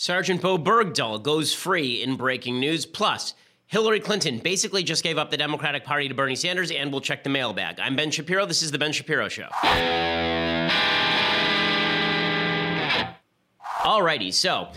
Sergeant 0.00 0.40
Bowe 0.40 0.56
Bergdahl 0.56 1.22
goes 1.22 1.52
free 1.52 2.02
in 2.02 2.16
breaking 2.16 2.58
news. 2.58 2.86
Plus, 2.86 3.34
Hillary 3.66 4.00
Clinton 4.00 4.38
basically 4.38 4.82
just 4.82 5.04
gave 5.04 5.18
up 5.18 5.30
the 5.30 5.36
Democratic 5.36 5.84
Party 5.84 6.08
to 6.08 6.14
Bernie 6.14 6.34
Sanders, 6.34 6.70
and 6.70 6.90
we'll 6.90 7.02
check 7.02 7.22
the 7.22 7.28
mailbag. 7.28 7.78
I'm 7.78 7.96
Ben 7.96 8.10
Shapiro. 8.10 8.46
This 8.46 8.62
is 8.62 8.70
The 8.70 8.78
Ben 8.78 8.92
Shapiro 8.92 9.28
Show. 9.28 9.48
Alrighty, 13.82 14.32
so 14.32 14.68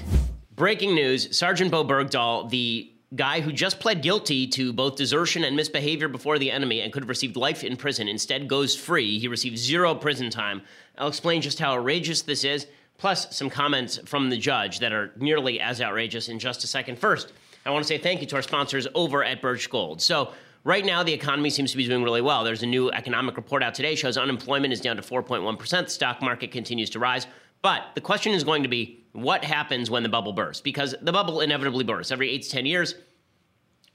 breaking 0.57 0.93
news 0.93 1.33
Sergeant 1.37 1.71
Bowe 1.71 1.85
Bergdahl, 1.85 2.49
the 2.49 2.91
guy 3.15 3.39
who 3.39 3.53
just 3.53 3.79
pled 3.79 4.01
guilty 4.01 4.45
to 4.47 4.73
both 4.73 4.97
desertion 4.97 5.45
and 5.45 5.55
misbehavior 5.55 6.09
before 6.09 6.37
the 6.37 6.51
enemy 6.51 6.81
and 6.81 6.91
could 6.91 7.03
have 7.03 7.09
received 7.09 7.37
life 7.37 7.63
in 7.63 7.77
prison, 7.77 8.09
instead 8.09 8.49
goes 8.49 8.75
free. 8.75 9.19
He 9.19 9.29
receives 9.29 9.61
zero 9.61 9.95
prison 9.95 10.29
time. 10.29 10.63
I'll 10.97 11.07
explain 11.07 11.41
just 11.41 11.59
how 11.59 11.77
outrageous 11.77 12.23
this 12.23 12.43
is 12.43 12.67
plus 12.97 13.35
some 13.35 13.49
comments 13.49 13.99
from 14.05 14.29
the 14.29 14.37
judge 14.37 14.79
that 14.79 14.93
are 14.93 15.11
nearly 15.17 15.59
as 15.59 15.81
outrageous 15.81 16.29
in 16.29 16.39
just 16.39 16.63
a 16.63 16.67
second. 16.67 16.97
First, 16.97 17.33
I 17.65 17.71
want 17.71 17.83
to 17.83 17.87
say 17.87 17.97
thank 17.97 18.21
you 18.21 18.27
to 18.27 18.35
our 18.35 18.41
sponsors 18.41 18.87
over 18.93 19.23
at 19.23 19.41
Birch 19.41 19.69
Gold. 19.69 20.01
So, 20.01 20.33
right 20.63 20.85
now, 20.85 21.03
the 21.03 21.13
economy 21.13 21.49
seems 21.49 21.71
to 21.71 21.77
be 21.77 21.87
doing 21.87 22.03
really 22.03 22.21
well. 22.21 22.43
There's 22.43 22.63
a 22.63 22.67
new 22.67 22.91
economic 22.91 23.37
report 23.37 23.63
out 23.63 23.73
today 23.73 23.95
shows 23.95 24.17
unemployment 24.17 24.73
is 24.73 24.81
down 24.81 24.97
to 24.97 25.01
4.1%. 25.01 25.83
The 25.85 25.89
stock 25.89 26.21
market 26.21 26.51
continues 26.51 26.89
to 26.91 26.99
rise. 26.99 27.27
But 27.61 27.83
the 27.95 28.01
question 28.01 28.33
is 28.33 28.43
going 28.43 28.63
to 28.63 28.69
be 28.69 29.05
what 29.13 29.45
happens 29.45 29.89
when 29.89 30.03
the 30.03 30.09
bubble 30.09 30.33
bursts? 30.33 30.61
Because 30.61 30.95
the 31.01 31.13
bubble 31.13 31.39
inevitably 31.39 31.85
bursts. 31.85 32.11
Every 32.11 32.29
eight 32.29 32.43
to 32.43 32.49
10 32.49 32.65
years, 32.65 32.95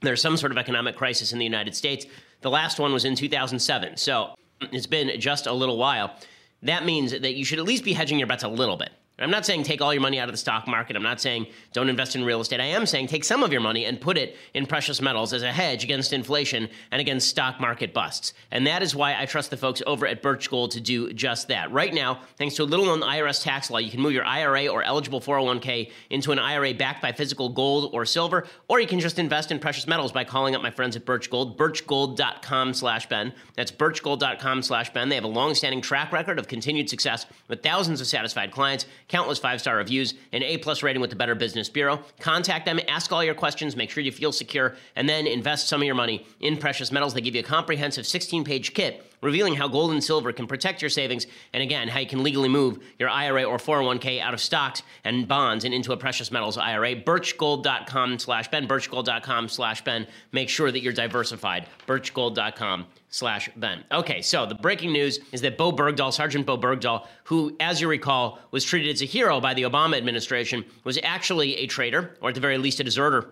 there's 0.01 0.21
some 0.21 0.37
sort 0.37 0.51
of 0.51 0.57
economic 0.57 0.95
crisis 0.95 1.33
in 1.33 1.39
the 1.39 1.45
United 1.45 1.75
States. 1.75 2.05
The 2.41 2.49
last 2.49 2.79
one 2.79 2.93
was 2.93 3.05
in 3.05 3.15
2007. 3.15 3.97
So 3.97 4.33
it's 4.71 4.87
been 4.87 5.19
just 5.19 5.45
a 5.45 5.53
little 5.53 5.77
while 5.77 6.15
that 6.63 6.85
means 6.85 7.11
that 7.11 7.35
you 7.35 7.45
should 7.45 7.59
at 7.59 7.65
least 7.65 7.83
be 7.83 7.93
hedging 7.93 8.19
your 8.19 8.27
bets 8.27 8.43
a 8.43 8.47
little 8.47 8.77
bit. 8.77 8.91
I'm 9.19 9.31
not 9.31 9.45
saying 9.45 9.63
take 9.63 9.81
all 9.81 9.93
your 9.93 10.01
money 10.01 10.19
out 10.19 10.29
of 10.29 10.33
the 10.33 10.37
stock 10.37 10.67
market. 10.67 10.95
I'm 10.95 11.03
not 11.03 11.19
saying 11.19 11.47
don't 11.73 11.89
invest 11.89 12.15
in 12.15 12.23
real 12.23 12.41
estate. 12.41 12.59
I 12.59 12.65
am 12.65 12.85
saying 12.85 13.07
take 13.07 13.23
some 13.23 13.43
of 13.43 13.51
your 13.51 13.61
money 13.61 13.85
and 13.85 13.99
put 13.99 14.17
it 14.17 14.37
in 14.53 14.65
precious 14.65 15.01
metals 15.01 15.33
as 15.33 15.43
a 15.43 15.51
hedge 15.51 15.83
against 15.83 16.13
inflation 16.13 16.69
and 16.91 17.01
against 17.01 17.27
stock 17.27 17.59
market 17.59 17.93
busts. 17.93 18.33
And 18.51 18.65
that 18.67 18.81
is 18.81 18.95
why 18.95 19.19
I 19.19 19.25
trust 19.25 19.49
the 19.49 19.57
folks 19.57 19.81
over 19.85 20.07
at 20.07 20.21
Birch 20.21 20.49
Gold 20.49 20.71
to 20.71 20.81
do 20.81 21.11
just 21.13 21.49
that. 21.49 21.71
Right 21.71 21.93
now, 21.93 22.21
thanks 22.37 22.55
to 22.55 22.63
a 22.63 22.65
little 22.65 22.85
known 22.85 23.01
IRS 23.01 23.43
tax 23.43 23.69
law, 23.69 23.79
you 23.79 23.91
can 23.91 24.01
move 24.01 24.13
your 24.13 24.25
IRA 24.25 24.67
or 24.67 24.83
eligible 24.83 25.19
401k 25.19 25.91
into 26.09 26.31
an 26.31 26.39
IRA 26.39 26.73
backed 26.73 27.01
by 27.01 27.11
physical 27.11 27.49
gold 27.49 27.91
or 27.93 28.05
silver, 28.05 28.47
or 28.67 28.79
you 28.79 28.87
can 28.87 28.99
just 28.99 29.19
invest 29.19 29.51
in 29.51 29.59
precious 29.59 29.87
metals 29.87 30.11
by 30.11 30.23
calling 30.23 30.55
up 30.55 30.61
my 30.61 30.71
friends 30.71 30.95
at 30.95 31.05
Birch 31.05 31.29
Gold, 31.29 31.57
birchgold.com 31.57 32.73
slash 32.73 33.07
Ben. 33.09 33.33
That's 33.55 33.71
birchgold.com 33.71 34.61
slash 34.61 34.93
Ben. 34.93 35.09
They 35.09 35.15
have 35.15 35.23
a 35.23 35.27
long-standing 35.27 35.81
track 35.81 36.11
record 36.13 36.39
of 36.39 36.47
continued 36.47 36.89
success 36.89 37.25
with 37.47 37.63
thousands 37.63 38.01
of 38.01 38.07
satisfied 38.07 38.51
clients 38.51 38.85
countless 39.09 39.37
five 39.39 39.59
star 39.59 39.75
reviews, 39.75 40.13
an 40.31 40.41
A 40.43 40.57
plus 40.57 40.81
rating 40.81 41.01
with 41.01 41.09
the 41.09 41.15
Better 41.15 41.35
Business 41.35 41.67
Bureau. 41.67 41.99
Contact 42.19 42.65
them, 42.65 42.79
ask 42.87 43.11
all 43.11 43.23
your 43.23 43.35
questions, 43.35 43.75
make 43.75 43.89
sure 43.89 44.01
you 44.01 44.11
feel 44.11 44.31
secure, 44.31 44.75
and 44.95 45.09
then 45.09 45.27
invest 45.27 45.67
some 45.67 45.81
of 45.81 45.85
your 45.85 45.95
money 45.95 46.25
in 46.39 46.55
precious 46.55 46.91
metals. 46.91 47.13
They 47.13 47.21
give 47.21 47.35
you 47.35 47.41
a 47.41 47.43
comprehensive 47.43 48.07
16 48.07 48.45
page 48.45 48.73
kit 48.73 49.05
revealing 49.21 49.55
how 49.55 49.67
gold 49.67 49.91
and 49.91 50.03
silver 50.03 50.31
can 50.31 50.47
protect 50.47 50.81
your 50.81 50.89
savings, 50.89 51.27
and 51.53 51.63
again, 51.63 51.87
how 51.87 51.99
you 51.99 52.07
can 52.07 52.23
legally 52.23 52.49
move 52.49 52.79
your 52.97 53.09
IRA 53.09 53.43
or 53.43 53.57
401k 53.57 54.19
out 54.21 54.33
of 54.33 54.41
stocks 54.41 54.83
and 55.03 55.27
bonds 55.27 55.65
and 55.65 55.73
into 55.73 55.91
a 55.91 55.97
precious 55.97 56.31
metals 56.31 56.57
IRA. 56.57 56.95
Birchgold.com 56.95 58.19
slash 58.19 58.47
Ben, 58.49 58.67
birchgold.com 58.67 59.49
slash 59.49 59.83
Ben. 59.83 60.07
Make 60.31 60.49
sure 60.49 60.71
that 60.71 60.81
you're 60.81 60.93
diversified. 60.93 61.67
Birchgold.com 61.87 62.85
slash 63.09 63.49
Ben. 63.55 63.83
Okay, 63.91 64.21
so 64.21 64.45
the 64.45 64.55
breaking 64.55 64.93
news 64.93 65.19
is 65.31 65.41
that 65.41 65.57
Bowe 65.57 65.71
Bergdahl, 65.71 66.13
Sergeant 66.13 66.45
Bowe 66.45 66.57
Bergdahl, 66.57 67.07
who, 67.25 67.55
as 67.59 67.81
you 67.81 67.87
recall, 67.87 68.39
was 68.51 68.63
treated 68.63 68.93
as 68.93 69.01
a 69.01 69.05
hero 69.05 69.41
by 69.41 69.53
the 69.53 69.63
Obama 69.63 69.97
administration, 69.97 70.63
was 70.83 70.99
actually 71.03 71.57
a 71.57 71.67
traitor, 71.67 72.15
or 72.21 72.29
at 72.29 72.35
the 72.35 72.41
very 72.41 72.57
least 72.57 72.79
a 72.79 72.83
deserter 72.83 73.31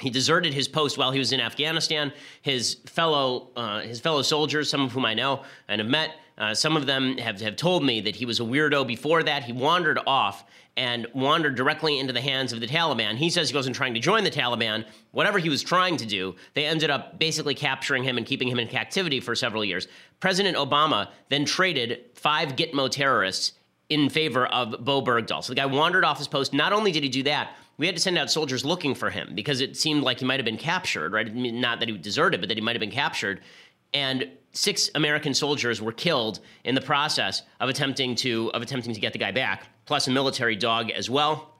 he 0.00 0.10
deserted 0.10 0.52
his 0.52 0.66
post 0.66 0.98
while 0.98 1.12
he 1.12 1.18
was 1.18 1.32
in 1.32 1.40
Afghanistan. 1.40 2.12
His 2.42 2.74
fellow 2.86 3.50
uh, 3.56 3.80
his 3.80 4.00
fellow 4.00 4.22
soldiers, 4.22 4.68
some 4.68 4.82
of 4.82 4.92
whom 4.92 5.04
I 5.04 5.14
know 5.14 5.44
and 5.68 5.80
have 5.80 5.88
met, 5.88 6.16
uh, 6.36 6.54
some 6.54 6.76
of 6.76 6.86
them 6.86 7.16
have, 7.18 7.40
have 7.40 7.56
told 7.56 7.84
me 7.84 8.00
that 8.00 8.16
he 8.16 8.26
was 8.26 8.40
a 8.40 8.42
weirdo 8.42 8.86
before 8.86 9.22
that. 9.22 9.44
He 9.44 9.52
wandered 9.52 10.00
off 10.06 10.44
and 10.76 11.06
wandered 11.14 11.54
directly 11.54 12.00
into 12.00 12.12
the 12.12 12.20
hands 12.20 12.52
of 12.52 12.58
the 12.58 12.66
Taliban. 12.66 13.14
He 13.14 13.30
says 13.30 13.50
he 13.50 13.56
wasn't 13.56 13.76
trying 13.76 13.94
to 13.94 14.00
join 14.00 14.24
the 14.24 14.30
Taliban. 14.30 14.84
Whatever 15.12 15.38
he 15.38 15.48
was 15.48 15.62
trying 15.62 15.96
to 15.98 16.06
do, 16.06 16.34
they 16.54 16.66
ended 16.66 16.90
up 16.90 17.18
basically 17.20 17.54
capturing 17.54 18.02
him 18.02 18.18
and 18.18 18.26
keeping 18.26 18.48
him 18.48 18.58
in 18.58 18.66
captivity 18.66 19.20
for 19.20 19.36
several 19.36 19.64
years. 19.64 19.86
President 20.18 20.56
Obama 20.56 21.10
then 21.28 21.44
traded 21.44 22.00
five 22.14 22.56
Gitmo 22.56 22.90
terrorists 22.90 23.52
in 23.88 24.08
favor 24.08 24.46
of 24.46 24.84
Bowe 24.84 25.02
Bergdahl. 25.02 25.44
So 25.44 25.52
the 25.52 25.56
guy 25.56 25.66
wandered 25.66 26.04
off 26.04 26.18
his 26.18 26.26
post. 26.26 26.52
Not 26.52 26.72
only 26.72 26.90
did 26.90 27.04
he 27.04 27.08
do 27.08 27.22
that, 27.24 27.54
we 27.76 27.86
had 27.86 27.96
to 27.96 28.02
send 28.02 28.16
out 28.18 28.30
soldiers 28.30 28.64
looking 28.64 28.94
for 28.94 29.10
him 29.10 29.32
because 29.34 29.60
it 29.60 29.76
seemed 29.76 30.02
like 30.02 30.20
he 30.20 30.24
might 30.24 30.38
have 30.38 30.44
been 30.44 30.56
captured, 30.56 31.12
right? 31.12 31.34
Not 31.34 31.80
that 31.80 31.88
he 31.88 31.96
deserted, 31.96 32.40
but 32.40 32.48
that 32.48 32.56
he 32.56 32.62
might 32.62 32.76
have 32.76 32.80
been 32.80 32.90
captured. 32.90 33.40
And 33.92 34.28
six 34.52 34.90
American 34.94 35.34
soldiers 35.34 35.82
were 35.82 35.92
killed 35.92 36.40
in 36.64 36.74
the 36.74 36.80
process 36.80 37.42
of 37.60 37.68
attempting 37.68 38.14
to 38.16 38.50
of 38.54 38.62
attempting 38.62 38.94
to 38.94 39.00
get 39.00 39.12
the 39.12 39.18
guy 39.18 39.32
back, 39.32 39.68
plus 39.86 40.06
a 40.08 40.10
military 40.10 40.56
dog 40.56 40.90
as 40.90 41.10
well. 41.10 41.50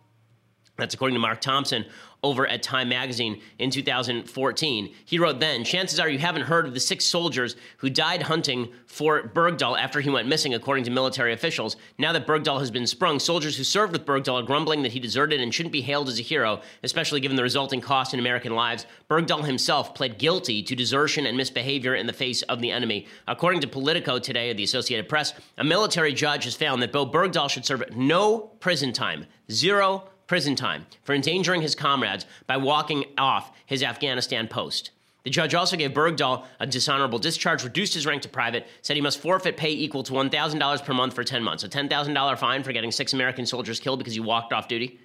That's 0.76 0.94
according 0.94 1.14
to 1.14 1.20
Mark 1.20 1.40
Thompson 1.40 1.84
over 2.24 2.46
at 2.46 2.62
Time 2.62 2.88
Magazine 2.88 3.40
in 3.58 3.70
2014. 3.70 4.94
He 5.04 5.18
wrote 5.18 5.38
then, 5.38 5.62
chances 5.62 6.00
are 6.00 6.08
you 6.08 6.18
haven't 6.18 6.42
heard 6.42 6.66
of 6.66 6.74
the 6.74 6.80
six 6.80 7.04
soldiers 7.04 7.54
who 7.76 7.90
died 7.90 8.22
hunting 8.22 8.72
for 8.86 9.22
Bergdahl 9.22 9.78
after 9.78 10.00
he 10.00 10.08
went 10.08 10.26
missing, 10.26 10.54
according 10.54 10.84
to 10.84 10.90
military 10.90 11.34
officials. 11.34 11.76
Now 11.98 12.12
that 12.12 12.26
Bergdahl 12.26 12.58
has 12.60 12.70
been 12.70 12.86
sprung, 12.86 13.20
soldiers 13.20 13.56
who 13.56 13.64
served 13.64 13.92
with 13.92 14.06
Bergdahl 14.06 14.42
are 14.42 14.46
grumbling 14.46 14.82
that 14.82 14.92
he 14.92 14.98
deserted 14.98 15.40
and 15.40 15.52
shouldn't 15.52 15.72
be 15.72 15.82
hailed 15.82 16.08
as 16.08 16.18
a 16.18 16.22
hero, 16.22 16.62
especially 16.82 17.20
given 17.20 17.36
the 17.36 17.42
resulting 17.42 17.82
cost 17.82 18.14
in 18.14 18.20
American 18.20 18.54
lives. 18.54 18.86
Bergdahl 19.10 19.44
himself 19.44 19.94
pled 19.94 20.18
guilty 20.18 20.62
to 20.62 20.74
desertion 20.74 21.26
and 21.26 21.36
misbehavior 21.36 21.94
in 21.94 22.06
the 22.06 22.12
face 22.12 22.40
of 22.42 22.60
the 22.62 22.70
enemy. 22.70 23.06
According 23.28 23.60
to 23.60 23.68
Politico 23.68 24.18
today, 24.18 24.50
of 24.50 24.56
the 24.56 24.64
Associated 24.64 25.08
Press, 25.08 25.34
a 25.58 25.64
military 25.64 26.12
judge 26.14 26.44
has 26.44 26.54
found 26.54 26.82
that 26.82 26.92
Bowe 26.92 27.06
Bergdahl 27.06 27.50
should 27.50 27.66
serve 27.66 27.84
no 27.94 28.38
prison 28.38 28.92
time, 28.92 29.26
zero 29.50 30.08
prison 30.26 30.56
time 30.56 30.86
for 31.02 31.14
endangering 31.14 31.62
his 31.62 31.74
comrades 31.74 32.26
by 32.46 32.56
walking 32.56 33.04
off 33.18 33.52
his 33.66 33.82
Afghanistan 33.82 34.48
post. 34.48 34.90
The 35.24 35.30
judge 35.30 35.54
also 35.54 35.76
gave 35.76 35.92
Bergdahl 35.92 36.44
a 36.60 36.66
dishonorable 36.66 37.18
discharge, 37.18 37.64
reduced 37.64 37.94
his 37.94 38.04
rank 38.04 38.22
to 38.22 38.28
private, 38.28 38.66
said 38.82 38.94
he 38.94 39.02
must 39.02 39.20
forfeit 39.20 39.56
pay 39.56 39.70
equal 39.70 40.02
to 40.02 40.12
$1,000 40.12 40.84
per 40.84 40.92
month 40.92 41.14
for 41.14 41.24
10 41.24 41.42
months. 41.42 41.64
A 41.64 41.68
$10,000 41.68 42.38
fine 42.38 42.62
for 42.62 42.72
getting 42.72 42.92
six 42.92 43.14
American 43.14 43.46
soldiers 43.46 43.80
killed 43.80 43.98
because 43.98 44.12
he 44.12 44.20
walked 44.20 44.52
off 44.52 44.68
duty? 44.68 45.00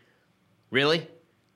Really? 0.71 1.07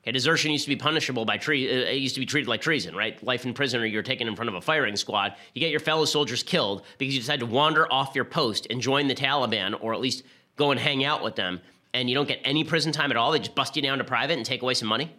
Okay, 0.04 0.12
desertion 0.12 0.52
used 0.52 0.66
to 0.66 0.70
be 0.70 0.76
punishable 0.78 1.24
by 1.24 1.38
tre- 1.38 1.68
uh, 1.68 1.92
it 1.92 1.96
used 1.96 2.16
to 2.16 2.22
be 2.22 2.26
treated 2.26 2.48
like 2.48 2.62
treason, 2.62 2.96
right? 2.96 3.22
Life 3.24 3.46
in 3.46 3.54
prison 3.54 3.82
or 3.82 3.86
you're 3.86 4.02
taken 4.02 4.28
in 4.28 4.36
front 4.36 4.50
of 4.50 4.56
a 4.56 4.62
firing 4.62 4.96
squad. 4.96 5.36
You 5.54 5.60
get 5.60 5.72
your 5.72 5.80
fellow 5.80 6.06
soldiers 6.06 6.42
killed 6.42 6.84
because 6.98 7.14
you 7.14 7.22
decide 7.22 7.40
to 7.42 7.46
wander 7.46 7.92
off 7.92 8.16
your 8.16 8.26
post 8.26 8.68
and 8.70 8.82
join 8.82 9.08
the 9.08 9.16
Taliban 9.16 9.76
or 9.82 9.94
at 9.94 10.02
least 10.02 10.24
go 10.56 10.72
and 10.72 10.80
hang 10.80 11.06
out 11.06 11.24
with 11.24 11.36
them 11.36 11.62
and 11.94 12.10
you 12.10 12.16
don't 12.16 12.28
get 12.28 12.40
any 12.44 12.64
prison 12.64 12.92
time 12.92 13.12
at 13.12 13.18
all. 13.18 13.32
They 13.32 13.40
just 13.40 13.56
bust 13.56 13.76
you 13.76 13.82
down 13.82 14.00
to 14.00 14.04
private 14.04 14.38
and 14.38 14.46
take 14.46 14.62
away 14.62 14.74
some 14.74 14.88
money. 14.88 15.14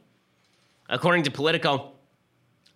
According 0.88 1.24
to 1.24 1.30
Politico, 1.30 1.92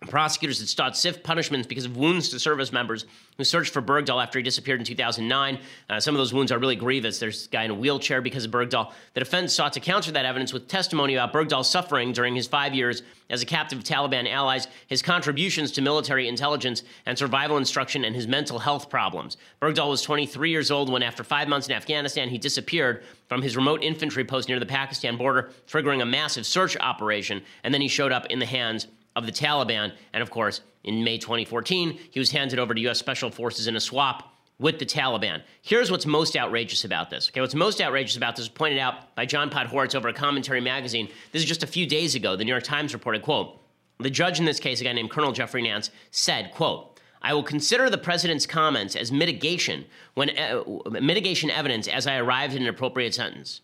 prosecutors 0.06 0.60
had 0.60 0.69
sought 0.69 0.97
stiff 0.97 1.22
punishments 1.22 1.66
because 1.66 1.84
of 1.84 1.97
wounds 1.97 2.28
to 2.28 2.38
service 2.38 2.72
members 2.72 3.04
who 3.36 3.44
searched 3.44 3.72
for 3.72 3.82
Bergdahl 3.82 4.22
after 4.22 4.38
he 4.38 4.42
disappeared 4.42 4.81
in 4.81 4.86
2009. 4.86 5.59
Uh, 5.91 5.98
some 6.00 6.14
of 6.14 6.19
those 6.19 6.32
wounds 6.32 6.53
are 6.53 6.59
really 6.59 6.76
grievous. 6.76 7.19
There's 7.19 7.47
a 7.47 7.48
guy 7.48 7.64
in 7.64 7.70
a 7.72 7.75
wheelchair 7.75 8.20
because 8.20 8.44
of 8.44 8.50
Bergdahl. 8.50 8.92
The 9.14 9.20
defense 9.20 9.53
sought 9.53 9.72
to 9.72 9.81
counter 9.81 10.12
that 10.12 10.25
evidence 10.25 10.53
with 10.53 10.69
testimony 10.69 11.14
about 11.14 11.32
Bergdahl's 11.32 11.69
suffering 11.69 12.12
during 12.12 12.37
his 12.37 12.47
five 12.47 12.75
years 12.75 13.03
as 13.31 13.42
a 13.42 13.47
captive 13.47 13.78
of 13.78 13.84
Taliban 13.84 14.31
allies, 14.31 14.69
his 14.87 15.03
contributions 15.03 15.72
to 15.72 15.82
military 15.82 16.28
intelligence 16.28 16.84
and 17.04 17.19
survival 17.19 17.56
instruction, 17.56 18.04
and 18.04 18.14
his 18.14 18.26
mental 18.26 18.58
health 18.58 18.88
problems. 18.88 19.37
Bergdahl 19.60 19.91
was 19.91 20.03
23 20.03 20.50
years 20.50 20.70
old 20.70 20.91
when, 20.91 21.03
after 21.03 21.22
five 21.25 21.48
months 21.48 21.69
in 21.69 21.75
Afghanistan, 21.75 22.28
he 22.28 22.38
disappeared 22.38 23.03
from 23.28 23.42
his 23.42 23.56
remote 23.56 23.82
infantry 23.82 24.25
post 24.25 24.48
near 24.48 24.58
the 24.58 24.66
Pakistan 24.66 25.16
border, 25.16 25.50
triggering 25.66 26.03
a 26.03 26.06
massive 26.06 26.47
search 26.47 26.76
operation, 26.78 27.43
and 27.64 27.75
then 27.75 27.81
he 27.81 27.88
showed 27.88 28.12
up 28.12 28.26
in 28.26 28.38
the 28.38 28.46
hands 28.46 28.87
of 29.19 29.26
the 29.26 29.32
Taliban. 29.32 29.93
And 30.12 30.23
of 30.23 30.31
course, 30.31 30.61
in 30.85 31.05
May 31.05 31.19
2014, 31.19 31.99
he 32.11 32.19
was 32.19 32.31
handed 32.31 32.59
over 32.59 32.73
to 32.73 32.81
U.S. 32.82 32.99
Special 32.99 33.31
Forces 33.31 33.67
in 33.67 33.76
a 33.76 33.81
swap 33.81 34.32
with 34.59 34.79
the 34.79 34.87
Taliban. 34.87 35.43
Here's 35.62 35.91
what's 35.91 36.06
most 36.06 36.37
outrageous 36.37 36.85
about 36.85 37.11
this. 37.11 37.29
Okay, 37.29 37.41
what's 37.41 37.55
most 37.55 37.81
outrageous 37.81 38.17
about 38.17 38.37
this 38.37 38.44
was 38.44 38.49
pointed 38.49 38.79
out 38.79 39.15
by 39.15 39.26
John 39.26 39.50
Podhoretz 39.50 39.94
over 39.94 40.09
at 40.09 40.17
Commentary 40.17 40.61
Magazine. 40.61 41.09
This 41.32 41.43
is 41.43 41.49
just 41.49 41.62
a 41.62 41.67
few 41.67 41.87
days 41.87 42.15
ago. 42.15 42.37
The 42.37 42.44
New 42.44 42.50
York 42.53 42.65
Times 42.65 42.93
reported, 42.93 43.23
quote, 43.23 43.61
the 44.00 44.11
judge 44.11 44.38
in 44.38 44.44
this 44.44 44.61
case, 44.61 44.81
a 44.81 44.85
guy 44.85 44.93
named 44.93 45.11
Colonel 45.11 45.32
Jeffrey 45.32 45.62
Nance, 45.62 45.91
said, 46.11 46.53
quote, 46.53 47.00
I 47.21 47.35
will 47.35 47.43
consider 47.43 47.91
the 47.91 47.99
president's 47.99 48.47
comments 48.47 48.94
as 48.94 49.11
mitigation 49.11 49.85
when 50.14 50.31
uh, 50.38 50.62
mitigation 51.00 51.50
evidence 51.50 51.88
as 51.88 52.06
I 52.06 52.17
arrived 52.17 52.55
at 52.55 52.61
an 52.61 52.69
appropriate 52.69 53.14
sentence. 53.14 53.61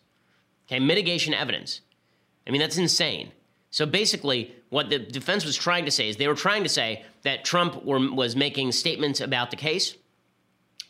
Okay, 0.67 0.79
mitigation 0.79 1.33
evidence. 1.33 1.81
I 2.47 2.51
mean, 2.51 2.59
that's 2.59 2.77
insane. 2.77 3.31
So 3.69 3.85
basically, 3.85 4.55
what 4.75 4.89
the 4.89 4.99
defense 4.99 5.45
was 5.45 5.55
trying 5.55 5.85
to 5.85 5.91
say 5.91 6.09
is 6.09 6.17
they 6.17 6.27
were 6.27 6.35
trying 6.35 6.61
to 6.61 6.67
say 6.67 7.05
that 7.23 7.45
Trump 7.45 7.85
were, 7.85 8.11
was 8.11 8.35
making 8.35 8.73
statements 8.73 9.21
about 9.21 9.49
the 9.49 9.55
case, 9.55 9.95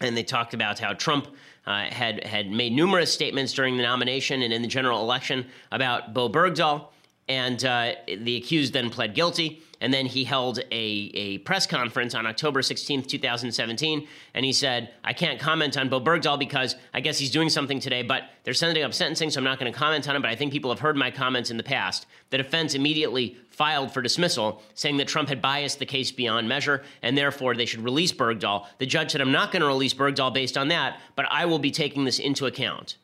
and 0.01 0.17
they 0.17 0.23
talked 0.23 0.55
about 0.55 0.79
how 0.79 0.91
Trump 0.93 1.27
uh, 1.67 1.85
had 1.85 2.23
had 2.25 2.49
made 2.49 2.73
numerous 2.73 3.13
statements 3.13 3.53
during 3.53 3.77
the 3.77 3.83
nomination 3.83 4.41
and 4.41 4.51
in 4.51 4.63
the 4.63 4.67
general 4.67 5.01
election 5.01 5.45
about 5.71 6.15
Bowe 6.15 6.27
Bergdahl, 6.27 6.87
and 7.27 7.63
uh, 7.63 7.93
the 8.07 8.37
accused 8.37 8.73
then 8.73 8.89
pled 8.89 9.13
guilty. 9.13 9.61
And 9.85 9.93
then 9.93 10.07
he 10.07 10.23
held 10.23 10.57
a, 10.71 11.11
a 11.13 11.37
press 11.39 11.67
conference 11.67 12.15
on 12.15 12.25
October 12.25 12.61
16th, 12.61 13.05
2017, 13.05 14.07
and 14.33 14.43
he 14.43 14.51
said, 14.51 14.89
I 15.03 15.13
can't 15.13 15.39
comment 15.39 15.77
on 15.77 15.89
Bowe 15.89 16.01
Bergdahl 16.01 16.39
because 16.39 16.75
I 16.91 17.01
guess 17.01 17.19
he's 17.19 17.29
doing 17.29 17.49
something 17.49 17.79
today, 17.79 18.01
but 18.01 18.23
they're 18.43 18.55
sending 18.55 18.83
up 18.83 18.95
sentencing, 18.95 19.29
so 19.29 19.37
I'm 19.37 19.43
not 19.43 19.59
going 19.59 19.71
to 19.71 19.77
comment 19.77 20.09
on 20.09 20.15
him. 20.15 20.23
But 20.23 20.31
I 20.31 20.35
think 20.35 20.51
people 20.51 20.71
have 20.71 20.79
heard 20.79 20.97
my 20.97 21.11
comments 21.11 21.51
in 21.51 21.57
the 21.57 21.61
past. 21.61 22.07
The 22.31 22.37
defense 22.37 22.73
immediately 22.73 23.37
filed 23.51 23.93
for 23.93 24.01
dismissal, 24.01 24.63
saying 24.73 24.97
that 24.97 25.07
Trump 25.07 25.29
had 25.29 25.39
biased 25.39 25.77
the 25.77 25.85
case 25.85 26.11
beyond 26.11 26.49
measure, 26.49 26.81
and 27.03 27.15
therefore 27.15 27.53
they 27.53 27.67
should 27.67 27.81
release 27.81 28.11
Bergdahl. 28.11 28.65
The 28.79 28.87
judge 28.87 29.11
said, 29.11 29.21
I'm 29.21 29.31
not 29.31 29.51
going 29.51 29.61
to 29.61 29.67
release 29.67 29.93
Bergdahl 29.93 30.33
based 30.33 30.57
on 30.57 30.69
that, 30.69 30.99
but 31.15 31.27
I 31.29 31.45
will 31.45 31.59
be 31.59 31.69
taking 31.69 32.05
this 32.05 32.17
into 32.17 32.47
account. 32.47 32.97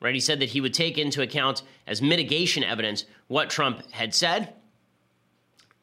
Right? 0.00 0.14
He 0.14 0.20
said 0.20 0.40
that 0.40 0.48
he 0.48 0.60
would 0.60 0.74
take 0.74 0.98
into 0.98 1.22
account 1.22 1.62
as 1.86 2.02
mitigation 2.02 2.64
evidence 2.64 3.04
what 3.28 3.50
Trump 3.50 3.88
had 3.92 4.12
said 4.12 4.52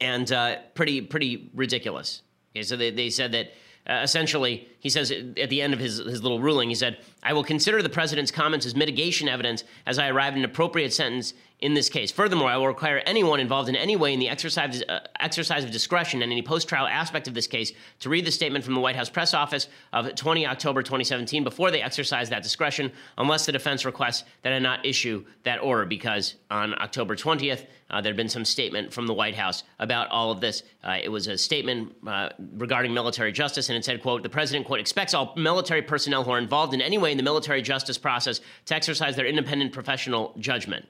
and 0.02 0.30
uh, 0.32 0.56
pretty 0.74 1.00
pretty 1.00 1.50
ridiculous. 1.54 2.22
Okay, 2.54 2.62
so 2.62 2.76
they, 2.76 2.90
they 2.90 3.08
said 3.08 3.32
that 3.32 3.52
uh, 3.88 4.00
essentially, 4.02 4.68
he 4.78 4.88
says 4.88 5.10
at 5.10 5.50
the 5.50 5.60
end 5.60 5.72
of 5.72 5.80
his, 5.80 5.98
his 5.98 6.22
little 6.22 6.40
ruling, 6.40 6.68
he 6.68 6.74
said, 6.74 6.98
I 7.22 7.32
will 7.32 7.42
consider 7.42 7.82
the 7.82 7.88
president's 7.88 8.30
comments 8.30 8.64
as 8.64 8.76
mitigation 8.76 9.28
evidence 9.28 9.64
as 9.86 9.98
I 9.98 10.08
arrive 10.08 10.34
at 10.34 10.38
an 10.38 10.44
appropriate 10.44 10.92
sentence 10.92 11.34
in 11.62 11.74
this 11.74 11.88
case. 11.88 12.10
Furthermore, 12.10 12.50
I 12.50 12.56
will 12.56 12.66
require 12.66 12.98
anyone 13.06 13.38
involved 13.38 13.68
in 13.68 13.76
any 13.76 13.94
way 13.94 14.12
in 14.12 14.18
the 14.18 14.28
exercise, 14.28 14.82
uh, 14.88 14.98
exercise 15.20 15.62
of 15.62 15.70
discretion 15.70 16.20
and 16.20 16.32
any 16.32 16.42
post 16.42 16.68
trial 16.68 16.88
aspect 16.88 17.28
of 17.28 17.34
this 17.34 17.46
case 17.46 17.72
to 18.00 18.10
read 18.10 18.26
the 18.26 18.32
statement 18.32 18.64
from 18.64 18.74
the 18.74 18.80
White 18.80 18.96
House 18.96 19.08
press 19.08 19.32
office 19.32 19.68
of 19.92 20.12
20 20.12 20.44
October 20.44 20.82
2017 20.82 21.44
before 21.44 21.70
they 21.70 21.80
exercise 21.80 22.28
that 22.30 22.42
discretion, 22.42 22.90
unless 23.16 23.46
the 23.46 23.52
defense 23.52 23.84
requests 23.84 24.24
that 24.42 24.52
I 24.52 24.58
not 24.58 24.84
issue 24.84 25.24
that 25.44 25.62
order, 25.62 25.86
because 25.86 26.34
on 26.50 26.74
October 26.82 27.14
20th, 27.14 27.66
uh, 27.90 28.00
there 28.00 28.10
had 28.10 28.16
been 28.16 28.28
some 28.28 28.44
statement 28.44 28.92
from 28.92 29.06
the 29.06 29.14
White 29.14 29.36
House 29.36 29.62
about 29.78 30.08
all 30.10 30.32
of 30.32 30.40
this. 30.40 30.64
Uh, 30.82 30.98
it 31.00 31.10
was 31.10 31.28
a 31.28 31.38
statement 31.38 31.94
uh, 32.08 32.30
regarding 32.54 32.92
military 32.92 33.30
justice, 33.30 33.68
and 33.68 33.78
it 33.78 33.84
said, 33.84 34.02
quote, 34.02 34.24
the 34.24 34.28
president, 34.28 34.66
quote, 34.66 34.80
expects 34.80 35.14
all 35.14 35.32
military 35.36 35.82
personnel 35.82 36.24
who 36.24 36.32
are 36.32 36.38
involved 36.38 36.74
in 36.74 36.80
any 36.80 36.98
way 36.98 37.12
in 37.12 37.16
the 37.16 37.22
military 37.22 37.62
justice 37.62 37.98
process 37.98 38.40
to 38.64 38.74
exercise 38.74 39.14
their 39.14 39.26
independent 39.26 39.72
professional 39.72 40.34
judgment 40.38 40.86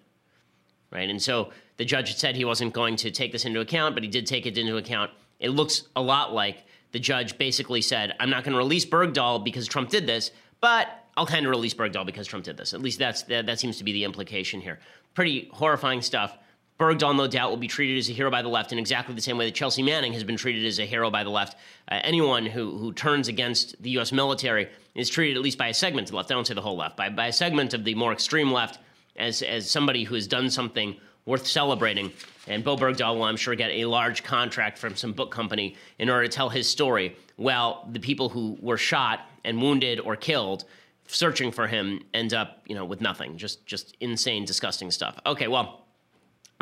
right? 0.93 1.09
And 1.09 1.21
so 1.21 1.50
the 1.79 1.85
judge 1.85 2.15
said 2.17 2.37
he 2.37 2.44
wasn't 2.44 2.73
going 2.73 2.97
to 2.97 3.11
take 3.11 3.33
this 3.33 3.44
into 3.44 3.61
account, 3.61 3.94
but 3.94 4.03
he 4.03 4.09
did 4.09 4.27
take 4.27 4.47
it 4.47 4.59
into 4.59 4.77
account. 4.77 5.11
It 5.41 5.50
looks 5.50 5.89
a 5.97 6.03
lot 6.03 6.33
like 6.33 6.65
the 6.93 6.99
judge 6.99 7.39
basically 7.39 7.81
said, 7.81 8.15
I'm 8.21 8.31
not 8.31 8.44
going 8.44 8.53
to 8.53 8.59
release 8.59 8.85
Bergdahl 8.85 9.43
because 9.43 9.67
Trump 9.67 9.89
did 9.89 10.06
this, 10.06 10.31
but 10.61 11.06
I'll 11.17 11.27
kind 11.27 11.44
of 11.44 11.50
release 11.50 11.75
Bergdahl 11.75 12.06
because 12.06 12.27
Trump 12.27 12.44
did 12.44 12.56
this. 12.56 12.75
At 12.75 12.81
least 12.81 12.99
that's 12.99 13.23
that, 13.25 13.47
that 13.47 13.59
seems 13.59 13.79
to 13.79 13.85
be 13.85 13.93
the 13.93 14.05
implication 14.05 14.61
here. 14.61 14.79
Pretty 15.15 15.50
horrifying 15.53 16.03
stuff. 16.03 16.39
Bergdahl, 16.79 17.17
no 17.17 17.29
doubt, 17.29 17.50
will 17.50 17.59
be 17.59 17.69
treated 17.69 17.99
as 17.99 18.09
a 18.09 18.12
hero 18.12 18.31
by 18.31 18.43
the 18.43 18.49
left 18.49 18.73
in 18.73 18.79
exactly 18.79 19.15
the 19.15 19.21
same 19.21 19.38
way 19.38 19.45
that 19.47 19.55
Chelsea 19.55 19.83
Manning 19.83 20.12
has 20.15 20.25
been 20.25 20.37
treated 20.37 20.65
as 20.65 20.79
a 20.81 20.87
hero 20.87 21.11
by 21.11 21.23
the 21.23 21.31
left. 21.31 21.56
Uh, 21.88 22.00
anyone 22.03 22.45
who, 22.45 22.77
who 22.77 22.93
turns 22.93 23.29
against 23.29 23.81
the 23.83 23.91
U.S. 23.91 24.11
military 24.11 24.69
is 24.95 25.09
treated, 25.09 25.37
at 25.37 25.43
least 25.43 25.59
by 25.59 25.69
a 25.69 25.75
segment 25.75 26.09
of 26.09 26.11
the 26.12 26.17
left, 26.17 26.31
I 26.31 26.35
don't 26.35 26.47
say 26.47 26.55
the 26.55 26.61
whole 26.61 26.77
left, 26.77 26.97
by, 26.97 27.09
by 27.09 27.29
a 27.29 27.33
segment 27.33 27.73
of 27.73 27.85
the 27.85 27.95
more 27.95 28.12
extreme 28.12 28.50
left, 28.50 28.79
as 29.17 29.43
as 29.43 29.70
somebody 29.70 30.05
who 30.05 30.14
has 30.14 30.26
done 30.26 30.50
something 30.50 30.97
worth 31.25 31.47
celebrating. 31.47 32.12
And 32.49 32.64
Bowe 32.64 32.76
Bergdahl 32.76 33.14
will, 33.14 33.25
I'm 33.25 33.37
sure, 33.37 33.55
get 33.55 33.70
a 33.70 33.85
large 33.85 34.25
contract 34.25 34.76
from 34.79 34.97
some 34.97 35.12
book 35.12 35.31
company 35.31 35.76
in 35.99 36.11
order 36.11 36.26
to 36.26 36.29
tell 36.29 36.49
his 36.49 36.69
story. 36.69 37.17
While 37.37 37.88
the 37.93 38.00
people 38.00 38.29
who 38.29 38.59
were 38.61 38.76
shot 38.76 39.20
and 39.44 39.62
wounded 39.62 40.00
or 40.00 40.17
killed, 40.17 40.64
searching 41.06 41.53
for 41.53 41.69
him, 41.69 42.03
end 42.12 42.35
up, 42.35 42.62
you 42.67 42.75
know, 42.75 42.85
with 42.85 43.00
nothing. 43.00 43.37
Just 43.37 43.64
just 43.67 43.97
insane, 44.00 44.44
disgusting 44.44 44.91
stuff. 44.91 45.19
Okay, 45.26 45.49
well. 45.49 45.81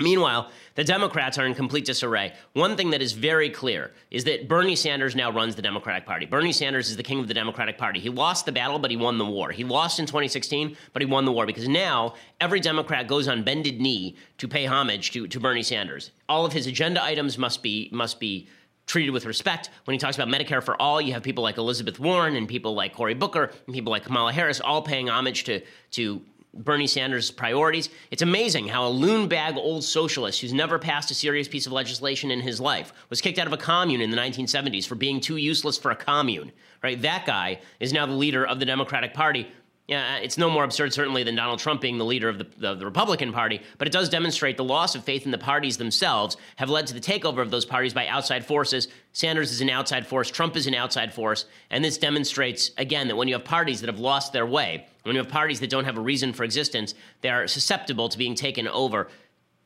Meanwhile, 0.00 0.50
the 0.74 0.84
Democrats 0.84 1.38
are 1.38 1.44
in 1.44 1.54
complete 1.54 1.84
disarray. 1.84 2.32
One 2.54 2.76
thing 2.76 2.90
that 2.90 3.02
is 3.02 3.12
very 3.12 3.50
clear 3.50 3.92
is 4.10 4.24
that 4.24 4.48
Bernie 4.48 4.76
Sanders 4.76 5.14
now 5.14 5.30
runs 5.30 5.54
the 5.54 5.62
Democratic 5.62 6.06
Party. 6.06 6.26
Bernie 6.26 6.52
Sanders 6.52 6.90
is 6.90 6.96
the 6.96 7.02
king 7.02 7.20
of 7.20 7.28
the 7.28 7.34
Democratic 7.34 7.76
Party. 7.76 8.00
He 8.00 8.08
lost 8.08 8.46
the 8.46 8.52
battle, 8.52 8.78
but 8.78 8.90
he 8.90 8.96
won 8.96 9.18
the 9.18 9.26
war. 9.26 9.50
He 9.50 9.64
lost 9.64 9.98
in 9.98 10.06
2016, 10.06 10.76
but 10.92 11.02
he 11.02 11.06
won 11.06 11.24
the 11.24 11.32
war 11.32 11.46
because 11.46 11.68
now 11.68 12.14
every 12.40 12.60
Democrat 12.60 13.06
goes 13.06 13.28
on 13.28 13.44
bended 13.44 13.80
knee 13.80 14.16
to 14.38 14.48
pay 14.48 14.64
homage 14.64 15.10
to, 15.12 15.28
to 15.28 15.38
Bernie 15.38 15.62
Sanders. 15.62 16.10
All 16.28 16.46
of 16.46 16.52
his 16.52 16.66
agenda 16.66 17.02
items 17.02 17.36
must 17.36 17.62
be 17.62 17.90
must 17.92 18.18
be 18.18 18.48
treated 18.86 19.12
with 19.12 19.24
respect. 19.24 19.70
When 19.84 19.92
he 19.92 19.98
talks 19.98 20.16
about 20.16 20.28
Medicare 20.28 20.62
for 20.62 20.80
all, 20.82 21.00
you 21.00 21.12
have 21.12 21.22
people 21.22 21.44
like 21.44 21.58
Elizabeth 21.58 22.00
Warren 22.00 22.34
and 22.34 22.48
people 22.48 22.74
like 22.74 22.92
Cory 22.92 23.14
Booker 23.14 23.52
and 23.66 23.74
people 23.74 23.92
like 23.92 24.02
Kamala 24.04 24.32
Harris 24.32 24.60
all 24.60 24.82
paying 24.82 25.08
homage 25.08 25.44
to 25.44 25.60
to 25.92 26.22
Bernie 26.52 26.86
Sanders' 26.86 27.30
priorities. 27.30 27.90
It's 28.10 28.22
amazing 28.22 28.68
how 28.68 28.86
a 28.86 28.90
loon 28.90 29.28
bag 29.28 29.56
old 29.56 29.84
socialist 29.84 30.40
who's 30.40 30.52
never 30.52 30.78
passed 30.78 31.10
a 31.10 31.14
serious 31.14 31.48
piece 31.48 31.66
of 31.66 31.72
legislation 31.72 32.30
in 32.30 32.40
his 32.40 32.60
life 32.60 32.92
was 33.08 33.20
kicked 33.20 33.38
out 33.38 33.46
of 33.46 33.52
a 33.52 33.56
commune 33.56 34.00
in 34.00 34.10
the 34.10 34.16
1970s 34.16 34.86
for 34.86 34.96
being 34.96 35.20
too 35.20 35.36
useless 35.36 35.78
for 35.78 35.90
a 35.90 35.96
commune. 35.96 36.50
Right? 36.82 37.00
That 37.02 37.26
guy 37.26 37.60
is 37.78 37.92
now 37.92 38.06
the 38.06 38.12
leader 38.12 38.46
of 38.46 38.58
the 38.58 38.64
Democratic 38.64 39.14
Party 39.14 39.46
yeah, 39.90 40.18
it's 40.18 40.38
no 40.38 40.48
more 40.48 40.62
absurd, 40.62 40.92
certainly, 40.92 41.24
than 41.24 41.34
Donald 41.34 41.58
Trump 41.58 41.80
being 41.80 41.98
the 41.98 42.04
leader 42.04 42.28
of 42.28 42.38
the, 42.38 42.46
the, 42.58 42.76
the, 42.76 42.84
Republican 42.84 43.32
Party, 43.32 43.60
but 43.76 43.88
it 43.88 43.90
does 43.92 44.08
demonstrate 44.08 44.56
the 44.56 44.62
loss 44.62 44.94
of 44.94 45.02
faith 45.02 45.24
in 45.24 45.32
the 45.32 45.38
parties 45.38 45.78
themselves 45.78 46.36
have 46.56 46.70
led 46.70 46.86
to 46.86 46.94
the 46.94 47.00
takeover 47.00 47.42
of 47.42 47.50
those 47.50 47.64
parties 47.64 47.92
by 47.92 48.06
outside 48.06 48.46
forces. 48.46 48.86
Sanders 49.12 49.50
is 49.50 49.60
an 49.60 49.68
outside 49.68 50.06
force, 50.06 50.30
Trump 50.30 50.56
is 50.56 50.68
an 50.68 50.76
outside 50.76 51.12
force, 51.12 51.44
and 51.70 51.84
this 51.84 51.98
demonstrates, 51.98 52.70
again, 52.78 53.08
that 53.08 53.16
when 53.16 53.26
you 53.26 53.34
have 53.34 53.44
parties 53.44 53.80
that 53.80 53.88
have 53.88 53.98
lost 53.98 54.32
their 54.32 54.46
way, 54.46 54.86
when 55.02 55.16
you 55.16 55.22
have 55.22 55.28
parties 55.28 55.58
that 55.58 55.70
don't 55.70 55.86
have 55.86 55.98
a 55.98 56.00
reason 56.00 56.32
for 56.32 56.44
existence, 56.44 56.94
they 57.22 57.28
are 57.28 57.48
susceptible 57.48 58.08
to 58.08 58.16
being 58.16 58.36
taken 58.36 58.68
over 58.68 59.08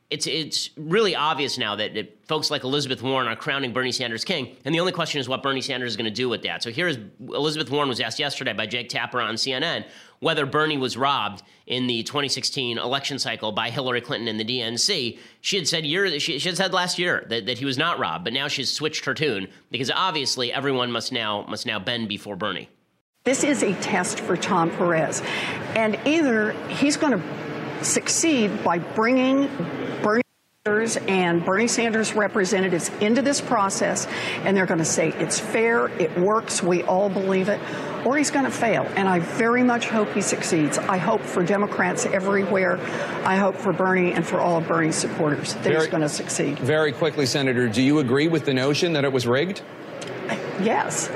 it's 0.09 0.27
it's 0.27 0.69
really 0.77 1.15
obvious 1.15 1.57
now 1.57 1.75
that, 1.75 2.11
folks 2.27 2.49
like 2.49 2.63
Elizabeth 2.63 3.01
Warren 3.03 3.27
are 3.27 3.35
crowning 3.35 3.73
Bernie 3.73 3.91
Sanders 3.91 4.23
king, 4.23 4.55
and 4.65 4.73
the 4.73 4.79
only 4.79 4.91
question 4.91 5.19
is 5.19 5.27
what 5.29 5.43
Bernie 5.43 5.61
Sanders 5.61 5.91
is 5.91 5.97
going 5.97 6.05
to 6.05 6.11
do 6.11 6.29
with 6.29 6.43
that. 6.43 6.63
So 6.63 6.71
here 6.71 6.87
is 6.87 6.97
Elizabeth 7.19 7.69
Warren 7.69 7.89
was 7.89 7.99
asked 7.99 8.19
yesterday 8.19 8.53
by 8.53 8.65
Jake 8.67 8.89
Tapper 8.89 9.19
on 9.21 9.35
CNN 9.35 9.85
whether 10.19 10.45
Bernie 10.45 10.77
was 10.77 10.95
robbed 10.97 11.43
in 11.67 11.87
the 11.87 12.01
2016 12.03 12.77
election 12.77 13.19
cycle 13.19 13.51
by 13.51 13.69
Hillary 13.69 14.01
Clinton 14.01 14.27
and 14.27 14.39
the 14.39 14.45
DNC. 14.45 15.19
She 15.41 15.57
had 15.57 15.67
said 15.67 15.85
year 15.85 16.19
she, 16.19 16.39
she 16.39 16.49
had 16.49 16.57
said 16.57 16.73
last 16.73 16.97
year 16.97 17.25
that, 17.29 17.45
that 17.47 17.57
he 17.57 17.65
was 17.65 17.77
not 17.77 17.99
robbed, 17.99 18.23
but 18.23 18.33
now 18.33 18.47
she's 18.47 18.71
switched 18.71 19.05
her 19.05 19.13
tune 19.13 19.47
because 19.71 19.91
obviously 19.91 20.53
everyone 20.53 20.91
must 20.91 21.11
now 21.11 21.45
must 21.47 21.65
now 21.65 21.79
bend 21.79 22.09
before 22.09 22.35
Bernie. 22.35 22.69
This 23.23 23.43
is 23.43 23.63
a 23.63 23.73
test 23.81 24.19
for 24.19 24.37
Tom 24.37 24.69
Perez, 24.69 25.21
and 25.75 25.99
either 26.05 26.51
he's 26.69 26.95
going 26.95 27.19
to 27.19 27.44
succeed 27.85 28.63
by 28.63 28.79
bringing 28.79 29.47
Bernie 30.03 30.23
Sanders 30.65 30.97
and 31.07 31.45
Bernie 31.45 31.67
Sanders 31.67 32.13
representatives 32.13 32.89
into 32.99 33.21
this 33.21 33.39
process, 33.39 34.07
and 34.43 34.57
they're 34.57 34.65
going 34.65 34.79
to 34.79 34.85
say 34.85 35.09
it's 35.19 35.39
fair, 35.39 35.87
it 35.99 36.17
works, 36.17 36.63
we 36.63 36.83
all 36.83 37.09
believe 37.09 37.49
it, 37.49 37.59
or 38.05 38.17
he's 38.17 38.31
going 38.31 38.45
to 38.45 38.51
fail. 38.51 38.83
And 38.95 39.07
I 39.07 39.19
very 39.19 39.63
much 39.63 39.87
hope 39.87 40.11
he 40.13 40.21
succeeds. 40.21 40.77
I 40.77 40.97
hope 40.97 41.21
for 41.21 41.43
Democrats 41.43 42.05
everywhere. 42.05 42.79
I 43.25 43.35
hope 43.35 43.55
for 43.55 43.73
Bernie 43.73 44.13
and 44.13 44.25
for 44.25 44.39
all 44.39 44.57
of 44.57 44.67
Bernie's 44.67 44.95
supporters 44.95 45.53
that 45.53 45.63
very, 45.63 45.75
he's 45.77 45.87
going 45.87 46.01
to 46.01 46.09
succeed. 46.09 46.59
Very 46.59 46.91
quickly, 46.91 47.25
Senator, 47.25 47.67
do 47.67 47.81
you 47.81 47.99
agree 47.99 48.27
with 48.27 48.45
the 48.45 48.53
notion 48.53 48.93
that 48.93 49.05
it 49.05 49.11
was 49.11 49.25
rigged? 49.25 49.61
Yes. 50.61 51.09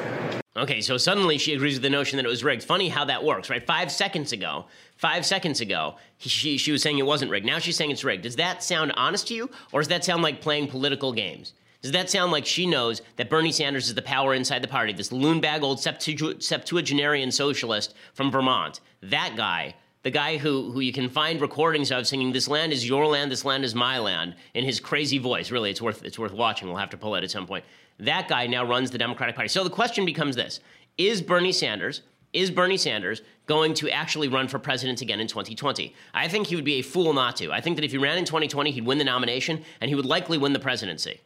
Okay, 0.57 0.81
so 0.81 0.97
suddenly 0.97 1.37
she 1.37 1.53
agrees 1.53 1.75
with 1.75 1.83
the 1.83 1.89
notion 1.89 2.17
that 2.17 2.25
it 2.25 2.29
was 2.29 2.43
rigged. 2.43 2.63
Funny 2.63 2.89
how 2.89 3.05
that 3.05 3.23
works, 3.23 3.49
right? 3.49 3.65
Five 3.65 3.91
seconds 3.91 4.31
ago, 4.31 4.65
five 4.97 5.25
seconds 5.25 5.61
ago, 5.61 5.95
she, 6.17 6.57
she 6.57 6.71
was 6.71 6.81
saying 6.81 6.97
it 6.97 7.05
wasn't 7.05 7.29
rigged. 7.29 7.45
Now 7.45 7.59
she's 7.59 7.75
saying 7.75 7.91
it's 7.91 8.03
rigged. 8.03 8.23
Does 8.23 8.35
that 8.37 8.63
sound 8.63 8.91
honest 8.97 9.27
to 9.27 9.35
you, 9.35 9.49
or 9.71 9.79
does 9.79 9.89
that 9.89 10.03
sound 10.03 10.23
like 10.23 10.41
playing 10.41 10.67
political 10.67 11.13
games? 11.13 11.53
Does 11.81 11.91
that 11.91 12.09
sound 12.09 12.31
like 12.31 12.45
she 12.45 12.65
knows 12.65 13.01
that 13.15 13.29
Bernie 13.29 13.53
Sanders 13.53 13.87
is 13.87 13.95
the 13.95 14.01
power 14.01 14.33
inside 14.33 14.61
the 14.61 14.67
party, 14.67 14.91
this 14.91 15.09
loonbag 15.09 15.61
old 15.61 15.77
septu- 15.77 16.41
septuagenarian 16.43 17.31
socialist 17.31 17.93
from 18.13 18.31
Vermont? 18.31 18.81
That 19.01 19.35
guy, 19.37 19.75
the 20.03 20.11
guy 20.11 20.37
who, 20.37 20.71
who 20.71 20.79
you 20.79 20.93
can 20.93 21.09
find 21.09 21.41
recordings 21.41 21.91
of 21.91 22.07
singing 22.07 22.31
"This 22.31 22.47
land 22.47 22.71
is 22.71 22.87
your 22.87 23.05
land, 23.05 23.31
this 23.31 23.45
land 23.45 23.63
is 23.63 23.75
my 23.75 23.99
land" 23.99 24.35
in 24.53 24.63
his 24.63 24.79
crazy 24.79 25.17
voice. 25.17 25.51
Really, 25.51 25.69
it's 25.69 25.81
worth 25.81 26.03
it's 26.03 26.19
worth 26.19 26.33
watching. 26.33 26.67
We'll 26.67 26.77
have 26.77 26.89
to 26.91 26.97
pull 26.97 27.15
it 27.15 27.23
at 27.23 27.31
some 27.31 27.47
point. 27.47 27.65
That 27.99 28.27
guy 28.27 28.47
now 28.47 28.63
runs 28.63 28.91
the 28.91 28.97
Democratic 28.97 29.35
Party. 29.35 29.49
So 29.49 29.63
the 29.63 29.69
question 29.69 30.05
becomes 30.05 30.35
this: 30.35 30.59
Is 30.97 31.21
Bernie 31.21 31.51
Sanders 31.51 32.01
is 32.33 32.51
Bernie 32.51 32.77
Sanders 32.77 33.21
going 33.47 33.73
to 33.75 33.89
actually 33.89 34.27
run 34.27 34.47
for 34.47 34.59
president 34.59 35.01
again 35.01 35.19
in 35.19 35.27
2020? 35.27 35.95
I 36.13 36.27
think 36.27 36.47
he 36.47 36.55
would 36.55 36.65
be 36.65 36.75
a 36.75 36.81
fool 36.83 37.13
not 37.13 37.35
to. 37.37 37.51
I 37.51 37.61
think 37.61 37.75
that 37.77 37.85
if 37.85 37.91
he 37.91 37.97
ran 37.97 38.17
in 38.17 38.25
2020, 38.25 38.71
he'd 38.71 38.85
win 38.85 38.99
the 38.99 39.03
nomination 39.03 39.63
and 39.81 39.89
he 39.89 39.95
would 39.95 40.05
likely 40.05 40.37
win 40.37 40.53
the 40.53 40.59
presidency. 40.59 41.21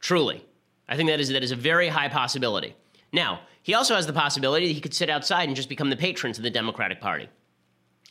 Truly. 0.00 0.44
I 0.88 0.96
think 0.96 1.10
that 1.10 1.20
is, 1.20 1.28
that 1.28 1.44
is 1.44 1.52
a 1.52 1.56
very 1.56 1.88
high 1.88 2.08
possibility. 2.08 2.74
Now, 3.12 3.40
he 3.62 3.74
also 3.74 3.94
has 3.94 4.06
the 4.06 4.12
possibility 4.12 4.66
that 4.66 4.72
he 4.72 4.80
could 4.80 4.94
sit 4.94 5.10
outside 5.10 5.48
and 5.48 5.54
just 5.54 5.68
become 5.68 5.90
the 5.90 5.96
patron 5.96 6.32
to 6.32 6.42
the 6.42 6.50
Democratic 6.50 7.00
Party. 7.00 7.28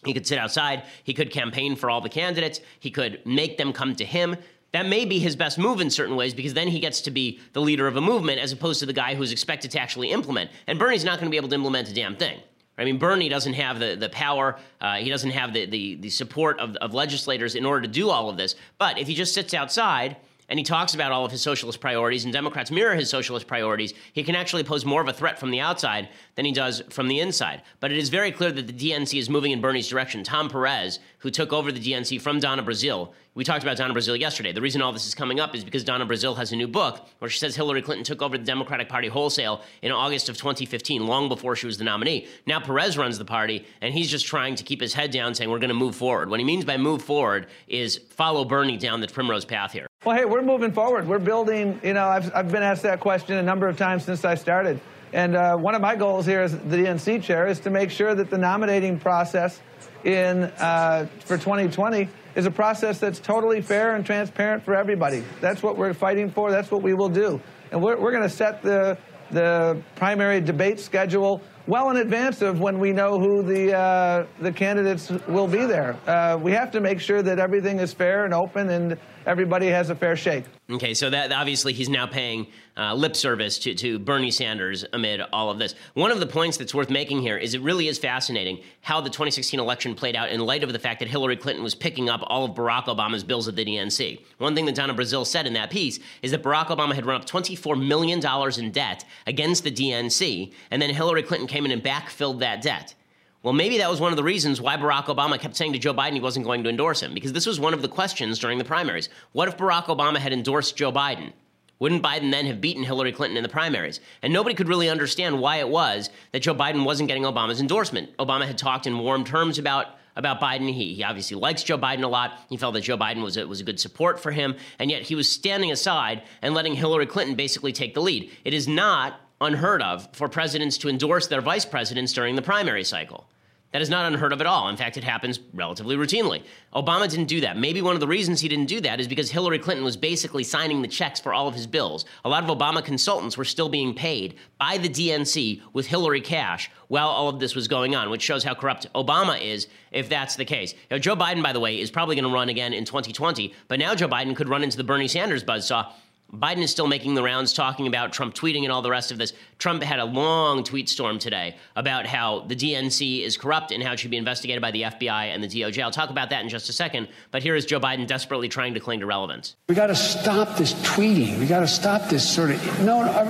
He 0.06 0.14
could 0.14 0.26
sit 0.26 0.38
outside, 0.38 0.84
he 1.04 1.14
could 1.14 1.32
campaign 1.32 1.76
for 1.76 1.90
all 1.90 2.02
the 2.02 2.10
candidates, 2.10 2.62
he 2.80 2.90
could 2.90 3.26
make 3.26 3.58
them 3.58 3.74
come 3.74 3.96
to 3.96 4.06
him. 4.06 4.38
That 4.72 4.86
may 4.86 5.04
be 5.04 5.20
his 5.20 5.36
best 5.36 5.58
move 5.58 5.82
in 5.82 5.90
certain 5.90 6.16
ways 6.16 6.34
because 6.34 6.54
then 6.54 6.68
he 6.68 6.80
gets 6.80 7.02
to 7.02 7.12
be 7.12 7.40
the 7.54 7.62
leader 7.62 7.88
of 7.88 7.98
a 7.98 8.02
movement 8.02 8.40
as 8.40 8.52
opposed 8.52 8.80
to 8.82 8.86
the 8.86 8.94
guy 8.94 9.16
who's 9.16 9.32
expected 9.32 9.72
to 9.72 9.80
actually 9.80 10.12
implement. 10.12 10.52
And 10.68 10.78
Bernie's 10.78 11.04
not 11.04 11.20
going 11.20 11.26
to 11.26 11.32
be 11.32 11.38
able 11.38 11.50
to 11.50 11.56
implement 11.56 11.90
a 11.90 11.94
damn 11.94 12.16
thing. 12.16 12.40
I 12.78 12.86
mean, 12.86 12.98
Bernie 12.98 13.28
doesn't 13.28 13.54
have 13.54 13.80
the, 13.80 13.96
the 13.96 14.08
power, 14.10 14.58
uh, 14.80 14.96
he 14.96 15.10
doesn't 15.10 15.32
have 15.32 15.54
the, 15.54 15.66
the, 15.66 15.96
the 15.96 16.10
support 16.10 16.60
of, 16.60 16.78
of 16.78 16.94
legislators 16.94 17.56
in 17.56 17.66
order 17.66 17.82
to 17.82 17.90
do 17.90 18.10
all 18.10 18.30
of 18.30 18.38
this. 18.38 18.56
But 18.78 18.98
if 18.98 19.08
he 19.08 19.16
just 19.16 19.34
sits 19.34 19.54
outside, 19.54 20.16
and 20.50 20.60
he 20.60 20.64
talks 20.64 20.94
about 20.94 21.12
all 21.12 21.24
of 21.24 21.32
his 21.32 21.42
socialist 21.42 21.80
priorities, 21.80 22.26
and 22.26 22.34
Democrats 22.34 22.72
mirror 22.72 22.96
his 22.96 23.10
socialist 23.10 23.48
priorities, 23.48 23.94
he 24.14 24.24
can 24.24 24.36
actually 24.36 24.64
pose 24.64 24.84
more 24.84 25.02
of 25.02 25.08
a 25.08 25.14
threat 25.14 25.40
from 25.40 25.52
the 25.52 25.60
outside 25.60 26.10
than 26.36 26.46
he 26.46 26.52
does 26.52 26.82
from 26.90 27.08
the 27.08 27.20
inside. 27.20 27.62
But 27.80 27.92
it 27.92 27.98
is 27.98 28.10
very 28.10 28.32
clear 28.32 28.52
that 28.52 28.68
the 28.68 28.74
DNC 28.74 29.18
is 29.18 29.30
moving 29.30 29.52
in 29.52 29.62
Bernie's 29.62 29.88
direction. 29.88 30.24
Tom 30.24 30.50
Perez, 30.50 31.00
who 31.20 31.30
took 31.30 31.54
over 31.54 31.72
the 31.72 31.80
DNC 31.80 32.20
from 32.22 32.40
Donna 32.40 32.64
Brazile, 32.64 33.14
we 33.40 33.46
talked 33.46 33.64
about 33.64 33.78
Donna 33.78 33.94
Brazile 33.94 34.20
yesterday. 34.20 34.52
The 34.52 34.60
reason 34.60 34.82
all 34.82 34.92
this 34.92 35.08
is 35.08 35.16
coming 35.16 35.40
up 35.40 35.56
is 35.56 35.64
because 35.64 35.86
Donna 35.86 36.06
Brazile 36.06 36.36
has 36.36 36.52
a 36.52 36.58
new 36.58 36.68
book 36.68 37.08
where 37.20 37.32
she 37.32 37.40
says 37.40 37.56
Hillary 37.56 37.82
Clinton 37.82 38.04
took 38.04 38.22
over 38.22 38.38
the 38.38 38.44
Democratic 38.44 38.90
Party 38.90 39.08
wholesale 39.08 39.62
in 39.82 39.94
August 39.94 40.28
of 40.28 40.36
2015, 40.36 41.08
long 41.08 41.30
before 41.30 41.56
she 41.56 41.66
was 41.66 41.78
the 41.78 41.86
nominee. 41.86 42.28
Now 42.46 42.60
Perez 42.60 42.98
runs 42.98 43.18
the 43.18 43.24
party, 43.24 43.66
and 43.80 43.94
he's 43.94 44.12
just 44.12 44.26
trying 44.26 44.56
to 44.56 44.66
keep 44.66 44.82
his 44.82 44.94
head 44.94 45.12
down, 45.12 45.36
saying 45.36 45.50
we're 45.50 45.60
going 45.60 45.70
to 45.70 45.74
move 45.74 45.96
forward. 45.96 46.30
What 46.30 46.42
he 46.42 46.46
means 46.46 46.66
by 46.66 46.76
move 46.76 47.02
forward 47.02 47.48
is 47.70 48.00
follow 48.10 48.44
Bernie 48.44 48.76
down 48.76 49.00
the 49.00 49.08
primrose 49.08 49.46
path 49.46 49.72
here. 49.72 49.88
Well, 50.04 50.18
hey, 50.18 50.26
we're 50.26 50.42
moving 50.42 50.74
forward. 50.74 51.08
We're 51.08 51.20
building, 51.20 51.80
you 51.82 51.94
know, 51.94 52.10
I've, 52.10 52.36
I've 52.36 52.52
been 52.52 52.62
asked 52.62 52.84
that 52.84 53.00
question 53.00 53.38
a 53.38 53.44
number 53.44 53.70
of 53.70 53.78
times 53.78 54.04
since 54.04 54.26
I 54.26 54.36
started. 54.36 54.82
And 55.14 55.38
uh, 55.38 55.56
one 55.56 55.76
of 55.76 55.82
my 55.82 55.96
goals 55.96 56.26
here 56.26 56.42
as 56.42 56.52
the 56.52 56.76
DNC 56.76 57.24
chair 57.24 57.48
is 57.48 57.62
to 57.62 57.70
make 57.70 57.90
sure 57.90 58.14
that 58.16 58.30
the 58.30 58.38
nominating 58.38 59.00
process 59.00 59.62
in 60.04 60.44
uh, 60.60 61.08
for 61.22 61.38
2020 61.38 62.10
is 62.36 62.46
a 62.46 62.52
process 62.52 63.00
that's 63.00 63.20
totally 63.20 63.62
fair 63.62 63.96
and 63.96 64.06
transparent 64.06 64.64
for 64.64 64.76
everybody. 64.76 65.24
That's 65.42 65.64
what 65.64 65.78
we're 65.78 65.94
fighting 65.94 66.32
for. 66.32 66.52
That's 66.52 66.72
what 66.72 66.84
we 66.84 66.94
will 66.94 67.10
do. 67.10 67.42
And 67.72 67.82
we're, 67.82 68.00
we're 68.00 68.12
going 68.12 68.24
to 68.24 68.30
set 68.30 68.62
the, 68.62 68.98
the 69.32 69.82
primary 69.96 70.42
debate 70.42 70.80
schedule 70.80 71.42
well 71.68 71.92
in 71.92 71.98
advance 71.98 72.42
of 72.42 72.60
when 72.60 72.80
we 72.80 72.92
know 72.92 73.20
who 73.20 73.44
the 73.44 73.78
uh, 73.78 74.26
the 74.42 74.52
candidates 74.52 75.12
will 75.28 75.48
be 75.48 75.66
there. 75.68 75.96
Uh, 76.08 76.36
we 76.42 76.52
have 76.52 76.72
to 76.72 76.82
make 76.82 77.00
sure 77.00 77.22
that 77.22 77.38
everything 77.38 77.80
is 77.80 77.94
fair 77.94 78.26
and 78.26 78.34
open 78.34 78.70
and 78.70 78.98
everybody 79.26 79.68
has 79.68 79.90
a 79.90 79.96
fair 79.96 80.16
shake. 80.16 80.46
Okay, 80.70 80.94
so 80.94 81.10
that 81.10 81.32
obviously 81.32 81.74
he's 81.74 81.90
now 81.90 82.06
paying 82.06 82.48
uh, 82.78 82.94
lip 82.94 83.16
service 83.16 83.58
to, 83.60 83.74
to 83.76 84.00
Bernie 84.00 84.32
Sanders 84.32 84.86
amid 84.94 85.22
all 85.34 85.50
of 85.50 85.58
this. 85.58 85.76
One 85.96 86.12
of 86.12 86.20
the 86.20 86.28
points 86.28 86.58
that's 86.58 86.74
worth 86.74 86.90
making 86.90 87.22
here 87.22 87.38
is 87.38 87.54
it 87.54 87.62
really 87.62 87.88
is 87.88 87.98
fascinating 87.98 88.62
how 88.82 89.02
the 89.02 89.10
2016 89.10 89.60
election 89.60 89.96
played 89.96 90.16
out 90.16 90.30
in 90.30 90.40
light 90.40 90.64
of 90.64 90.72
the 90.72 90.80
fact 90.80 91.00
that 91.00 91.10
Hillary 91.10 91.38
Clinton 91.38 91.64
was 91.64 91.76
picking 91.76 92.10
up 92.10 92.22
all 92.28 92.46
of 92.46 92.52
Barack 92.52 92.86
Obama's 92.86 93.24
bills 93.24 93.48
at 93.48 93.56
the 93.56 93.66
DNC. 93.66 94.22
One 94.38 94.56
thing 94.56 94.66
that 94.66 94.76
Donna 94.76 94.94
Brazile 94.94 95.26
said 95.26 95.48
in 95.48 95.54
that 95.54 95.72
piece 95.72 96.00
is 96.22 96.32
that 96.32 96.44
Barack 96.44 96.68
Obama 96.68 96.94
had 96.94 97.06
run 97.06 97.20
up 97.20 97.28
$24 97.28 97.86
million 97.86 98.20
in 98.60 98.72
debt 98.72 99.06
against 99.28 99.64
the 99.64 99.72
DNC, 99.72 100.54
and 100.72 100.82
then 100.82 100.94
Hillary 100.94 101.24
Clinton 101.24 101.48
came 101.48 101.66
in 101.66 101.72
and 101.72 101.84
backfilled 101.84 102.40
that 102.40 102.62
debt. 102.62 102.94
Well, 103.42 103.54
maybe 103.54 103.78
that 103.78 103.90
was 103.90 104.02
one 104.02 104.12
of 104.12 104.18
the 104.18 104.24
reasons 104.24 104.60
why 104.60 104.76
Barack 104.76 105.06
Obama 105.06 105.40
kept 105.40 105.56
saying 105.56 105.72
to 105.72 105.80
Joe 105.80 105.94
Biden 105.94 106.14
he 106.14 106.20
wasn't 106.20 106.46
going 106.46 106.62
to 106.64 106.70
endorse 106.70 107.02
him, 107.02 107.14
because 107.14 107.32
this 107.32 107.46
was 107.46 107.60
one 107.60 107.74
of 107.74 107.82
the 107.82 107.88
questions 107.88 108.38
during 108.38 108.58
the 108.58 108.66
primaries. 108.66 109.08
What 109.32 109.48
if 109.48 109.58
Barack 109.58 109.86
Obama 109.86 110.18
had 110.18 110.34
endorsed 110.34 110.76
Joe 110.76 110.92
Biden? 110.92 111.32
Wouldn't 111.80 112.04
Biden 112.04 112.32
then 112.32 112.46
have 112.48 112.60
beaten 112.60 112.84
Hillary 112.84 113.14
Clinton 113.14 113.38
in 113.38 113.44
the 113.44 113.48
primaries? 113.50 114.02
And 114.22 114.34
nobody 114.34 114.54
could 114.54 114.68
really 114.68 114.90
understand 114.90 115.40
why 115.40 115.58
it 115.58 115.70
was 115.70 116.10
that 116.34 116.42
Joe 116.42 116.54
Biden 116.54 116.84
wasn't 116.84 117.08
getting 117.08 117.24
Obama's 117.24 117.62
endorsement. 117.62 118.16
Obama 118.18 118.46
had 118.46 118.58
talked 118.58 118.86
in 118.86 119.00
warm 119.00 119.24
terms 119.24 119.58
about 119.58 119.88
about 120.18 120.42
Biden. 120.42 120.70
He, 120.74 120.96
he 120.96 121.04
obviously 121.06 121.38
likes 121.38 121.64
Joe 121.64 121.78
Biden 121.78 122.04
a 122.04 122.08
lot. 122.08 122.42
He 122.50 122.58
felt 122.58 122.74
that 122.74 122.82
Joe 122.82 122.98
Biden 122.98 123.24
was 123.24 123.38
a, 123.38 123.48
was 123.48 123.62
a 123.62 123.64
good 123.64 123.80
support 123.80 124.20
for 124.20 124.32
him, 124.32 124.56
and 124.78 124.92
yet 124.92 125.04
he 125.04 125.16
was 125.16 125.32
standing 125.32 125.72
aside 125.72 126.24
and 126.42 126.54
letting 126.54 126.76
Hillary 126.76 127.06
Clinton 127.06 127.36
basically 127.36 127.72
take 127.72 127.94
the 127.94 128.02
lead. 128.02 128.30
It 128.44 128.54
is 128.54 128.68
not 128.68 129.22
unheard 129.42 129.82
of 129.82 130.08
for 130.14 130.28
presidents 130.28 130.78
to 130.80 130.90
endorse 130.90 131.28
their 131.28 131.42
vice 131.42 131.66
presidents 131.66 132.14
during 132.14 132.36
the 132.36 132.42
primary 132.42 132.84
cycle. 132.84 133.28
That 133.72 133.84
is 133.84 133.90
not 133.90 134.12
unheard 134.12 134.34
of 134.34 134.42
at 134.42 134.48
all. 134.48 134.68
In 134.68 134.78
fact, 134.78 134.98
it 134.98 135.04
happens 135.04 135.40
relatively 135.54 135.96
routinely. 135.96 136.44
Obama 136.74 137.08
didn't 137.08 137.28
do 137.28 137.42
that. 137.42 137.56
Maybe 137.56 137.84
one 137.84 137.94
of 137.94 138.00
the 138.00 138.08
reasons 138.08 138.42
he 138.42 138.48
didn't 138.48 138.66
do 138.66 138.82
that 138.82 139.00
is 139.00 139.08
because 139.08 139.30
Hillary 139.30 139.60
Clinton 139.60 139.86
was 139.86 139.96
basically 139.96 140.44
signing 140.44 140.82
the 140.82 140.88
checks 140.88 141.20
for 141.20 141.36
all 141.36 141.48
of 141.48 141.54
his 141.54 141.68
bills. 141.68 142.04
A 142.26 142.30
lot 142.30 142.44
of 142.44 142.50
Obama 142.50 142.84
consultants 142.84 143.38
were 143.38 143.46
still 143.46 143.70
being 143.70 143.94
paid 143.94 144.36
by 144.58 144.80
the 144.80 144.90
DNC 144.90 145.62
with 145.72 145.86
Hillary 145.86 146.22
cash 146.22 146.72
while 146.88 147.10
all 147.10 147.30
of 147.30 147.40
this 147.40 147.54
was 147.54 147.68
going 147.68 147.96
on, 147.96 148.10
which 148.10 148.24
shows 148.24 148.44
how 148.44 148.56
corrupt 148.56 148.92
Obama 148.96 149.40
is 149.40 149.68
if 149.92 150.10
that's 150.10 150.36
the 150.36 150.46
case. 150.46 150.74
Now, 150.90 150.98
Joe 150.98 151.16
Biden, 151.16 151.44
by 151.44 151.54
the 151.54 151.60
way, 151.60 151.80
is 151.80 151.92
probably 151.92 152.16
going 152.16 152.28
to 152.28 152.34
run 152.34 152.50
again 152.50 152.74
in 152.74 152.86
2020, 152.86 153.54
but 153.68 153.78
now 153.78 153.94
Joe 153.94 154.08
Biden 154.08 154.36
could 154.36 154.50
run 154.50 154.64
into 154.64 154.78
the 154.78 154.84
Bernie 154.84 155.08
Sanders 155.08 155.44
buzzsaw 155.44 155.92
Biden 156.34 156.62
is 156.62 156.70
still 156.70 156.86
making 156.86 157.16
the 157.16 157.24
rounds 157.24 157.54
talking 157.54 157.88
about 157.88 158.14
Trump 158.14 158.36
tweeting 158.36 158.64
and 158.64 158.72
all 158.72 158.84
the 158.84 158.90
rest 158.90 159.12
of 159.12 159.18
this. 159.18 159.34
Trump 159.58 159.82
had 159.82 160.00
a 160.00 160.06
long 160.06 160.64
tweet 160.64 160.88
storm 160.88 161.18
today 161.18 161.56
about 161.76 162.06
how 162.06 162.42
the 162.42 162.56
DNC 162.56 163.24
is 163.24 163.36
corrupt 163.36 163.72
and 163.72 163.82
how 163.82 163.94
it 163.94 164.00
should 164.00 164.12
be 164.12 164.18
investigated 164.18 164.62
by 164.62 164.70
the 164.70 164.84
FBI 164.84 165.34
and 165.34 165.44
the 165.44 165.48
DOJ. 165.48 165.82
I'll 165.82 165.90
talk 165.90 166.12
about 166.12 166.30
that 166.30 166.44
in 166.44 166.50
just 166.50 166.70
a 166.70 166.74
second. 166.74 167.08
But 167.32 167.42
here 167.42 167.56
is 167.56 167.66
Joe 167.66 167.80
Biden 167.80 168.06
desperately 168.06 168.48
trying 168.48 168.76
to 168.76 168.80
cling 168.80 169.00
to 169.00 169.08
relevance. 169.08 169.56
We 169.68 169.76
got 169.76 169.88
to 169.88 169.96
stop 169.96 170.56
this 170.56 170.74
tweeting. 170.74 171.40
We 171.40 171.48
got 171.48 171.62
to 171.62 171.68
stop 171.68 172.10
this 172.10 172.28
sort 172.30 172.52
of. 172.52 172.80
No, 172.82 173.04
no 173.04 173.22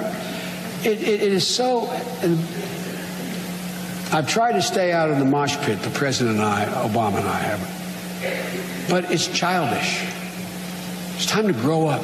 it, 0.84 1.02
it, 1.02 1.22
it 1.22 1.32
is 1.32 1.48
so. 1.48 1.88
I've 4.12 4.28
tried 4.28 4.54
to 4.54 4.62
stay 4.62 4.92
out 4.92 5.10
of 5.10 5.20
the 5.20 5.26
mosh 5.26 5.56
pit, 5.58 5.82
the 5.84 5.90
president 5.92 6.38
and 6.38 6.46
I, 6.46 6.66
Obama 6.66 7.20
and 7.20 7.30
I 7.30 7.40
have. 7.40 8.90
But 8.90 9.10
it's 9.10 9.28
childish. 9.28 10.04
It's 11.16 11.26
time 11.26 11.48
to 11.48 11.54
grow 11.54 11.88
up 11.88 12.02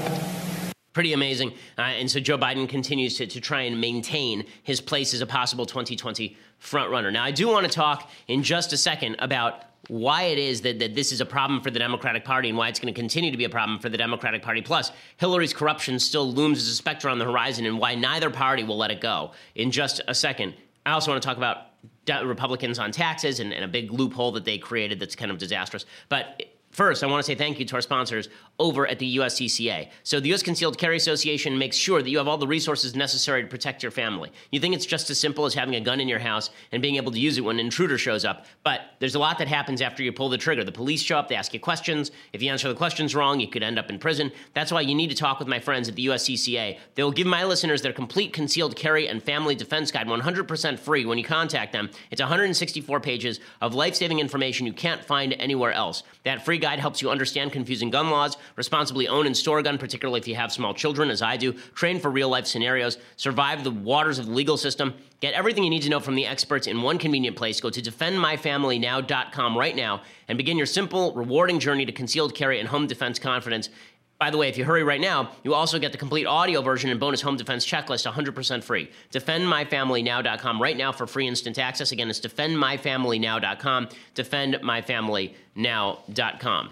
pretty 0.96 1.14
amazing. 1.14 1.52
Uh, 1.78 1.82
and 1.82 2.10
so 2.10 2.20
Joe 2.20 2.38
Biden 2.38 2.68
continues 2.68 3.18
to, 3.18 3.28
to 3.28 3.42
try 3.42 3.64
and 3.64 3.80
maintain 3.80 4.46
his 4.64 4.80
place 4.82 5.14
as 5.14 5.22
a 5.22 5.28
possible 5.28 5.66
2020 5.68 6.36
frontrunner. 6.60 7.12
Now, 7.12 7.24
I 7.24 7.32
do 7.32 7.50
want 7.50 7.68
to 7.68 7.72
talk 7.72 8.10
in 8.28 8.42
just 8.42 8.72
a 8.74 8.78
second 8.78 9.18
about 9.20 9.66
why 9.90 10.24
it 10.24 10.40
is 10.40 10.62
that, 10.62 10.80
that 10.80 10.96
this 10.96 11.12
is 11.12 11.20
a 11.22 11.26
problem 11.26 11.62
for 11.62 11.70
the 11.70 11.78
Democratic 11.78 12.24
Party 12.24 12.48
and 12.48 12.58
why 12.58 12.70
it's 12.70 12.80
going 12.80 12.92
to 12.92 12.98
continue 12.98 13.30
to 13.30 13.38
be 13.38 13.44
a 13.44 13.50
problem 13.50 13.78
for 13.78 13.90
the 13.90 13.98
Democratic 13.98 14.42
Party. 14.42 14.62
Plus, 14.62 14.92
Hillary's 15.18 15.54
corruption 15.54 16.00
still 16.00 16.32
looms 16.32 16.60
as 16.60 16.70
a 16.70 16.76
specter 16.76 17.10
on 17.10 17.20
the 17.20 17.26
horizon 17.26 17.66
and 17.66 17.78
why 17.78 17.94
neither 17.94 18.30
party 18.30 18.64
will 18.64 18.78
let 18.78 18.90
it 18.90 19.02
go 19.02 19.34
in 19.54 19.72
just 19.72 20.02
a 20.08 20.16
second. 20.16 20.56
I 20.86 20.92
also 20.92 21.12
want 21.12 21.22
to 21.22 21.28
talk 21.28 21.38
about 21.38 21.72
Republicans 22.26 22.80
on 22.80 22.92
taxes 22.92 23.42
and, 23.42 23.54
and 23.54 23.66
a 23.66 23.68
big 23.68 23.92
loophole 23.92 24.32
that 24.32 24.46
they 24.46 24.58
created 24.58 25.00
that's 25.00 25.16
kind 25.16 25.30
of 25.30 25.38
disastrous. 25.38 25.86
But 26.08 26.42
First, 26.76 27.06
I 27.06 27.08
want 27.08 27.24
to 27.24 27.26
say 27.26 27.36
thank 27.36 27.58
you 27.58 27.64
to 27.64 27.76
our 27.76 27.82
sponsors 27.82 28.28
over 28.60 28.86
at 28.86 29.00
the 29.00 29.16
USCCA. 29.16 29.88
So, 30.04 30.20
the 30.20 30.28
U.S. 30.30 30.44
Concealed 30.44 30.78
Carry 30.78 30.98
Association 30.98 31.58
makes 31.58 31.78
sure 31.78 32.02
that 32.02 32.10
you 32.10 32.18
have 32.18 32.28
all 32.28 32.38
the 32.38 32.48
resources 32.48 32.98
necessary 32.98 33.42
to 33.44 33.48
protect 33.48 33.82
your 33.82 33.94
family. 33.94 34.30
You 34.52 34.60
think 34.60 34.76
it's 34.76 34.86
just 34.86 35.10
as 35.10 35.18
simple 35.18 35.46
as 35.46 35.54
having 35.54 35.76
a 35.76 35.80
gun 35.80 36.02
in 36.02 36.10
your 36.10 36.20
house 36.20 36.50
and 36.74 36.82
being 36.82 36.98
able 36.98 37.14
to 37.14 37.20
use 37.20 37.38
it 37.38 37.46
when 37.46 37.60
an 37.60 37.66
intruder 37.66 37.98
shows 37.98 38.26
up, 38.26 38.46
but 38.66 38.82
there's 39.00 39.16
a 39.16 39.20
lot 39.20 39.38
that 39.38 39.48
happens 39.48 39.82
after 39.82 40.04
you 40.04 40.12
pull 40.12 40.28
the 40.28 40.38
trigger. 40.38 40.66
The 40.66 40.72
police 40.74 41.02
show 41.02 41.18
up, 41.18 41.30
they 41.30 41.36
ask 41.36 41.54
you 41.54 41.62
questions. 41.62 42.12
If 42.34 42.42
you 42.42 42.52
answer 42.52 42.68
the 42.68 42.76
questions 42.76 43.16
wrong, 43.16 43.40
you 43.40 43.48
could 43.48 43.64
end 43.64 43.80
up 43.80 43.90
in 43.90 43.98
prison. 43.98 44.30
That's 44.54 44.74
why 44.74 44.82
you 44.82 44.96
need 44.96 45.12
to 45.12 45.16
talk 45.16 45.40
with 45.40 45.48
my 45.48 45.60
friends 45.60 45.88
at 45.88 45.96
the 45.96 46.08
USCCA. 46.08 46.78
They 46.96 47.04
will 47.04 47.12
give 47.12 47.28
my 47.28 47.46
listeners 47.46 47.84
their 47.84 47.94
complete 47.94 48.34
concealed 48.34 48.76
carry 48.76 49.08
and 49.08 49.24
family 49.24 49.56
defense 49.56 49.92
guide 49.92 50.08
100% 50.08 50.80
free 50.80 51.06
when 51.06 51.18
you 51.18 51.24
contact 51.24 51.72
them. 51.72 51.90
It's 52.12 52.22
164 52.22 53.00
pages 53.00 53.40
of 53.62 53.74
life 53.76 53.96
saving 53.96 54.20
information 54.20 54.68
you 54.68 54.74
can't 54.74 55.06
find 55.06 55.32
anywhere 55.40 55.72
else. 55.72 56.04
That 56.26 56.44
free 56.44 56.65
guide 56.66 56.80
helps 56.80 57.00
you 57.00 57.12
understand 57.12 57.52
confusing 57.52 57.92
gun 57.92 58.10
laws, 58.10 58.38
responsibly 58.56 59.08
own 59.08 59.28
and 59.28 59.38
store 59.38 59.60
a 59.60 59.64
gun, 59.64 59.78
particularly 59.78 60.20
if 60.20 60.28
you 60.28 60.34
have 60.34 60.52
small 60.52 60.74
children, 60.74 61.12
as 61.12 61.22
I 61.22 61.38
do, 61.38 61.54
train 61.76 62.00
for 62.00 62.10
real 62.10 62.28
life 62.28 62.48
scenarios, 62.48 62.98
survive 63.18 63.64
the 63.64 63.70
waters 63.70 64.18
of 64.18 64.26
the 64.26 64.32
legal 64.32 64.58
system, 64.58 64.96
get 65.22 65.36
everything 65.36 65.64
you 65.64 65.70
need 65.70 65.84
to 65.84 65.90
know 65.90 66.00
from 66.00 66.16
the 66.16 66.26
experts 66.26 66.66
in 66.66 66.82
one 66.82 66.98
convenient 66.98 67.38
place. 67.38 67.62
Go 67.62 67.70
to 67.70 67.82
defendmyfamilynow.com 67.84 69.56
right 69.56 69.76
now 69.76 70.02
and 70.28 70.40
begin 70.40 70.58
your 70.58 70.66
simple, 70.66 71.14
rewarding 71.14 71.60
journey 71.60 71.86
to 71.86 71.92
concealed 71.92 72.34
carry 72.34 72.60
and 72.60 72.68
home 72.68 72.88
defense 72.88 73.20
confidence. 73.20 73.70
By 74.18 74.30
the 74.30 74.38
way, 74.38 74.48
if 74.48 74.58
you 74.58 74.64
hurry 74.64 74.84
right 74.84 75.02
now, 75.02 75.32
you 75.44 75.54
also 75.54 75.78
get 75.78 75.92
the 75.92 75.98
complete 75.98 76.26
audio 76.26 76.62
version 76.62 76.90
and 76.90 76.98
bonus 77.00 77.20
home 77.22 77.36
defense 77.36 77.66
checklist 77.66 78.10
100% 78.10 78.64
free. 78.64 78.90
DefendMyFamilyNow.com 79.12 80.62
right 80.62 80.78
now 80.78 80.94
for 80.94 81.06
free 81.06 81.28
instant 81.28 81.60
access. 81.60 81.92
Again, 81.92 82.10
it's 82.10 82.22
DefendMyFamilyNow.com. 82.22 83.90
DefendMyFamilyNow.com. 84.16 86.70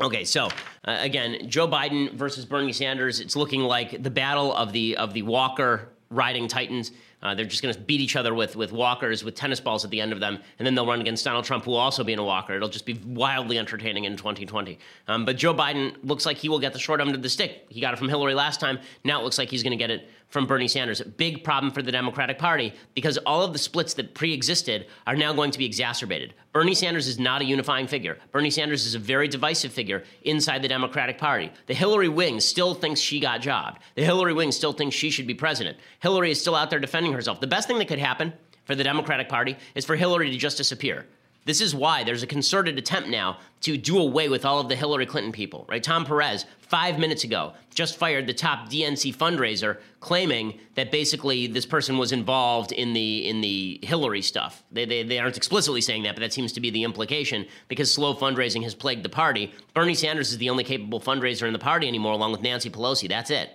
Okay, 0.00 0.24
so 0.24 0.46
uh, 0.46 0.96
again, 1.00 1.48
Joe 1.48 1.68
Biden 1.68 2.12
versus 2.14 2.44
Bernie 2.44 2.72
Sanders. 2.72 3.20
It's 3.20 3.36
looking 3.36 3.60
like 3.60 4.02
the 4.02 4.10
battle 4.10 4.52
of 4.54 4.72
the 4.72 4.96
of 4.96 5.14
the 5.14 5.22
Walker 5.22 5.88
riding 6.10 6.48
Titans. 6.48 6.90
Uh, 7.24 7.34
they're 7.34 7.46
just 7.46 7.62
going 7.62 7.74
to 7.74 7.80
beat 7.80 8.00
each 8.00 8.16
other 8.16 8.34
with 8.34 8.54
with 8.54 8.70
walkers 8.70 9.24
with 9.24 9.34
tennis 9.34 9.58
balls 9.58 9.84
at 9.84 9.90
the 9.90 10.00
end 10.00 10.12
of 10.12 10.20
them, 10.20 10.38
and 10.58 10.66
then 10.66 10.74
they'll 10.74 10.86
run 10.86 11.00
against 11.00 11.24
Donald 11.24 11.44
Trump, 11.44 11.64
who 11.64 11.70
will 11.72 11.78
also 11.78 12.04
be 12.04 12.12
in 12.12 12.18
a 12.18 12.24
walker. 12.24 12.54
It'll 12.54 12.68
just 12.68 12.86
be 12.86 13.00
wildly 13.06 13.58
entertaining 13.58 14.04
in 14.04 14.16
2020. 14.16 14.78
Um, 15.08 15.24
but 15.24 15.36
Joe 15.36 15.54
Biden 15.54 15.96
looks 16.02 16.26
like 16.26 16.36
he 16.36 16.48
will 16.48 16.60
get 16.60 16.74
the 16.74 16.78
short 16.78 17.00
end 17.00 17.14
of 17.14 17.22
the 17.22 17.28
stick. 17.28 17.66
He 17.70 17.80
got 17.80 17.94
it 17.94 17.96
from 17.96 18.08
Hillary 18.08 18.34
last 18.34 18.60
time. 18.60 18.78
Now 19.02 19.20
it 19.20 19.24
looks 19.24 19.38
like 19.38 19.50
he's 19.50 19.62
going 19.62 19.72
to 19.72 19.76
get 19.76 19.90
it 19.90 20.08
from 20.28 20.46
Bernie 20.46 20.68
Sanders. 20.68 21.00
A 21.00 21.04
big 21.04 21.44
problem 21.44 21.72
for 21.72 21.82
the 21.82 21.92
Democratic 21.92 22.38
Party 22.38 22.72
because 22.94 23.18
all 23.18 23.42
of 23.42 23.52
the 23.52 23.58
splits 23.58 23.94
that 23.94 24.14
pre 24.14 24.32
existed 24.32 24.86
are 25.06 25.16
now 25.16 25.32
going 25.32 25.50
to 25.50 25.58
be 25.58 25.64
exacerbated. 25.64 26.34
Bernie 26.52 26.74
Sanders 26.74 27.06
is 27.06 27.18
not 27.18 27.40
a 27.40 27.44
unifying 27.44 27.86
figure. 27.86 28.18
Bernie 28.32 28.50
Sanders 28.50 28.86
is 28.86 28.94
a 28.94 28.98
very 28.98 29.28
divisive 29.28 29.72
figure 29.72 30.02
inside 30.22 30.62
the 30.62 30.68
Democratic 30.68 31.18
Party. 31.18 31.52
The 31.66 31.74
Hillary 31.74 32.08
wing 32.08 32.40
still 32.40 32.74
thinks 32.74 33.00
she 33.00 33.20
got 33.20 33.40
jobbed. 33.40 33.80
The 33.94 34.04
Hillary 34.04 34.32
wing 34.34 34.52
still 34.52 34.72
thinks 34.72 34.96
she 34.96 35.10
should 35.10 35.26
be 35.26 35.34
president. 35.34 35.78
Hillary 36.00 36.30
is 36.30 36.40
still 36.40 36.56
out 36.56 36.70
there 36.70 36.80
defending 36.80 37.12
herself. 37.12 37.40
The 37.40 37.46
best 37.46 37.68
thing 37.68 37.78
that 37.78 37.88
could 37.88 37.98
happen 37.98 38.32
for 38.64 38.74
the 38.74 38.84
Democratic 38.84 39.28
Party 39.28 39.56
is 39.74 39.84
for 39.84 39.96
Hillary 39.96 40.30
to 40.30 40.36
just 40.36 40.56
disappear. 40.56 41.06
This 41.44 41.60
is 41.60 41.74
why 41.74 42.04
there's 42.04 42.22
a 42.22 42.26
concerted 42.26 42.78
attempt 42.78 43.08
now 43.08 43.38
to 43.62 43.76
do 43.76 43.98
away 43.98 44.28
with 44.28 44.44
all 44.44 44.60
of 44.60 44.68
the 44.68 44.76
Hillary 44.76 45.06
Clinton 45.06 45.32
people, 45.32 45.66
right? 45.68 45.82
Tom 45.82 46.04
Perez, 46.04 46.46
five 46.58 46.98
minutes 46.98 47.24
ago, 47.24 47.52
just 47.74 47.96
fired 47.96 48.26
the 48.26 48.34
top 48.34 48.68
DNC 48.70 49.14
fundraiser, 49.14 49.78
claiming 50.00 50.58
that 50.74 50.90
basically 50.90 51.46
this 51.46 51.66
person 51.66 51.98
was 51.98 52.12
involved 52.12 52.72
in 52.72 52.92
the 52.92 53.28
in 53.28 53.40
the 53.40 53.78
Hillary 53.82 54.22
stuff. 54.22 54.62
They, 54.72 54.84
they, 54.84 55.02
they 55.02 55.18
aren't 55.18 55.36
explicitly 55.36 55.80
saying 55.80 56.04
that, 56.04 56.14
but 56.14 56.20
that 56.20 56.32
seems 56.32 56.52
to 56.54 56.60
be 56.60 56.70
the 56.70 56.84
implication 56.84 57.46
because 57.68 57.92
slow 57.92 58.14
fundraising 58.14 58.62
has 58.62 58.74
plagued 58.74 59.02
the 59.02 59.08
party. 59.08 59.52
Bernie 59.74 59.94
Sanders 59.94 60.30
is 60.30 60.38
the 60.38 60.50
only 60.50 60.64
capable 60.64 61.00
fundraiser 61.00 61.46
in 61.46 61.52
the 61.52 61.58
party 61.58 61.88
anymore, 61.88 62.12
along 62.12 62.32
with 62.32 62.42
Nancy 62.42 62.70
Pelosi. 62.70 63.08
That's 63.08 63.30
it. 63.30 63.50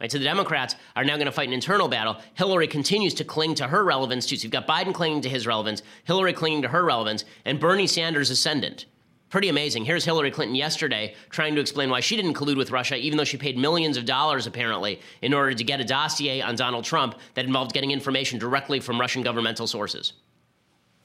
Right, 0.00 0.10
so 0.10 0.18
the 0.18 0.24
Democrats 0.24 0.74
are 0.96 1.04
now 1.04 1.16
going 1.16 1.26
to 1.26 1.32
fight 1.32 1.48
an 1.48 1.54
internal 1.54 1.88
battle. 1.88 2.16
Hillary 2.34 2.66
continues 2.66 3.14
to 3.14 3.24
cling 3.24 3.54
to 3.54 3.68
her 3.68 3.84
relevance 3.84 4.26
too. 4.26 4.36
So 4.36 4.42
you've 4.42 4.52
got 4.52 4.66
Biden 4.66 4.92
clinging 4.92 5.22
to 5.22 5.28
his 5.28 5.46
relevance, 5.46 5.82
Hillary 6.04 6.32
clinging 6.32 6.62
to 6.62 6.68
her 6.68 6.84
relevance, 6.84 7.24
and 7.44 7.60
Bernie 7.60 7.86
Sanders 7.86 8.28
ascendant. 8.30 8.86
Pretty 9.30 9.48
amazing. 9.48 9.84
Here's 9.84 10.04
Hillary 10.04 10.30
Clinton 10.30 10.54
yesterday 10.54 11.14
trying 11.30 11.54
to 11.54 11.60
explain 11.60 11.90
why 11.90 12.00
she 12.00 12.16
didn't 12.16 12.34
collude 12.34 12.56
with 12.56 12.70
Russia, 12.70 12.96
even 12.96 13.16
though 13.16 13.24
she 13.24 13.36
paid 13.36 13.56
millions 13.56 13.96
of 13.96 14.04
dollars, 14.04 14.46
apparently, 14.46 15.00
in 15.22 15.32
order 15.32 15.54
to 15.54 15.64
get 15.64 15.80
a 15.80 15.84
dossier 15.84 16.40
on 16.40 16.54
Donald 16.54 16.84
Trump 16.84 17.18
that 17.34 17.44
involved 17.44 17.72
getting 17.72 17.90
information 17.90 18.38
directly 18.38 18.80
from 18.80 19.00
Russian 19.00 19.22
governmental 19.22 19.66
sources. 19.66 20.12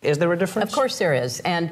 Is 0.02 0.18
there 0.18 0.32
a 0.32 0.38
difference? 0.38 0.70
Of 0.70 0.76
course 0.76 0.98
there 0.98 1.14
is. 1.14 1.40
And, 1.42 1.72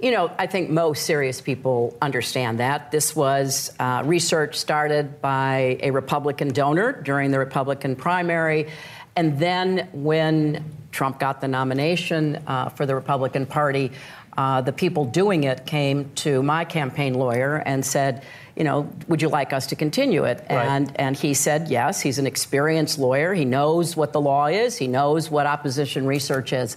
you 0.00 0.10
know, 0.10 0.30
I 0.38 0.46
think 0.46 0.70
most 0.70 1.04
serious 1.06 1.40
people 1.40 1.96
understand 2.02 2.58
that. 2.60 2.90
This 2.90 3.14
was 3.14 3.72
uh, 3.78 4.02
research 4.04 4.56
started 4.56 5.20
by 5.20 5.78
a 5.82 5.90
Republican 5.90 6.48
donor 6.48 6.92
during 6.92 7.30
the 7.30 7.38
Republican 7.38 7.94
primary. 7.94 8.68
And 9.14 9.38
then 9.38 9.88
when 9.92 10.64
Trump 10.92 11.18
got 11.18 11.40
the 11.40 11.48
nomination 11.48 12.42
uh, 12.46 12.68
for 12.68 12.86
the 12.86 12.94
Republican 12.94 13.46
Party, 13.46 13.92
uh, 14.36 14.60
the 14.60 14.72
people 14.72 15.04
doing 15.04 15.44
it 15.44 15.66
came 15.66 16.10
to 16.14 16.42
my 16.42 16.64
campaign 16.64 17.14
lawyer 17.14 17.56
and 17.56 17.84
said, 17.84 18.24
you 18.54 18.62
know, 18.62 18.88
would 19.08 19.20
you 19.20 19.28
like 19.28 19.52
us 19.52 19.66
to 19.68 19.76
continue 19.76 20.24
it? 20.24 20.44
Right. 20.48 20.66
And 20.66 20.92
and 21.00 21.16
he 21.16 21.34
said 21.34 21.68
yes. 21.68 22.00
He's 22.00 22.18
an 22.18 22.26
experienced 22.26 22.98
lawyer. 22.98 23.34
He 23.34 23.44
knows 23.44 23.96
what 23.96 24.12
the 24.12 24.20
law 24.20 24.46
is. 24.46 24.76
He 24.76 24.86
knows 24.86 25.30
what 25.30 25.46
opposition 25.46 26.06
research 26.06 26.52
is. 26.52 26.76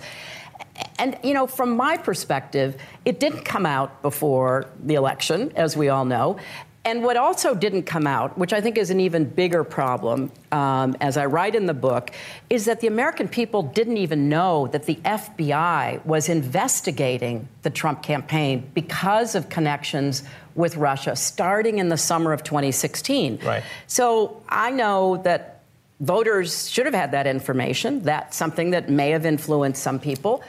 And, 0.97 1.17
you 1.23 1.33
know, 1.33 1.47
from 1.47 1.75
my 1.75 1.97
perspective, 1.97 2.79
it 3.05 3.19
didn't 3.19 3.43
come 3.43 3.65
out 3.65 4.01
before 4.01 4.67
the 4.83 4.95
election, 4.95 5.51
as 5.55 5.75
we 5.75 5.89
all 5.89 6.05
know. 6.05 6.37
And 6.83 7.03
what 7.03 7.15
also 7.15 7.53
didn't 7.53 7.83
come 7.83 8.07
out, 8.07 8.37
which 8.39 8.53
I 8.53 8.61
think 8.61 8.77
is 8.77 8.89
an 8.89 8.99
even 8.99 9.25
bigger 9.25 9.63
problem, 9.63 10.31
um, 10.51 10.97
as 10.99 11.15
I 11.15 11.27
write 11.27 11.53
in 11.53 11.67
the 11.67 11.75
book, 11.75 12.09
is 12.49 12.65
that 12.65 12.79
the 12.79 12.87
American 12.87 13.27
people 13.27 13.61
didn't 13.61 13.97
even 13.97 14.29
know 14.29 14.67
that 14.67 14.85
the 14.85 14.95
FBI 14.95 16.03
was 16.05 16.27
investigating 16.27 17.47
the 17.61 17.69
Trump 17.69 18.01
campaign 18.01 18.67
because 18.73 19.35
of 19.35 19.47
connections 19.47 20.23
with 20.55 20.75
Russia 20.75 21.15
starting 21.15 21.77
in 21.77 21.89
the 21.89 21.97
summer 21.97 22.33
of 22.33 22.43
2016. 22.43 23.39
Right. 23.43 23.63
So 23.85 24.41
I 24.49 24.71
know 24.71 25.17
that 25.17 25.61
voters 25.99 26.67
should 26.67 26.85
have 26.85 26.95
had 26.95 27.11
that 27.11 27.27
information. 27.27 28.01
That's 28.01 28.35
something 28.35 28.71
that 28.71 28.89
may 28.89 29.11
have 29.11 29.25
influenced 29.25 29.83
some 29.83 29.99
people. 29.99 30.43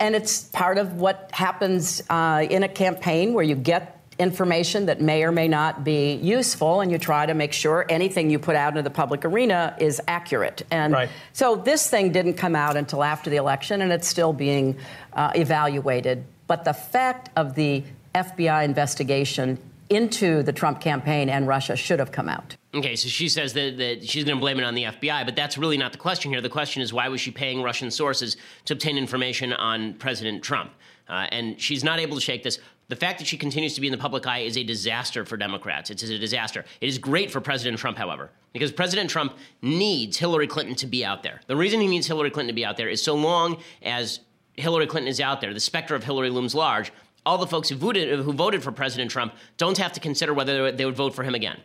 And 0.00 0.14
it's 0.14 0.42
part 0.44 0.78
of 0.78 0.94
what 0.94 1.30
happens 1.32 2.02
uh, 2.08 2.46
in 2.48 2.62
a 2.62 2.68
campaign 2.68 3.34
where 3.34 3.44
you 3.44 3.54
get 3.54 3.94
information 4.18 4.86
that 4.86 5.00
may 5.00 5.22
or 5.22 5.30
may 5.30 5.46
not 5.46 5.84
be 5.84 6.14
useful, 6.14 6.80
and 6.80 6.90
you 6.90 6.98
try 6.98 7.24
to 7.24 7.34
make 7.34 7.52
sure 7.52 7.86
anything 7.88 8.30
you 8.30 8.38
put 8.38 8.56
out 8.56 8.70
into 8.70 8.82
the 8.82 8.90
public 8.90 9.24
arena 9.24 9.76
is 9.78 10.00
accurate. 10.08 10.62
And 10.72 10.92
Right. 10.92 11.08
so 11.32 11.54
this 11.56 11.88
thing 11.88 12.10
didn't 12.10 12.34
come 12.34 12.56
out 12.56 12.76
until 12.76 13.04
after 13.04 13.30
the 13.30 13.36
election, 13.36 13.80
and 13.80 13.92
it's 13.92 14.08
still 14.08 14.32
being 14.32 14.76
uh, 15.12 15.30
evaluated. 15.36 16.24
But 16.48 16.64
the 16.64 16.72
fact 16.74 17.30
of 17.36 17.54
the 17.54 17.84
FBI 18.14 18.64
investigation 18.64 19.58
into 19.88 20.42
the 20.42 20.52
Trump 20.52 20.80
campaign 20.80 21.28
and 21.28 21.46
Russia 21.46 21.76
should 21.76 21.98
have 22.00 22.10
come 22.10 22.28
out. 22.28 22.56
Okay, 22.74 22.96
so 22.96 23.08
she 23.08 23.30
says 23.30 23.54
that, 23.54 23.78
that 23.78 24.06
she's 24.06 24.24
going 24.24 24.36
to 24.36 24.40
blame 24.40 24.58
it 24.58 24.64
on 24.64 24.74
the 24.74 24.84
FBI, 24.84 25.24
but 25.24 25.34
that's 25.34 25.56
really 25.56 25.78
not 25.78 25.92
the 25.92 25.98
question 25.98 26.30
here. 26.30 26.42
The 26.42 26.50
question 26.50 26.82
is 26.82 26.92
why 26.92 27.08
was 27.08 27.18
she 27.20 27.30
paying 27.30 27.62
Russian 27.62 27.90
sources 27.90 28.36
to 28.66 28.74
obtain 28.74 28.98
information 28.98 29.54
on 29.54 29.94
President 29.94 30.42
Trump? 30.42 30.72
Uh, 31.08 31.26
and 31.32 31.58
she's 31.58 31.82
not 31.82 31.98
able 31.98 32.14
to 32.14 32.20
shake 32.20 32.42
this. 32.42 32.58
The 32.88 32.96
fact 32.96 33.18
that 33.18 33.26
she 33.26 33.38
continues 33.38 33.74
to 33.74 33.80
be 33.80 33.86
in 33.86 33.90
the 33.90 33.98
public 33.98 34.26
eye 34.26 34.40
is 34.40 34.58
a 34.58 34.64
disaster 34.64 35.24
for 35.24 35.38
Democrats. 35.38 35.90
It's 35.90 36.02
a 36.02 36.18
disaster. 36.18 36.66
It 36.82 36.88
is 36.88 36.98
great 36.98 37.30
for 37.30 37.40
President 37.40 37.78
Trump, 37.78 37.96
however, 37.96 38.30
because 38.52 38.70
President 38.70 39.08
Trump 39.08 39.34
needs 39.62 40.18
Hillary 40.18 40.46
Clinton 40.46 40.74
to 40.76 40.86
be 40.86 41.06
out 41.06 41.22
there. 41.22 41.40
The 41.46 41.56
reason 41.56 41.80
he 41.80 41.86
needs 41.86 42.06
Hillary 42.06 42.30
Clinton 42.30 42.54
to 42.54 42.56
be 42.56 42.66
out 42.66 42.76
there 42.76 42.88
is 42.88 43.02
so 43.02 43.14
long 43.14 43.58
as 43.82 44.20
Hillary 44.56 44.86
Clinton 44.86 45.08
is 45.08 45.20
out 45.20 45.40
there, 45.40 45.54
the 45.54 45.60
specter 45.60 45.94
of 45.94 46.04
Hillary 46.04 46.28
looms 46.28 46.54
large. 46.54 46.92
All 47.24 47.38
the 47.38 47.46
folks 47.46 47.70
who 47.70 47.76
voted, 47.76 48.20
who 48.20 48.32
voted 48.32 48.62
for 48.62 48.72
President 48.72 49.10
Trump 49.10 49.34
don't 49.56 49.78
have 49.78 49.92
to 49.92 50.00
consider 50.00 50.34
whether 50.34 50.70
they 50.72 50.84
would 50.84 50.96
vote 50.96 51.14
for 51.14 51.22
him 51.22 51.34
again 51.34 51.60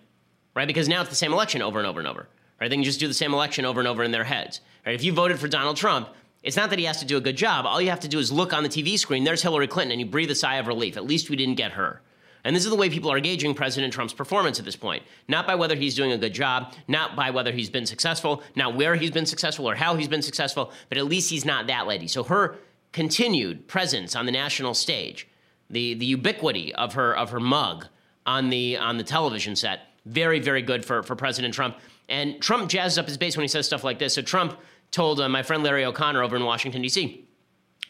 right? 0.55 0.67
Because 0.67 0.87
now 0.87 1.01
it's 1.01 1.09
the 1.09 1.15
same 1.15 1.33
election 1.33 1.61
over 1.61 1.79
and 1.79 1.87
over 1.87 1.99
and 1.99 2.07
over, 2.07 2.27
right? 2.59 2.69
They 2.69 2.75
can 2.75 2.83
just 2.83 2.99
do 2.99 3.07
the 3.07 3.13
same 3.13 3.33
election 3.33 3.65
over 3.65 3.79
and 3.79 3.87
over 3.87 4.03
in 4.03 4.11
their 4.11 4.23
heads, 4.23 4.61
right? 4.85 4.95
If 4.95 5.03
you 5.03 5.13
voted 5.13 5.39
for 5.39 5.47
Donald 5.47 5.77
Trump, 5.77 6.09
it's 6.43 6.57
not 6.57 6.69
that 6.71 6.79
he 6.79 6.85
has 6.85 6.99
to 6.99 7.05
do 7.05 7.17
a 7.17 7.21
good 7.21 7.37
job. 7.37 7.65
All 7.65 7.81
you 7.81 7.89
have 7.89 8.01
to 8.01 8.07
do 8.07 8.19
is 8.19 8.31
look 8.31 8.53
on 8.53 8.63
the 8.63 8.69
TV 8.69 8.99
screen. 8.99 9.23
There's 9.23 9.41
Hillary 9.41 9.67
Clinton, 9.67 9.93
and 9.93 10.01
you 10.01 10.05
breathe 10.05 10.29
a 10.29 10.35
sigh 10.35 10.55
of 10.55 10.67
relief. 10.67 10.97
At 10.97 11.05
least 11.05 11.29
we 11.29 11.35
didn't 11.35 11.55
get 11.55 11.71
her. 11.71 12.01
And 12.43 12.53
this 12.53 12.65
is 12.65 12.69
the 12.69 12.75
way 12.75 12.89
people 12.89 13.09
are 13.09 13.21
gauging 13.21 13.53
President 13.53 13.93
Trump's 13.93 14.13
performance 14.13 14.59
at 14.59 14.65
this 14.65 14.75
point. 14.75 15.03
Not 15.29 15.47
by 15.47 15.55
whether 15.55 15.75
he's 15.75 15.95
doing 15.95 16.11
a 16.11 16.17
good 16.17 16.33
job, 16.33 16.73
not 16.89 17.15
by 17.15 17.31
whether 17.31 17.53
he's 17.53 17.69
been 17.69 17.85
successful, 17.85 18.43
not 18.55 18.75
where 18.75 18.95
he's 18.95 19.11
been 19.11 19.25
successful 19.25 19.69
or 19.69 19.75
how 19.75 19.95
he's 19.95 20.09
been 20.09 20.21
successful, 20.21 20.71
but 20.89 20.97
at 20.97 21.05
least 21.05 21.29
he's 21.29 21.45
not 21.45 21.67
that 21.67 21.87
lady. 21.87 22.07
So 22.07 22.23
her 22.23 22.57
continued 22.91 23.67
presence 23.67 24.13
on 24.15 24.25
the 24.25 24.31
national 24.31 24.73
stage, 24.73 25.27
the, 25.69 25.93
the 25.93 26.05
ubiquity 26.05 26.75
of 26.75 26.93
her 26.93 27.15
of 27.15 27.29
her 27.29 27.39
mug 27.39 27.87
on 28.25 28.49
the 28.49 28.77
on 28.77 28.97
the 28.97 29.03
television 29.03 29.55
set, 29.55 29.87
very, 30.05 30.39
very 30.39 30.61
good 30.61 30.85
for, 30.85 31.03
for 31.03 31.15
President 31.15 31.53
Trump. 31.53 31.77
And 32.09 32.41
Trump 32.41 32.69
jazzes 32.69 32.97
up 32.97 33.07
his 33.07 33.17
base 33.17 33.37
when 33.37 33.43
he 33.43 33.47
says 33.47 33.65
stuff 33.65 33.83
like 33.83 33.99
this. 33.99 34.15
So 34.15 34.21
Trump 34.21 34.59
told 34.91 35.19
uh, 35.19 35.29
my 35.29 35.43
friend 35.43 35.63
Larry 35.63 35.85
O'Connor 35.85 36.21
over 36.21 36.35
in 36.35 36.43
Washington, 36.43 36.81
D.C., 36.81 37.25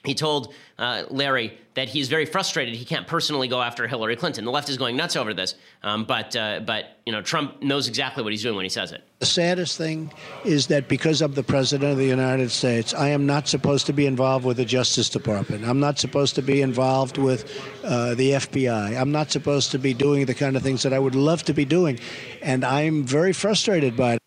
he 0.03 0.13
told 0.13 0.53
uh, 0.77 1.03
Larry 1.09 1.57
that 1.75 1.87
he's 1.87 2.09
very 2.09 2.25
frustrated. 2.25 2.75
He 2.75 2.85
can't 2.85 3.07
personally 3.07 3.47
go 3.47 3.61
after 3.61 3.87
Hillary 3.87 4.15
Clinton. 4.15 4.43
The 4.43 4.51
left 4.51 4.69
is 4.69 4.77
going 4.77 4.97
nuts 4.97 5.15
over 5.15 5.33
this, 5.33 5.55
um, 5.81 6.03
but 6.03 6.35
uh, 6.35 6.59
but 6.59 6.97
you 7.05 7.13
know 7.13 7.21
Trump 7.21 7.61
knows 7.61 7.87
exactly 7.87 8.21
what 8.21 8.33
he's 8.33 8.43
doing 8.43 8.55
when 8.55 8.65
he 8.65 8.69
says 8.69 8.91
it. 8.91 9.03
The 9.19 9.25
saddest 9.25 9.77
thing 9.77 10.11
is 10.43 10.67
that 10.67 10.89
because 10.89 11.21
I'm 11.21 11.33
the 11.33 11.43
President 11.43 11.91
of 11.91 11.97
the 11.97 12.05
United 12.05 12.51
States, 12.51 12.93
I 12.93 13.09
am 13.09 13.25
not 13.25 13.47
supposed 13.47 13.85
to 13.85 13.93
be 13.93 14.05
involved 14.05 14.45
with 14.45 14.57
the 14.57 14.65
Justice 14.65 15.09
Department. 15.09 15.63
I'm 15.63 15.79
not 15.79 15.99
supposed 15.99 16.35
to 16.35 16.41
be 16.41 16.61
involved 16.61 17.17
with 17.17 17.49
uh, 17.83 18.15
the 18.15 18.31
FBI. 18.31 18.99
I'm 18.99 19.11
not 19.11 19.31
supposed 19.31 19.71
to 19.71 19.79
be 19.79 19.93
doing 19.93 20.25
the 20.25 20.35
kind 20.35 20.57
of 20.57 20.63
things 20.63 20.83
that 20.83 20.93
I 20.93 20.99
would 20.99 21.15
love 21.15 21.43
to 21.43 21.53
be 21.53 21.63
doing. 21.63 21.99
And 22.41 22.65
I'm 22.65 23.03
very 23.03 23.31
frustrated 23.31 23.95
by 23.95 24.15
it. 24.15 24.22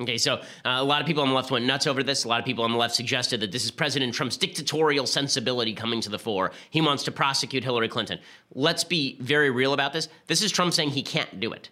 Okay, 0.00 0.16
so 0.16 0.34
uh, 0.34 0.40
a 0.64 0.84
lot 0.84 1.00
of 1.00 1.08
people 1.08 1.24
on 1.24 1.28
the 1.28 1.34
left 1.34 1.50
went 1.50 1.64
nuts 1.64 1.88
over 1.88 2.04
this. 2.04 2.24
A 2.24 2.28
lot 2.28 2.38
of 2.38 2.46
people 2.46 2.62
on 2.62 2.70
the 2.70 2.78
left 2.78 2.94
suggested 2.94 3.40
that 3.40 3.50
this 3.50 3.64
is 3.64 3.72
President 3.72 4.14
Trump's 4.14 4.36
dictatorial 4.36 5.06
sensibility 5.06 5.74
coming 5.74 6.00
to 6.02 6.08
the 6.08 6.20
fore. 6.20 6.52
He 6.70 6.80
wants 6.80 7.02
to 7.04 7.10
prosecute 7.10 7.64
Hillary 7.64 7.88
Clinton. 7.88 8.20
Let's 8.54 8.84
be 8.84 9.16
very 9.20 9.50
real 9.50 9.72
about 9.72 9.92
this. 9.92 10.08
This 10.28 10.40
is 10.40 10.52
Trump 10.52 10.72
saying 10.72 10.90
he 10.90 11.02
can't 11.02 11.40
do 11.40 11.52
it. 11.52 11.70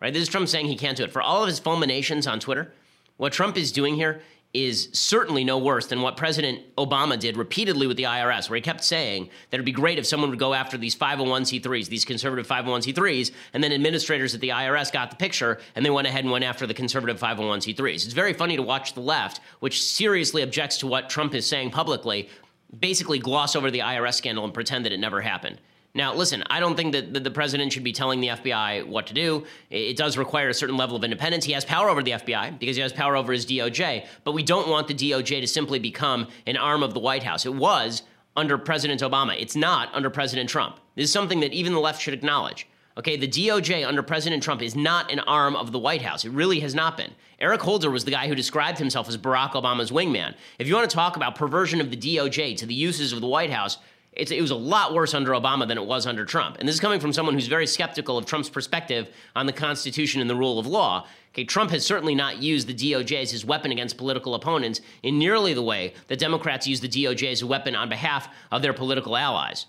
Right? 0.00 0.12
This 0.12 0.22
is 0.22 0.28
Trump 0.28 0.48
saying 0.48 0.66
he 0.66 0.76
can't 0.76 0.96
do 0.96 1.02
it. 1.02 1.12
For 1.12 1.20
all 1.20 1.42
of 1.42 1.48
his 1.48 1.58
fulminations 1.58 2.28
on 2.28 2.38
Twitter, 2.38 2.72
what 3.16 3.32
Trump 3.32 3.56
is 3.56 3.72
doing 3.72 3.96
here 3.96 4.20
is 4.56 4.88
certainly 4.92 5.44
no 5.44 5.58
worse 5.58 5.86
than 5.86 6.00
what 6.00 6.16
President 6.16 6.62
Obama 6.76 7.18
did 7.18 7.36
repeatedly 7.36 7.86
with 7.86 7.98
the 7.98 8.04
IRS, 8.04 8.48
where 8.48 8.56
he 8.56 8.62
kept 8.62 8.82
saying 8.82 9.24
that 9.50 9.56
it'd 9.56 9.66
be 9.66 9.72
great 9.72 9.98
if 9.98 10.06
someone 10.06 10.30
would 10.30 10.38
go 10.38 10.54
after 10.54 10.78
these 10.78 10.96
501c3s, 10.96 11.88
these 11.88 12.06
conservative 12.06 12.46
501c3s, 12.48 13.32
and 13.52 13.62
then 13.62 13.70
administrators 13.70 14.34
at 14.34 14.40
the 14.40 14.48
IRS 14.48 14.90
got 14.90 15.10
the 15.10 15.16
picture 15.16 15.60
and 15.74 15.84
they 15.84 15.90
went 15.90 16.06
ahead 16.06 16.24
and 16.24 16.32
went 16.32 16.42
after 16.42 16.66
the 16.66 16.72
conservative 16.72 17.20
501c3s. 17.20 18.06
It's 18.06 18.14
very 18.14 18.32
funny 18.32 18.56
to 18.56 18.62
watch 18.62 18.94
the 18.94 19.00
left, 19.00 19.42
which 19.60 19.82
seriously 19.82 20.40
objects 20.40 20.78
to 20.78 20.86
what 20.86 21.10
Trump 21.10 21.34
is 21.34 21.46
saying 21.46 21.70
publicly, 21.70 22.30
basically 22.80 23.18
gloss 23.18 23.56
over 23.56 23.70
the 23.70 23.80
IRS 23.80 24.14
scandal 24.14 24.44
and 24.44 24.54
pretend 24.54 24.86
that 24.86 24.92
it 24.92 25.00
never 25.00 25.20
happened. 25.20 25.60
Now, 25.96 26.14
listen, 26.14 26.44
I 26.50 26.60
don't 26.60 26.76
think 26.76 26.92
that 26.92 27.24
the 27.24 27.30
president 27.30 27.72
should 27.72 27.82
be 27.82 27.92
telling 27.92 28.20
the 28.20 28.28
FBI 28.28 28.86
what 28.86 29.06
to 29.06 29.14
do. 29.14 29.46
It 29.70 29.96
does 29.96 30.18
require 30.18 30.50
a 30.50 30.54
certain 30.54 30.76
level 30.76 30.94
of 30.94 31.02
independence. 31.02 31.46
He 31.46 31.52
has 31.52 31.64
power 31.64 31.88
over 31.88 32.02
the 32.02 32.10
FBI 32.10 32.58
because 32.58 32.76
he 32.76 32.82
has 32.82 32.92
power 32.92 33.16
over 33.16 33.32
his 33.32 33.46
DOJ, 33.46 34.06
but 34.22 34.32
we 34.32 34.42
don't 34.42 34.68
want 34.68 34.88
the 34.88 34.94
DOJ 34.94 35.40
to 35.40 35.46
simply 35.46 35.78
become 35.78 36.28
an 36.46 36.58
arm 36.58 36.82
of 36.82 36.92
the 36.92 37.00
White 37.00 37.22
House. 37.22 37.46
It 37.46 37.54
was 37.54 38.02
under 38.36 38.58
President 38.58 39.00
Obama, 39.00 39.40
it's 39.40 39.56
not 39.56 39.88
under 39.94 40.10
President 40.10 40.50
Trump. 40.50 40.78
This 40.96 41.04
is 41.04 41.12
something 41.12 41.40
that 41.40 41.54
even 41.54 41.72
the 41.72 41.80
left 41.80 42.02
should 42.02 42.12
acknowledge. 42.12 42.68
Okay, 42.98 43.16
the 43.16 43.28
DOJ 43.28 43.86
under 43.86 44.02
President 44.02 44.42
Trump 44.42 44.60
is 44.60 44.76
not 44.76 45.10
an 45.10 45.20
arm 45.20 45.56
of 45.56 45.72
the 45.72 45.78
White 45.78 46.02
House. 46.02 46.26
It 46.26 46.32
really 46.32 46.60
has 46.60 46.74
not 46.74 46.98
been. 46.98 47.12
Eric 47.38 47.62
Holder 47.62 47.90
was 47.90 48.04
the 48.04 48.10
guy 48.10 48.28
who 48.28 48.34
described 48.34 48.78
himself 48.78 49.08
as 49.08 49.16
Barack 49.16 49.52
Obama's 49.52 49.90
wingman. 49.90 50.34
If 50.58 50.66
you 50.66 50.74
want 50.74 50.90
to 50.90 50.94
talk 50.94 51.16
about 51.16 51.34
perversion 51.34 51.80
of 51.80 51.90
the 51.90 51.96
DOJ 51.96 52.56
to 52.58 52.66
the 52.66 52.74
uses 52.74 53.14
of 53.14 53.22
the 53.22 53.26
White 53.26 53.50
House, 53.50 53.78
It's, 54.16 54.30
it 54.30 54.40
was 54.40 54.50
a 54.50 54.56
lot 54.56 54.94
worse 54.94 55.12
under 55.12 55.32
Obama 55.32 55.68
than 55.68 55.76
it 55.76 55.84
was 55.84 56.06
under 56.06 56.24
Trump. 56.24 56.56
And 56.58 56.66
this 56.66 56.74
is 56.74 56.80
coming 56.80 57.00
from 57.00 57.12
someone 57.12 57.34
who's 57.34 57.48
very 57.48 57.66
skeptical 57.66 58.16
of 58.16 58.24
Trump's 58.24 58.48
perspective 58.48 59.08
on 59.34 59.46
the 59.46 59.52
Constitution 59.52 60.20
and 60.20 60.28
the 60.28 60.34
rule 60.34 60.58
of 60.58 60.66
law. 60.66 61.06
Okay, 61.32 61.44
Trump 61.44 61.70
has 61.70 61.84
certainly 61.84 62.14
not 62.14 62.42
used 62.42 62.66
the 62.66 62.74
DOJ 62.74 63.22
as 63.22 63.30
his 63.30 63.44
weapon 63.44 63.72
against 63.72 63.98
political 63.98 64.34
opponents 64.34 64.80
in 65.02 65.18
nearly 65.18 65.52
the 65.52 65.62
way 65.62 65.92
that 66.08 66.18
Democrats 66.18 66.66
use 66.66 66.80
the 66.80 66.88
DOJ 66.88 67.30
as 67.30 67.42
a 67.42 67.46
weapon 67.46 67.76
on 67.76 67.90
behalf 67.90 68.28
of 68.50 68.62
their 68.62 68.72
political 68.72 69.16
allies. 69.16 69.66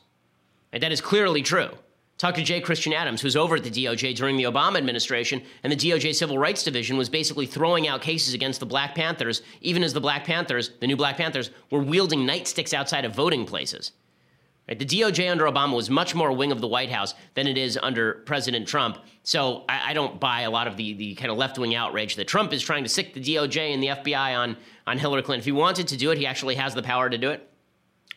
And 0.71 0.81
that 0.81 0.93
is 0.93 1.01
clearly 1.01 1.41
true. 1.41 1.71
Talk 2.17 2.33
to 2.35 2.41
J. 2.41 2.61
Christian 2.61 2.93
Adams, 2.93 3.21
who's 3.21 3.35
over 3.35 3.57
at 3.57 3.63
the 3.63 3.69
DOJ 3.69 4.15
during 4.15 4.37
the 4.37 4.45
Obama 4.45 4.77
administration, 4.77 5.43
and 5.63 5.71
the 5.71 5.77
DOJ 5.77 6.15
Civil 6.15 6.39
Rights 6.39 6.63
Division 6.63 6.97
was 6.97 7.09
basically 7.09 7.45
throwing 7.45 7.87
out 7.87 8.01
cases 8.01 8.33
against 8.33 8.59
the 8.59 8.65
Black 8.65 8.95
Panthers, 8.95 9.43
even 9.61 9.83
as 9.83 9.93
the 9.93 10.01
Black 10.01 10.25
Panthers, 10.25 10.71
the 10.79 10.87
new 10.87 10.95
Black 10.95 11.17
Panthers, 11.17 11.51
were 11.69 11.83
wielding 11.83 12.21
nightsticks 12.21 12.73
outside 12.73 13.05
of 13.05 13.13
voting 13.13 13.45
places. 13.45 13.91
Right? 14.67 14.77
The 14.77 14.85
DOJ 14.85 15.31
under 15.31 15.45
Obama 15.45 15.75
was 15.75 15.89
much 15.89 16.13
more 16.13 16.31
wing 16.31 16.51
of 16.51 16.59
the 16.59 16.67
White 16.67 16.91
House 16.91 17.13
than 17.35 17.47
it 17.47 17.57
is 17.57 17.79
under 17.81 18.15
President 18.25 18.67
Trump. 18.67 18.97
So 19.23 19.63
I, 19.69 19.91
I 19.91 19.93
don't 19.93 20.19
buy 20.19 20.41
a 20.41 20.51
lot 20.51 20.67
of 20.67 20.75
the, 20.75 20.93
the 20.93 21.15
kind 21.15 21.31
of 21.31 21.37
left 21.37 21.57
wing 21.57 21.73
outrage 21.73 22.15
that 22.17 22.27
Trump 22.27 22.51
is 22.51 22.61
trying 22.61 22.83
to 22.83 22.89
sic 22.89 23.13
the 23.13 23.21
DOJ 23.21 23.73
and 23.73 23.81
the 23.81 23.87
FBI 23.87 24.37
on, 24.37 24.57
on 24.85 24.97
Hillary 24.97 25.21
Clinton. 25.21 25.39
If 25.39 25.45
he 25.45 25.51
wanted 25.51 25.87
to 25.89 25.97
do 25.97 26.11
it, 26.11 26.17
he 26.17 26.25
actually 26.25 26.55
has 26.55 26.73
the 26.73 26.83
power 26.83 27.09
to 27.09 27.17
do 27.17 27.29
it. 27.31 27.49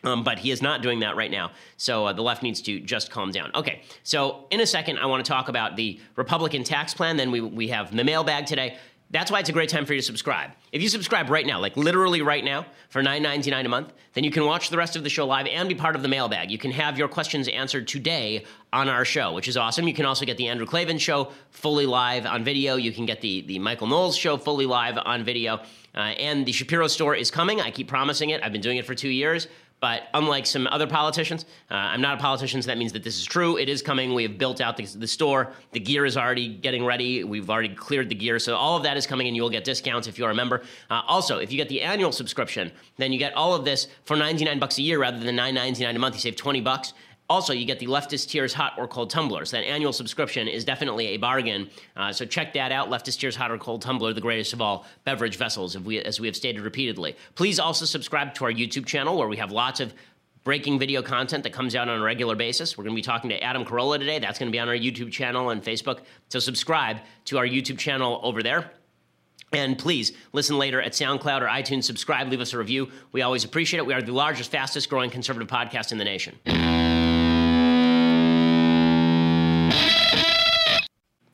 Um, 0.03 0.23
but 0.23 0.39
he 0.39 0.49
is 0.49 0.63
not 0.63 0.81
doing 0.81 1.01
that 1.01 1.15
right 1.15 1.29
now. 1.29 1.51
So 1.77 2.07
uh, 2.07 2.13
the 2.13 2.23
left 2.23 2.41
needs 2.41 2.59
to 2.63 2.79
just 2.79 3.11
calm 3.11 3.31
down. 3.31 3.51
Okay, 3.53 3.83
so 4.01 4.47
in 4.49 4.59
a 4.59 4.65
second, 4.65 4.97
I 4.97 5.05
want 5.05 5.23
to 5.23 5.29
talk 5.29 5.47
about 5.47 5.75
the 5.75 5.99
Republican 6.15 6.63
tax 6.63 6.93
plan. 6.93 7.17
Then 7.17 7.29
we, 7.29 7.39
we 7.39 7.67
have 7.67 7.95
the 7.95 8.03
mailbag 8.03 8.47
today. 8.47 8.77
That's 9.11 9.29
why 9.29 9.39
it's 9.39 9.49
a 9.49 9.53
great 9.53 9.69
time 9.69 9.85
for 9.85 9.93
you 9.93 9.99
to 9.99 10.05
subscribe. 10.05 10.51
If 10.71 10.81
you 10.81 10.87
subscribe 10.87 11.29
right 11.29 11.45
now, 11.45 11.59
like 11.59 11.75
literally 11.75 12.21
right 12.21 12.43
now, 12.43 12.65
for 12.89 13.03
$9.99 13.03 13.65
a 13.65 13.69
month, 13.69 13.93
then 14.13 14.23
you 14.23 14.31
can 14.31 14.45
watch 14.45 14.69
the 14.69 14.77
rest 14.77 14.95
of 14.95 15.03
the 15.03 15.09
show 15.09 15.25
live 15.25 15.47
and 15.47 15.67
be 15.67 15.75
part 15.75 15.95
of 15.95 16.01
the 16.01 16.07
mailbag. 16.07 16.49
You 16.49 16.57
can 16.57 16.71
have 16.71 16.97
your 16.97 17.07
questions 17.09 17.47
answered 17.49 17.87
today 17.87 18.45
on 18.71 18.87
our 18.87 19.03
show, 19.03 19.33
which 19.33 19.47
is 19.47 19.57
awesome. 19.57 19.87
You 19.87 19.93
can 19.93 20.05
also 20.05 20.25
get 20.25 20.37
the 20.37 20.47
Andrew 20.47 20.65
Klavan 20.65 20.97
show 20.97 21.31
fully 21.49 21.85
live 21.85 22.25
on 22.25 22.43
video. 22.43 22.77
You 22.77 22.93
can 22.93 23.05
get 23.05 23.21
the, 23.21 23.41
the 23.41 23.59
Michael 23.59 23.87
Knowles 23.87 24.15
show 24.15 24.37
fully 24.37 24.65
live 24.65 24.97
on 24.97 25.23
video. 25.23 25.61
Uh, 25.93 25.99
and 25.99 26.45
the 26.45 26.53
Shapiro 26.53 26.87
store 26.87 27.15
is 27.15 27.29
coming. 27.29 27.59
I 27.59 27.69
keep 27.69 27.89
promising 27.89 28.29
it. 28.29 28.41
I've 28.43 28.53
been 28.53 28.61
doing 28.61 28.77
it 28.77 28.85
for 28.85 28.95
two 28.95 29.09
years. 29.09 29.47
But 29.81 30.09
unlike 30.13 30.45
some 30.45 30.67
other 30.67 30.85
politicians, 30.85 31.45
uh, 31.71 31.73
I'm 31.73 32.01
not 32.01 32.19
a 32.19 32.21
politician, 32.21 32.61
so 32.61 32.67
that 32.67 32.77
means 32.77 32.93
that 32.93 33.03
this 33.03 33.17
is 33.17 33.25
true. 33.25 33.57
It 33.57 33.67
is 33.67 33.81
coming. 33.81 34.13
We 34.13 34.21
have 34.21 34.37
built 34.37 34.61
out 34.61 34.77
the, 34.77 34.85
the, 34.85 35.07
store. 35.07 35.53
The 35.71 35.79
gear 35.79 36.05
is 36.05 36.15
already 36.15 36.49
getting 36.49 36.85
ready. 36.85 37.23
We've 37.23 37.49
already 37.49 37.73
cleared 37.73 38.07
the 38.07 38.13
gear. 38.13 38.37
So 38.37 38.55
all 38.55 38.77
of 38.77 38.83
that 38.83 38.95
is 38.95 39.07
coming, 39.07 39.25
and 39.27 39.35
you'll 39.35 39.49
get 39.49 39.63
discounts 39.63 40.07
if 40.07 40.19
you're 40.19 40.29
a 40.29 40.35
member. 40.35 40.61
Uh, 40.91 41.01
also, 41.07 41.39
if 41.39 41.51
you 41.51 41.57
get 41.57 41.67
the 41.67 41.81
annual 41.81 42.11
subscription, 42.11 42.71
then 42.97 43.11
you 43.11 43.17
get 43.17 43.33
all 43.33 43.55
of 43.55 43.65
this 43.65 43.87
for 44.05 44.15
99 44.15 44.59
bucks 44.59 44.77
a 44.77 44.83
year 44.83 44.99
rather 44.99 45.19
than 45.19 45.35
9.99 45.35 45.95
a 45.95 45.99
month. 45.99 46.13
You 46.13 46.21
save 46.21 46.35
20 46.35 46.61
bucks. 46.61 46.93
Also, 47.31 47.53
you 47.53 47.63
get 47.63 47.79
the 47.79 47.85
Leftist 47.85 48.27
Tears 48.27 48.53
Hot 48.53 48.73
or 48.77 48.89
Cold 48.89 49.09
Tumblers. 49.09 49.51
That 49.51 49.63
annual 49.63 49.93
subscription 49.93 50.49
is 50.49 50.65
definitely 50.65 51.07
a 51.07 51.17
bargain. 51.17 51.69
Uh, 51.95 52.11
so 52.11 52.25
check 52.25 52.51
that 52.55 52.73
out. 52.73 52.89
Leftist 52.89 53.21
Tears 53.21 53.37
Hot 53.37 53.49
or 53.49 53.57
Cold 53.57 53.81
Tumbler, 53.81 54.11
the 54.11 54.19
greatest 54.19 54.51
of 54.51 54.59
all 54.59 54.85
beverage 55.05 55.37
vessels, 55.37 55.77
we, 55.79 55.99
as 55.99 56.19
we 56.19 56.27
have 56.27 56.35
stated 56.35 56.61
repeatedly. 56.61 57.15
Please 57.35 57.57
also 57.57 57.85
subscribe 57.85 58.33
to 58.33 58.43
our 58.43 58.51
YouTube 58.51 58.85
channel 58.85 59.17
where 59.17 59.29
we 59.29 59.37
have 59.37 59.49
lots 59.49 59.79
of 59.79 59.93
breaking 60.43 60.77
video 60.77 61.01
content 61.01 61.45
that 61.45 61.53
comes 61.53 61.73
out 61.73 61.87
on 61.87 62.01
a 62.01 62.03
regular 62.03 62.35
basis. 62.35 62.77
We're 62.77 62.83
going 62.83 62.97
to 62.97 62.99
be 62.99 63.01
talking 63.01 63.29
to 63.29 63.41
Adam 63.41 63.63
Carolla 63.63 63.97
today. 63.97 64.19
That's 64.19 64.37
going 64.37 64.49
to 64.49 64.53
be 64.53 64.59
on 64.59 64.67
our 64.67 64.75
YouTube 64.75 65.13
channel 65.13 65.51
and 65.51 65.63
Facebook. 65.63 66.01
So 66.27 66.39
subscribe 66.39 66.97
to 67.25 67.37
our 67.37 67.47
YouTube 67.47 67.77
channel 67.77 68.19
over 68.23 68.43
there. 68.43 68.71
And 69.53 69.77
please 69.77 70.11
listen 70.33 70.57
later 70.57 70.81
at 70.81 70.91
SoundCloud 70.91 71.43
or 71.43 71.47
iTunes. 71.47 71.85
Subscribe, 71.85 72.27
leave 72.27 72.41
us 72.41 72.51
a 72.51 72.57
review. 72.57 72.91
We 73.13 73.21
always 73.21 73.45
appreciate 73.45 73.77
it. 73.77 73.85
We 73.85 73.93
are 73.93 74.01
the 74.01 74.11
largest, 74.11 74.51
fastest 74.51 74.89
growing 74.89 75.09
conservative 75.09 75.47
podcast 75.47 75.93
in 75.93 75.97
the 75.97 76.03
nation. 76.03 76.37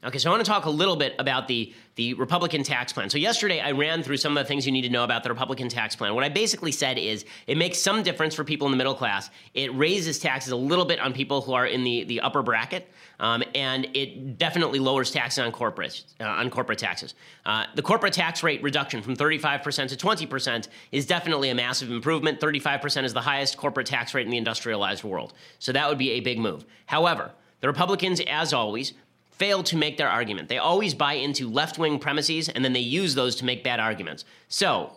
Okay, 0.07 0.19
so 0.19 0.29
I 0.29 0.33
want 0.33 0.45
to 0.45 0.49
talk 0.49 0.63
a 0.63 0.69
little 0.69 0.95
bit 0.95 1.15
about 1.19 1.49
the, 1.49 1.73
the 1.95 2.13
Republican 2.13 2.63
tax 2.63 2.93
plan. 2.93 3.09
So, 3.09 3.17
yesterday 3.17 3.59
I 3.59 3.71
ran 3.71 4.03
through 4.03 4.15
some 4.15 4.37
of 4.37 4.41
the 4.41 4.47
things 4.47 4.65
you 4.65 4.71
need 4.71 4.83
to 4.83 4.89
know 4.89 5.03
about 5.03 5.21
the 5.21 5.29
Republican 5.29 5.67
tax 5.67 5.97
plan. 5.97 6.15
What 6.15 6.23
I 6.23 6.29
basically 6.29 6.71
said 6.71 6.97
is 6.97 7.25
it 7.45 7.57
makes 7.57 7.77
some 7.77 8.03
difference 8.03 8.33
for 8.33 8.45
people 8.45 8.67
in 8.67 8.71
the 8.71 8.77
middle 8.77 8.93
class. 8.93 9.29
It 9.53 9.75
raises 9.75 10.17
taxes 10.17 10.53
a 10.53 10.55
little 10.55 10.85
bit 10.85 11.01
on 11.01 11.11
people 11.11 11.41
who 11.41 11.51
are 11.51 11.65
in 11.65 11.83
the, 11.83 12.05
the 12.05 12.21
upper 12.21 12.41
bracket, 12.41 12.89
um, 13.19 13.43
and 13.53 13.89
it 13.93 14.37
definitely 14.37 14.79
lowers 14.79 15.11
taxes 15.11 15.39
on 15.39 15.51
corporate, 15.51 16.05
uh, 16.21 16.23
on 16.23 16.49
corporate 16.51 16.79
taxes. 16.79 17.13
Uh, 17.45 17.65
the 17.75 17.81
corporate 17.81 18.13
tax 18.13 18.43
rate 18.43 18.63
reduction 18.63 19.01
from 19.01 19.17
35% 19.17 19.89
to 19.89 19.97
20% 19.97 20.69
is 20.93 21.05
definitely 21.05 21.49
a 21.49 21.55
massive 21.55 21.91
improvement. 21.91 22.39
35% 22.39 23.03
is 23.03 23.13
the 23.13 23.19
highest 23.19 23.57
corporate 23.57 23.87
tax 23.87 24.13
rate 24.13 24.25
in 24.25 24.31
the 24.31 24.37
industrialized 24.37 25.03
world. 25.03 25.33
So, 25.59 25.73
that 25.73 25.89
would 25.89 25.97
be 25.97 26.11
a 26.11 26.21
big 26.21 26.39
move. 26.39 26.63
However, 26.85 27.33
the 27.59 27.67
Republicans, 27.67 28.21
as 28.27 28.53
always, 28.53 28.93
fail 29.37 29.63
to 29.63 29.77
make 29.77 29.97
their 29.97 30.09
argument. 30.09 30.49
They 30.49 30.57
always 30.57 30.93
buy 30.93 31.13
into 31.13 31.49
left 31.49 31.77
wing 31.77 31.99
premises 31.99 32.49
and 32.49 32.63
then 32.63 32.73
they 32.73 32.79
use 32.79 33.15
those 33.15 33.35
to 33.37 33.45
make 33.45 33.63
bad 33.63 33.79
arguments. 33.79 34.25
So, 34.47 34.93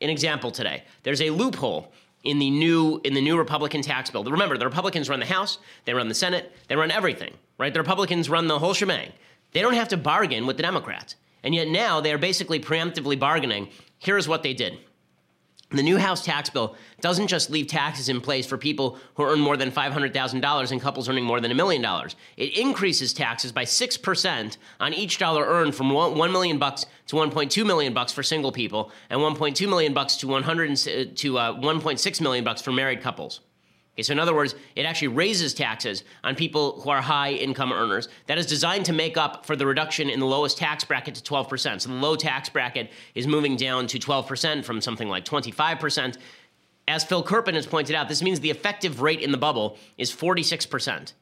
an 0.00 0.10
example 0.10 0.50
today 0.50 0.84
there's 1.02 1.20
a 1.20 1.30
loophole 1.30 1.92
in 2.24 2.38
the 2.38 2.50
new 2.50 3.00
in 3.04 3.14
the 3.14 3.20
new 3.20 3.38
Republican 3.38 3.82
tax 3.82 4.10
bill. 4.10 4.24
Remember, 4.24 4.58
the 4.58 4.66
Republicans 4.66 5.08
run 5.08 5.20
the 5.20 5.26
House, 5.26 5.58
they 5.84 5.94
run 5.94 6.08
the 6.08 6.14
Senate, 6.14 6.52
they 6.68 6.76
run 6.76 6.90
everything, 6.90 7.32
right? 7.58 7.72
The 7.72 7.80
Republicans 7.80 8.28
run 8.28 8.46
the 8.46 8.58
whole 8.58 8.74
shebang. 8.74 9.12
They 9.52 9.62
don't 9.62 9.74
have 9.74 9.88
to 9.88 9.96
bargain 9.96 10.46
with 10.46 10.56
the 10.56 10.62
Democrats. 10.62 11.16
And 11.42 11.54
yet 11.54 11.68
now 11.68 12.00
they 12.00 12.12
are 12.12 12.18
basically 12.18 12.60
preemptively 12.60 13.18
bargaining. 13.18 13.68
Here's 13.98 14.28
what 14.28 14.42
they 14.42 14.54
did. 14.54 14.78
The 15.72 15.82
new 15.84 15.98
House 15.98 16.24
tax 16.24 16.50
bill 16.50 16.74
doesn't 17.00 17.28
just 17.28 17.48
leave 17.48 17.68
taxes 17.68 18.08
in 18.08 18.20
place 18.20 18.44
for 18.44 18.58
people 18.58 18.98
who 19.14 19.22
earn 19.22 19.38
more 19.38 19.56
than 19.56 19.70
$500,000 19.70 20.70
and 20.72 20.80
couples 20.80 21.08
earning 21.08 21.24
more 21.24 21.40
than 21.40 21.52
a 21.52 21.54
million 21.54 21.80
dollars. 21.80 22.16
It 22.36 22.58
increases 22.58 23.12
taxes 23.12 23.52
by 23.52 23.64
6% 23.64 24.56
on 24.80 24.94
each 24.94 25.18
dollar 25.18 25.44
earned 25.44 25.76
from 25.76 25.90
1 25.90 26.32
million 26.32 26.58
bucks 26.58 26.86
to 27.06 27.16
1.2 27.16 27.64
million 27.64 27.94
bucks 27.94 28.12
for 28.12 28.24
single 28.24 28.50
people 28.50 28.90
and 29.10 29.20
1.2 29.20 29.68
million 29.68 29.94
bucks 29.94 30.16
to 30.16 30.26
100 30.26 30.76
to 31.16 31.38
uh, 31.38 31.52
1.6 31.52 32.20
million 32.20 32.44
bucks 32.44 32.62
for 32.62 32.72
married 32.72 33.00
couples. 33.00 33.40
Okay, 34.00 34.04
so 34.06 34.12
in 34.12 34.18
other 34.18 34.34
words, 34.34 34.54
it 34.76 34.86
actually 34.86 35.08
raises 35.08 35.52
taxes 35.52 36.04
on 36.24 36.34
people 36.34 36.80
who 36.80 36.88
are 36.88 37.02
high 37.02 37.32
income 37.32 37.70
earners. 37.70 38.08
That 38.28 38.38
is 38.38 38.46
designed 38.46 38.86
to 38.86 38.94
make 38.94 39.18
up 39.18 39.44
for 39.44 39.56
the 39.56 39.66
reduction 39.66 40.08
in 40.08 40.20
the 40.20 40.24
lowest 40.26 40.56
tax 40.56 40.84
bracket 40.84 41.16
to 41.16 41.22
12%. 41.22 41.82
So 41.82 41.90
the 41.90 41.94
low 41.96 42.16
tax 42.16 42.48
bracket 42.48 42.90
is 43.14 43.26
moving 43.26 43.56
down 43.56 43.86
to 43.88 43.98
12% 43.98 44.64
from 44.64 44.80
something 44.80 45.10
like 45.10 45.26
25%. 45.26 46.16
As 46.88 47.04
Phil 47.04 47.22
Kerpen 47.22 47.52
has 47.52 47.66
pointed 47.66 47.94
out, 47.94 48.08
this 48.08 48.22
means 48.22 48.40
the 48.40 48.50
effective 48.50 49.02
rate 49.02 49.20
in 49.20 49.32
the 49.32 49.36
bubble 49.36 49.76
is 49.98 50.10
46%. 50.10 51.12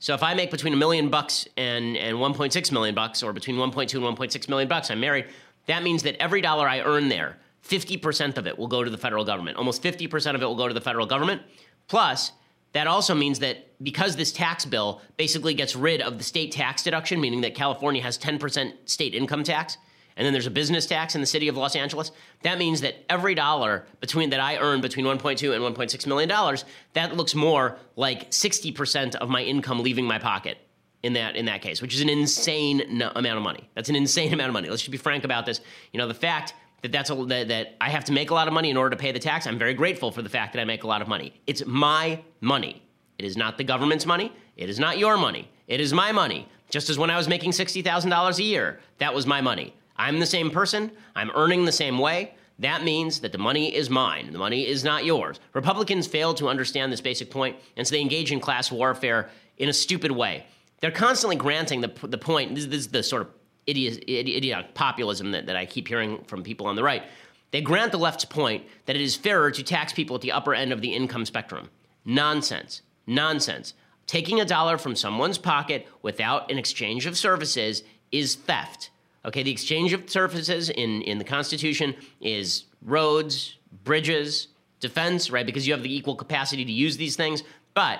So 0.00 0.12
if 0.12 0.24
I 0.24 0.34
make 0.34 0.50
between 0.50 0.72
a 0.72 0.76
million 0.76 1.10
bucks 1.10 1.46
and, 1.56 1.96
and 1.96 2.16
1.6 2.16 2.72
million 2.72 2.96
bucks, 2.96 3.22
or 3.22 3.32
between 3.32 3.54
1.2 3.54 4.04
and 4.04 4.18
1.6 4.18 4.48
million 4.48 4.68
bucks, 4.68 4.90
I'm 4.90 4.98
married, 4.98 5.26
that 5.66 5.84
means 5.84 6.02
that 6.02 6.20
every 6.20 6.40
dollar 6.40 6.68
I 6.68 6.80
earn 6.80 7.08
there, 7.08 7.36
50% 7.62 8.36
of 8.36 8.46
it 8.46 8.58
will 8.58 8.68
go 8.68 8.82
to 8.82 8.90
the 8.90 8.98
federal 8.98 9.24
government. 9.24 9.56
Almost 9.58 9.80
50% 9.82 10.34
of 10.34 10.42
it 10.42 10.46
will 10.46 10.56
go 10.56 10.68
to 10.68 10.74
the 10.74 10.80
federal 10.80 11.06
government. 11.06 11.42
Plus, 11.88 12.32
that 12.72 12.86
also 12.86 13.14
means 13.14 13.38
that 13.38 13.72
because 13.82 14.16
this 14.16 14.32
tax 14.32 14.64
bill 14.64 15.00
basically 15.16 15.54
gets 15.54 15.76
rid 15.76 16.00
of 16.00 16.18
the 16.18 16.24
state 16.24 16.52
tax 16.52 16.82
deduction, 16.82 17.20
meaning 17.20 17.40
that 17.42 17.54
California 17.54 18.02
has 18.02 18.18
10% 18.18 18.72
state 18.84 19.14
income 19.14 19.44
tax, 19.44 19.78
and 20.16 20.24
then 20.24 20.32
there's 20.32 20.46
a 20.46 20.50
business 20.50 20.86
tax 20.86 21.14
in 21.14 21.20
the 21.20 21.26
city 21.26 21.48
of 21.48 21.56
Los 21.56 21.76
Angeles, 21.76 22.10
that 22.42 22.58
means 22.58 22.80
that 22.80 22.96
every 23.10 23.34
dollar 23.34 23.86
between 24.00 24.30
that 24.30 24.40
I 24.40 24.56
earn 24.56 24.80
between 24.80 25.04
1.2 25.04 25.54
and 25.54 25.76
1.6 25.76 26.06
million 26.06 26.28
dollars, 26.28 26.64
that 26.94 27.16
looks 27.16 27.34
more 27.34 27.78
like 27.96 28.30
60% 28.30 29.14
of 29.16 29.28
my 29.28 29.42
income 29.42 29.80
leaving 29.80 30.06
my 30.06 30.18
pocket 30.18 30.58
in 31.02 31.12
that 31.12 31.36
in 31.36 31.44
that 31.44 31.62
case, 31.62 31.82
which 31.82 31.94
is 31.94 32.00
an 32.00 32.08
insane 32.08 32.82
no- 32.88 33.12
amount 33.14 33.36
of 33.36 33.42
money. 33.42 33.68
That's 33.74 33.88
an 33.88 33.96
insane 33.96 34.32
amount 34.32 34.48
of 34.48 34.54
money. 34.54 34.68
Let's 34.68 34.82
just 34.82 34.90
be 34.90 34.98
frank 34.98 35.24
about 35.24 35.46
this. 35.46 35.60
You 35.92 35.98
know, 35.98 36.08
the 36.08 36.14
fact 36.14 36.54
that 36.82 36.92
that's 36.92 37.10
a, 37.10 37.14
that, 37.26 37.48
that 37.48 37.76
I 37.80 37.90
have 37.90 38.04
to 38.04 38.12
make 38.12 38.30
a 38.30 38.34
lot 38.34 38.48
of 38.48 38.54
money 38.54 38.70
in 38.70 38.76
order 38.76 38.90
to 38.90 38.96
pay 38.96 39.12
the 39.12 39.18
tax. 39.18 39.46
I'm 39.46 39.58
very 39.58 39.74
grateful 39.74 40.10
for 40.10 40.22
the 40.22 40.28
fact 40.28 40.52
that 40.52 40.60
I 40.60 40.64
make 40.64 40.84
a 40.84 40.86
lot 40.86 41.02
of 41.02 41.08
money. 41.08 41.32
It's 41.46 41.64
my 41.66 42.20
money. 42.40 42.82
It 43.18 43.24
is 43.24 43.36
not 43.36 43.58
the 43.58 43.64
government's 43.64 44.06
money. 44.06 44.32
It 44.56 44.68
is 44.68 44.78
not 44.78 44.98
your 44.98 45.16
money. 45.16 45.48
It 45.68 45.80
is 45.80 45.92
my 45.92 46.12
money. 46.12 46.48
Just 46.70 46.90
as 46.90 46.98
when 46.98 47.10
I 47.10 47.16
was 47.16 47.28
making 47.28 47.52
$60,000 47.52 48.38
a 48.38 48.42
year, 48.42 48.80
that 48.98 49.14
was 49.14 49.26
my 49.26 49.40
money. 49.40 49.74
I'm 49.96 50.20
the 50.20 50.26
same 50.26 50.50
person. 50.50 50.90
I'm 51.14 51.30
earning 51.34 51.64
the 51.64 51.72
same 51.72 51.98
way. 51.98 52.34
That 52.58 52.82
means 52.84 53.20
that 53.20 53.32
the 53.32 53.38
money 53.38 53.74
is 53.74 53.90
mine. 53.90 54.32
The 54.32 54.38
money 54.38 54.66
is 54.66 54.82
not 54.82 55.04
yours. 55.04 55.40
Republicans 55.52 56.06
fail 56.06 56.34
to 56.34 56.48
understand 56.48 56.92
this 56.92 57.00
basic 57.00 57.30
point, 57.30 57.56
and 57.76 57.86
so 57.86 57.94
they 57.94 58.00
engage 58.00 58.32
in 58.32 58.40
class 58.40 58.72
warfare 58.72 59.28
in 59.58 59.68
a 59.68 59.72
stupid 59.72 60.10
way. 60.10 60.46
They're 60.80 60.90
constantly 60.90 61.36
granting 61.36 61.80
the, 61.80 61.92
the 62.02 62.18
point. 62.18 62.54
This, 62.54 62.66
this 62.66 62.80
is 62.80 62.88
the 62.88 63.02
sort 63.02 63.22
of 63.22 63.28
idiot, 63.66 64.04
idiot 64.06 64.74
populism 64.74 65.32
that, 65.32 65.46
that 65.46 65.56
I 65.56 65.66
keep 65.66 65.88
hearing 65.88 66.22
from 66.24 66.42
people 66.42 66.66
on 66.66 66.76
the 66.76 66.82
right. 66.82 67.02
They 67.50 67.60
grant 67.60 67.92
the 67.92 67.98
left's 67.98 68.24
point 68.24 68.64
that 68.86 68.96
it 68.96 69.02
is 69.02 69.16
fairer 69.16 69.50
to 69.50 69.62
tax 69.62 69.92
people 69.92 70.16
at 70.16 70.22
the 70.22 70.32
upper 70.32 70.54
end 70.54 70.72
of 70.72 70.80
the 70.80 70.92
income 70.92 71.24
spectrum. 71.24 71.70
Nonsense. 72.04 72.82
Nonsense. 73.06 73.74
Taking 74.06 74.40
a 74.40 74.44
dollar 74.44 74.78
from 74.78 74.94
someone's 74.94 75.38
pocket 75.38 75.86
without 76.02 76.50
an 76.50 76.58
exchange 76.58 77.06
of 77.06 77.16
services 77.16 77.82
is 78.12 78.34
theft. 78.34 78.90
Okay, 79.24 79.42
the 79.42 79.50
exchange 79.50 79.92
of 79.92 80.08
services 80.08 80.70
in, 80.70 81.02
in 81.02 81.18
the 81.18 81.24
Constitution 81.24 81.96
is 82.20 82.64
roads, 82.82 83.56
bridges, 83.82 84.48
defense, 84.78 85.30
right? 85.30 85.44
Because 85.44 85.66
you 85.66 85.72
have 85.72 85.82
the 85.82 85.94
equal 85.94 86.14
capacity 86.14 86.64
to 86.64 86.72
use 86.72 86.96
these 86.96 87.16
things, 87.16 87.42
but 87.74 87.98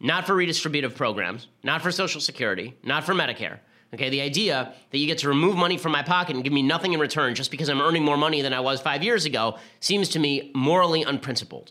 not 0.00 0.26
for 0.26 0.34
redistributive 0.34 0.94
programs, 0.94 1.48
not 1.62 1.80
for 1.80 1.90
Social 1.90 2.20
Security, 2.20 2.74
not 2.82 3.04
for 3.04 3.14
Medicare. 3.14 3.60
Okay, 3.94 4.10
the 4.10 4.20
idea 4.20 4.74
that 4.90 4.98
you 4.98 5.06
get 5.06 5.18
to 5.18 5.28
remove 5.28 5.56
money 5.56 5.76
from 5.78 5.92
my 5.92 6.02
pocket 6.02 6.34
and 6.34 6.42
give 6.42 6.52
me 6.52 6.62
nothing 6.62 6.92
in 6.92 7.00
return 7.00 7.36
just 7.36 7.52
because 7.52 7.68
I'm 7.68 7.80
earning 7.80 8.04
more 8.04 8.16
money 8.16 8.42
than 8.42 8.52
I 8.52 8.58
was 8.58 8.80
five 8.80 9.04
years 9.04 9.24
ago 9.24 9.56
seems 9.78 10.08
to 10.10 10.18
me 10.18 10.50
morally 10.52 11.04
unprincipled. 11.04 11.70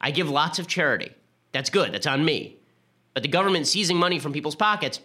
I 0.00 0.10
give 0.10 0.28
lots 0.28 0.58
of 0.58 0.66
charity. 0.66 1.12
That's 1.52 1.70
good, 1.70 1.92
that's 1.92 2.08
on 2.08 2.24
me. 2.24 2.56
But 3.14 3.22
the 3.22 3.28
government 3.28 3.68
seizing 3.68 3.96
money 3.96 4.18
from 4.18 4.32
people's 4.32 4.56
pockets, 4.56 5.00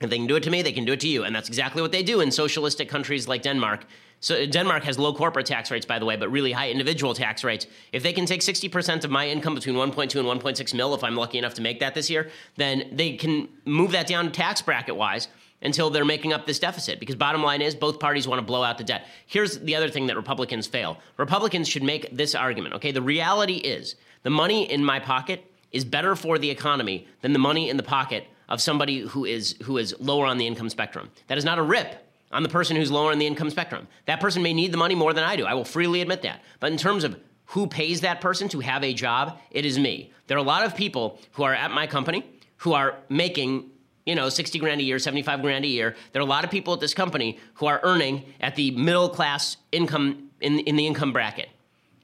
if 0.00 0.10
they 0.10 0.16
can 0.16 0.26
do 0.26 0.34
it 0.34 0.42
to 0.42 0.50
me, 0.50 0.62
they 0.62 0.72
can 0.72 0.84
do 0.84 0.94
it 0.94 1.00
to 1.00 1.08
you. 1.08 1.22
And 1.22 1.34
that's 1.34 1.48
exactly 1.48 1.80
what 1.80 1.92
they 1.92 2.02
do 2.02 2.20
in 2.20 2.32
socialistic 2.32 2.88
countries 2.88 3.28
like 3.28 3.42
Denmark. 3.42 3.84
So 4.18 4.46
Denmark 4.46 4.82
has 4.84 4.98
low 4.98 5.14
corporate 5.14 5.46
tax 5.46 5.70
rates, 5.70 5.86
by 5.86 6.00
the 6.00 6.06
way, 6.06 6.16
but 6.16 6.28
really 6.28 6.50
high 6.50 6.70
individual 6.70 7.14
tax 7.14 7.44
rates. 7.44 7.66
If 7.92 8.02
they 8.02 8.12
can 8.12 8.26
take 8.26 8.40
60% 8.40 9.04
of 9.04 9.10
my 9.10 9.28
income 9.28 9.54
between 9.54 9.76
1.2 9.76 10.18
and 10.18 10.42
1.6 10.42 10.74
mil, 10.74 10.94
if 10.94 11.04
I'm 11.04 11.14
lucky 11.14 11.38
enough 11.38 11.54
to 11.54 11.62
make 11.62 11.78
that 11.80 11.94
this 11.94 12.10
year, 12.10 12.30
then 12.56 12.88
they 12.90 13.16
can 13.16 13.48
move 13.64 13.92
that 13.92 14.08
down 14.08 14.32
tax 14.32 14.60
bracket 14.60 14.96
wise 14.96 15.28
until 15.62 15.90
they're 15.90 16.04
making 16.04 16.32
up 16.32 16.46
this 16.46 16.58
deficit. 16.58 17.00
Because 17.00 17.16
bottom 17.16 17.42
line 17.42 17.62
is, 17.62 17.74
both 17.74 17.98
parties 17.98 18.28
want 18.28 18.38
to 18.38 18.44
blow 18.44 18.62
out 18.62 18.78
the 18.78 18.84
debt. 18.84 19.06
Here's 19.26 19.58
the 19.58 19.74
other 19.76 19.88
thing 19.88 20.06
that 20.06 20.16
Republicans 20.16 20.66
fail 20.66 20.98
Republicans 21.16 21.68
should 21.68 21.82
make 21.82 22.14
this 22.16 22.34
argument, 22.34 22.74
okay? 22.74 22.92
The 22.92 23.02
reality 23.02 23.56
is, 23.56 23.96
the 24.22 24.30
money 24.30 24.70
in 24.70 24.84
my 24.84 24.98
pocket 24.98 25.44
is 25.72 25.84
better 25.84 26.14
for 26.16 26.38
the 26.38 26.50
economy 26.50 27.06
than 27.20 27.32
the 27.32 27.38
money 27.38 27.68
in 27.68 27.76
the 27.76 27.82
pocket 27.82 28.26
of 28.48 28.60
somebody 28.60 29.00
who 29.00 29.24
is 29.24 29.56
who 29.62 29.78
is 29.78 29.94
lower 29.98 30.26
on 30.26 30.38
the 30.38 30.46
income 30.46 30.68
spectrum. 30.68 31.10
That 31.26 31.38
is 31.38 31.44
not 31.44 31.58
a 31.58 31.62
rip 31.62 32.06
on 32.30 32.42
the 32.42 32.48
person 32.48 32.76
who's 32.76 32.90
lower 32.90 33.12
on 33.12 33.18
the 33.18 33.26
income 33.26 33.50
spectrum. 33.50 33.86
That 34.06 34.20
person 34.20 34.42
may 34.42 34.52
need 34.52 34.72
the 34.72 34.76
money 34.76 34.94
more 34.94 35.12
than 35.12 35.24
I 35.24 35.36
do. 35.36 35.44
I 35.44 35.54
will 35.54 35.64
freely 35.64 36.00
admit 36.00 36.22
that. 36.22 36.42
But 36.60 36.72
in 36.72 36.78
terms 36.78 37.04
of 37.04 37.18
who 37.46 37.66
pays 37.66 38.00
that 38.00 38.20
person 38.20 38.48
to 38.48 38.60
have 38.60 38.82
a 38.82 38.92
job, 38.92 39.38
it 39.50 39.64
is 39.64 39.78
me. 39.78 40.12
There 40.26 40.36
are 40.36 40.40
a 40.40 40.44
lot 40.44 40.64
of 40.64 40.74
people 40.74 41.20
who 41.32 41.42
are 41.42 41.54
at 41.54 41.70
my 41.70 41.86
company 41.86 42.24
who 42.58 42.72
are 42.72 42.96
making 43.08 43.70
you 44.06 44.14
know, 44.14 44.28
60 44.28 44.58
grand 44.58 44.80
a 44.80 44.84
year, 44.84 44.98
75 44.98 45.40
grand 45.40 45.64
a 45.64 45.68
year. 45.68 45.96
There 46.12 46.20
are 46.20 46.24
a 46.24 46.28
lot 46.28 46.44
of 46.44 46.50
people 46.50 46.74
at 46.74 46.80
this 46.80 46.94
company 46.94 47.38
who 47.54 47.66
are 47.66 47.80
earning 47.82 48.24
at 48.40 48.54
the 48.54 48.70
middle 48.72 49.08
class 49.08 49.56
income 49.72 50.30
in, 50.40 50.60
in 50.60 50.76
the 50.76 50.86
income 50.86 51.12
bracket. 51.12 51.48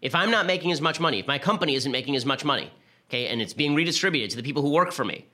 If 0.01 0.15
I'm 0.15 0.31
not 0.31 0.47
making 0.47 0.73
as 0.73 0.81
much 0.81 0.99
money, 0.99 1.21
if 1.21 1.27
my 1.27 1.39
company 1.39 1.75
isn't 1.75 1.93
making 1.93 2.17
as 2.17 2.25
much 2.25 2.45
money, 2.45 2.71
okay, 3.09 3.27
and 3.29 3.43
it's 3.43 3.53
being 3.53 3.75
redistributed 3.75 4.31
to 4.31 4.37
the 4.37 4.43
people 4.43 4.63
who 4.63 4.71
work 4.71 4.93
for 4.93 5.05
me, 5.05 5.27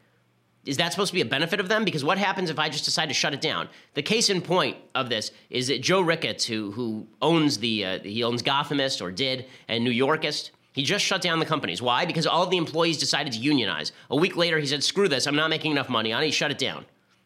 is 0.65 0.77
that 0.79 0.91
supposed 0.91 1.11
to 1.11 1.15
be 1.15 1.21
a 1.21 1.27
benefit 1.27 1.61
of 1.61 1.69
them? 1.69 1.85
Because 1.85 2.03
what 2.03 2.19
happens 2.19 2.51
if 2.51 2.59
I 2.59 2.69
just 2.69 2.85
decide 2.85 3.07
to 3.07 3.15
shut 3.15 3.33
it 3.33 3.41
down? 3.41 3.69
The 3.95 4.03
case 4.03 4.29
in 4.29 4.43
point 4.43 4.77
of 4.97 5.09
this 5.09 5.31
is 5.49 5.69
that 5.69 5.81
Joe 5.81 6.01
Ricketts, 6.01 6.45
who 6.45 6.73
who 6.73 7.07
owns 7.23 7.59
the 7.59 7.85
uh, 7.85 7.99
he 8.01 8.25
owns 8.25 8.43
Gothamist 8.43 9.01
or 9.01 9.13
did 9.13 9.47
and 9.69 9.85
New 9.85 9.93
Yorkist, 9.93 10.51
he 10.77 10.83
just 10.83 11.05
shut 11.05 11.23
down 11.23 11.39
the 11.39 11.47
companies. 11.47 11.81
Why? 11.81 12.05
Because 12.05 12.27
all 12.27 12.43
of 12.43 12.51
the 12.51 12.59
employees 12.59 12.99
decided 12.99 13.33
to 13.33 13.39
unionize. 13.39 13.93
A 14.11 14.17
week 14.17 14.37
later, 14.37 14.59
he 14.59 14.67
said, 14.67 14.85
"Screw 14.85 15.09
this! 15.09 15.27
I'm 15.27 15.35
not 15.35 15.49
making 15.49 15.73
enough 15.73 15.89
money 15.89 16.13
on 16.13 16.23
it." 16.23 16.27
He 16.27 16.33
shut 16.33 16.51
it 16.51 16.59
down. 16.59 16.85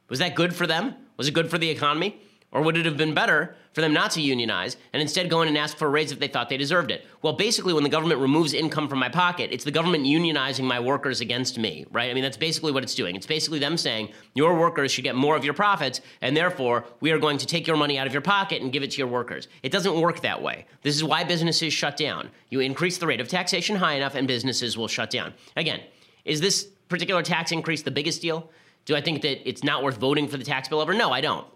Was 0.08 0.20
that 0.20 0.36
good 0.36 0.54
for 0.54 0.68
them? 0.68 0.94
Was 1.16 1.26
it 1.26 1.34
good 1.34 1.50
for 1.50 1.58
the 1.58 1.68
economy? 1.68 2.16
Or 2.52 2.62
would 2.62 2.76
it 2.76 2.84
have 2.84 2.96
been 2.96 3.14
better 3.14 3.54
for 3.72 3.80
them 3.80 3.92
not 3.92 4.10
to 4.12 4.20
unionize 4.20 4.76
and 4.92 5.00
instead 5.00 5.30
go 5.30 5.40
in 5.42 5.46
and 5.46 5.56
ask 5.56 5.76
for 5.76 5.86
a 5.86 5.90
raise 5.90 6.10
if 6.10 6.18
they 6.18 6.26
thought 6.26 6.48
they 6.48 6.56
deserved 6.56 6.90
it? 6.90 7.06
Well, 7.22 7.34
basically, 7.34 7.72
when 7.72 7.84
the 7.84 7.88
government 7.88 8.20
removes 8.20 8.54
income 8.54 8.88
from 8.88 8.98
my 8.98 9.08
pocket, 9.08 9.50
it's 9.52 9.62
the 9.62 9.70
government 9.70 10.04
unionizing 10.04 10.64
my 10.64 10.80
workers 10.80 11.20
against 11.20 11.58
me, 11.58 11.86
right? 11.92 12.10
I 12.10 12.14
mean, 12.14 12.24
that's 12.24 12.36
basically 12.36 12.72
what 12.72 12.82
it's 12.82 12.96
doing. 12.96 13.14
It's 13.14 13.26
basically 13.26 13.60
them 13.60 13.76
saying, 13.76 14.08
your 14.34 14.58
workers 14.58 14.90
should 14.90 15.04
get 15.04 15.14
more 15.14 15.36
of 15.36 15.44
your 15.44 15.54
profits, 15.54 16.00
and 16.22 16.36
therefore, 16.36 16.86
we 16.98 17.12
are 17.12 17.20
going 17.20 17.38
to 17.38 17.46
take 17.46 17.68
your 17.68 17.76
money 17.76 17.98
out 17.98 18.08
of 18.08 18.12
your 18.12 18.22
pocket 18.22 18.62
and 18.62 18.72
give 18.72 18.82
it 18.82 18.90
to 18.92 18.98
your 18.98 19.06
workers. 19.06 19.46
It 19.62 19.70
doesn't 19.70 20.00
work 20.00 20.20
that 20.22 20.42
way. 20.42 20.66
This 20.82 20.96
is 20.96 21.04
why 21.04 21.22
businesses 21.22 21.72
shut 21.72 21.96
down. 21.96 22.30
You 22.48 22.58
increase 22.58 22.98
the 22.98 23.06
rate 23.06 23.20
of 23.20 23.28
taxation 23.28 23.76
high 23.76 23.94
enough, 23.94 24.16
and 24.16 24.26
businesses 24.26 24.76
will 24.76 24.88
shut 24.88 25.10
down. 25.10 25.34
Again, 25.56 25.80
is 26.24 26.40
this 26.40 26.64
particular 26.88 27.22
tax 27.22 27.52
increase 27.52 27.82
the 27.82 27.92
biggest 27.92 28.20
deal? 28.20 28.50
Do 28.86 28.96
I 28.96 29.00
think 29.00 29.22
that 29.22 29.48
it's 29.48 29.62
not 29.62 29.84
worth 29.84 29.98
voting 29.98 30.26
for 30.26 30.36
the 30.36 30.44
tax 30.44 30.68
bill 30.68 30.80
over? 30.80 30.92
No, 30.92 31.12
I 31.12 31.20
don't. 31.20 31.46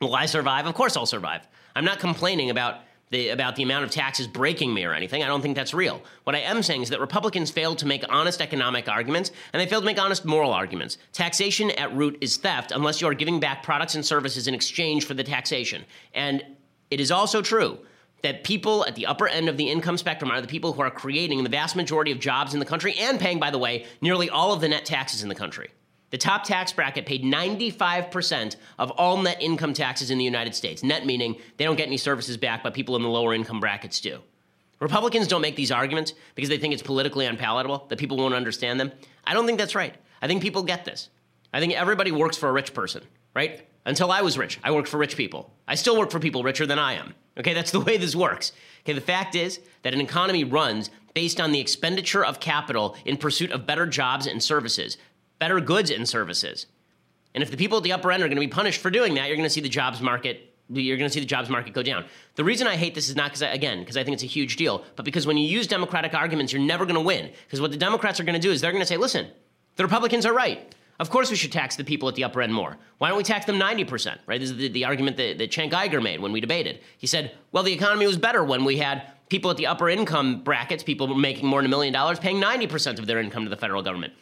Will 0.00 0.14
I 0.14 0.26
survive? 0.26 0.66
Of 0.66 0.74
course 0.74 0.96
I'll 0.96 1.06
survive. 1.06 1.46
I'm 1.74 1.84
not 1.84 1.98
complaining 1.98 2.50
about 2.50 2.80
the, 3.10 3.28
about 3.28 3.56
the 3.56 3.62
amount 3.62 3.84
of 3.84 3.90
taxes 3.90 4.26
breaking 4.26 4.74
me 4.74 4.84
or 4.84 4.92
anything. 4.92 5.22
I 5.22 5.26
don't 5.26 5.40
think 5.40 5.56
that's 5.56 5.72
real. 5.72 6.02
What 6.24 6.34
I 6.34 6.40
am 6.40 6.62
saying 6.62 6.82
is 6.82 6.90
that 6.90 7.00
Republicans 7.00 7.50
failed 7.50 7.78
to 7.78 7.86
make 7.86 8.04
honest 8.08 8.40
economic 8.40 8.88
arguments 8.88 9.30
and 9.52 9.60
they 9.60 9.66
failed 9.66 9.84
to 9.84 9.86
make 9.86 10.00
honest 10.00 10.24
moral 10.24 10.52
arguments. 10.52 10.98
Taxation 11.12 11.70
at 11.72 11.94
root 11.94 12.18
is 12.20 12.36
theft 12.36 12.72
unless 12.72 13.00
you 13.00 13.06
are 13.06 13.14
giving 13.14 13.38
back 13.38 13.62
products 13.62 13.94
and 13.94 14.04
services 14.04 14.48
in 14.48 14.54
exchange 14.54 15.06
for 15.06 15.14
the 15.14 15.22
taxation. 15.22 15.84
And 16.14 16.44
it 16.90 17.00
is 17.00 17.10
also 17.10 17.42
true 17.42 17.78
that 18.22 18.42
people 18.42 18.84
at 18.86 18.96
the 18.96 19.06
upper 19.06 19.28
end 19.28 19.48
of 19.48 19.56
the 19.56 19.70
income 19.70 19.96
spectrum 19.96 20.30
are 20.30 20.40
the 20.40 20.48
people 20.48 20.72
who 20.72 20.82
are 20.82 20.90
creating 20.90 21.44
the 21.44 21.50
vast 21.50 21.76
majority 21.76 22.10
of 22.10 22.18
jobs 22.18 22.54
in 22.54 22.60
the 22.60 22.66
country 22.66 22.94
and 22.98 23.20
paying, 23.20 23.38
by 23.38 23.50
the 23.50 23.58
way, 23.58 23.86
nearly 24.00 24.28
all 24.28 24.52
of 24.52 24.60
the 24.60 24.68
net 24.68 24.84
taxes 24.84 25.22
in 25.22 25.28
the 25.28 25.34
country. 25.34 25.68
The 26.16 26.20
top 26.20 26.44
tax 26.44 26.72
bracket 26.72 27.04
paid 27.04 27.24
95% 27.24 28.56
of 28.78 28.90
all 28.92 29.18
net 29.18 29.36
income 29.42 29.74
taxes 29.74 30.10
in 30.10 30.16
the 30.16 30.24
United 30.24 30.54
States. 30.54 30.82
Net 30.82 31.04
meaning 31.04 31.36
they 31.58 31.64
don't 31.64 31.76
get 31.76 31.88
any 31.88 31.98
services 31.98 32.38
back, 32.38 32.62
but 32.62 32.72
people 32.72 32.96
in 32.96 33.02
the 33.02 33.08
lower 33.10 33.34
income 33.34 33.60
brackets 33.60 34.00
do. 34.00 34.20
Republicans 34.80 35.28
don't 35.28 35.42
make 35.42 35.56
these 35.56 35.70
arguments 35.70 36.14
because 36.34 36.48
they 36.48 36.56
think 36.56 36.72
it's 36.72 36.82
politically 36.82 37.26
unpalatable, 37.26 37.84
that 37.90 37.98
people 37.98 38.16
won't 38.16 38.32
understand 38.32 38.80
them. 38.80 38.92
I 39.26 39.34
don't 39.34 39.44
think 39.44 39.58
that's 39.58 39.74
right. 39.74 39.94
I 40.22 40.26
think 40.26 40.40
people 40.40 40.62
get 40.62 40.86
this. 40.86 41.10
I 41.52 41.60
think 41.60 41.74
everybody 41.74 42.12
works 42.12 42.38
for 42.38 42.48
a 42.48 42.52
rich 42.52 42.72
person, 42.72 43.02
right? 43.34 43.68
Until 43.84 44.10
I 44.10 44.22
was 44.22 44.38
rich, 44.38 44.58
I 44.64 44.70
worked 44.70 44.88
for 44.88 44.96
rich 44.96 45.18
people. 45.18 45.52
I 45.68 45.74
still 45.74 45.98
work 45.98 46.10
for 46.10 46.18
people 46.18 46.42
richer 46.42 46.64
than 46.64 46.78
I 46.78 46.94
am. 46.94 47.14
Okay, 47.36 47.52
that's 47.52 47.72
the 47.72 47.80
way 47.86 47.98
this 47.98 48.16
works. 48.16 48.52
Okay, 48.84 48.94
the 48.94 49.02
fact 49.02 49.34
is 49.34 49.60
that 49.82 49.92
an 49.92 50.00
economy 50.00 50.44
runs 50.44 50.88
based 51.16 51.40
on 51.40 51.50
the 51.50 51.60
expenditure 51.60 52.24
of 52.24 52.40
capital 52.40 52.94
in 53.04 53.16
pursuit 53.16 53.50
of 53.50 53.66
better 53.66 53.86
jobs 53.86 54.26
and 54.26 54.42
services 54.42 54.98
better 55.38 55.60
goods 55.60 55.90
and 55.90 56.08
services. 56.08 56.66
And 57.34 57.42
if 57.42 57.50
the 57.50 57.56
people 57.56 57.78
at 57.78 57.84
the 57.84 57.92
upper 57.92 58.10
end 58.10 58.22
are 58.22 58.28
going 58.28 58.36
to 58.36 58.40
be 58.40 58.48
punished 58.48 58.80
for 58.80 58.90
doing 58.90 59.14
that, 59.14 59.28
you're 59.28 59.36
going 59.36 59.48
to 59.48 59.52
see 59.52 59.60
the 59.60 59.68
jobs 59.68 60.00
market 60.00 60.52
you're 60.68 60.96
going 60.96 61.08
to 61.08 61.14
see 61.14 61.20
the 61.20 61.26
jobs 61.26 61.48
market 61.48 61.72
go 61.72 61.82
down. 61.82 62.04
The 62.34 62.44
reason 62.44 62.66
I 62.66 62.76
hate 62.76 62.94
this 62.94 63.08
is 63.08 63.16
not 63.16 63.30
because, 63.30 63.42
again, 63.42 63.80
because 63.80 63.96
I 63.96 64.04
think 64.04 64.14
it's 64.14 64.24
a 64.24 64.26
huge 64.26 64.56
deal, 64.56 64.84
but 64.96 65.04
because 65.04 65.26
when 65.26 65.36
you 65.36 65.46
use 65.46 65.66
Democratic 65.66 66.14
arguments, 66.14 66.52
you're 66.52 66.62
never 66.62 66.84
going 66.84 66.96
to 66.96 67.00
win. 67.00 67.30
Because 67.46 67.60
what 67.60 67.70
the 67.70 67.76
Democrats 67.76 68.18
are 68.18 68.24
going 68.24 68.34
to 68.34 68.40
do 68.40 68.50
is 68.50 68.60
they're 68.60 68.72
going 68.72 68.82
to 68.82 68.86
say, 68.86 68.96
listen, 68.96 69.28
the 69.76 69.84
Republicans 69.84 70.26
are 70.26 70.34
right. 70.34 70.74
Of 70.98 71.10
course, 71.10 71.30
we 71.30 71.36
should 71.36 71.52
tax 71.52 71.76
the 71.76 71.84
people 71.84 72.08
at 72.08 72.14
the 72.14 72.24
upper 72.24 72.40
end 72.40 72.54
more. 72.54 72.78
Why 72.98 73.08
don't 73.08 73.18
we 73.18 73.24
tax 73.24 73.44
them 73.44 73.58
90%? 73.58 74.18
Right? 74.26 74.40
This 74.40 74.50
is 74.50 74.56
the, 74.56 74.68
the 74.68 74.84
argument 74.86 75.18
that, 75.18 75.38
that 75.38 75.50
Cenk 75.50 75.72
Uygur 75.72 76.02
made 76.02 76.20
when 76.20 76.32
we 76.32 76.40
debated. 76.40 76.80
He 76.96 77.06
said, 77.06 77.32
well, 77.52 77.62
the 77.62 77.72
economy 77.72 78.06
was 78.06 78.16
better 78.16 78.42
when 78.42 78.64
we 78.64 78.78
had 78.78 79.12
people 79.28 79.50
at 79.50 79.58
the 79.58 79.66
upper 79.66 79.90
income 79.90 80.42
brackets, 80.42 80.82
people 80.82 81.06
making 81.14 81.46
more 81.46 81.60
than 81.60 81.66
a 81.66 81.70
million 81.70 81.92
dollars, 81.92 82.18
paying 82.18 82.40
90% 82.40 82.98
of 82.98 83.06
their 83.06 83.18
income 83.18 83.44
to 83.44 83.50
the 83.50 83.56
federal 83.56 83.82
government. 83.82 84.14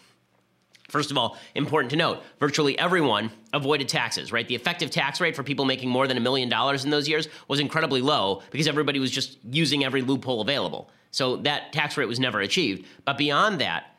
First 0.94 1.10
of 1.10 1.18
all, 1.18 1.36
important 1.56 1.90
to 1.90 1.96
note, 1.96 2.22
virtually 2.38 2.78
everyone 2.78 3.32
avoided 3.52 3.88
taxes, 3.88 4.30
right? 4.30 4.46
The 4.46 4.54
effective 4.54 4.92
tax 4.92 5.20
rate 5.20 5.34
for 5.34 5.42
people 5.42 5.64
making 5.64 5.88
more 5.88 6.06
than 6.06 6.16
a 6.16 6.20
million 6.20 6.48
dollars 6.48 6.84
in 6.84 6.90
those 6.92 7.08
years 7.08 7.26
was 7.48 7.58
incredibly 7.58 8.00
low 8.00 8.42
because 8.52 8.68
everybody 8.68 9.00
was 9.00 9.10
just 9.10 9.38
using 9.50 9.84
every 9.84 10.02
loophole 10.02 10.40
available. 10.40 10.88
So 11.10 11.38
that 11.38 11.72
tax 11.72 11.96
rate 11.96 12.06
was 12.06 12.20
never 12.20 12.38
achieved. 12.42 12.86
But 13.04 13.18
beyond 13.18 13.60
that, 13.60 13.96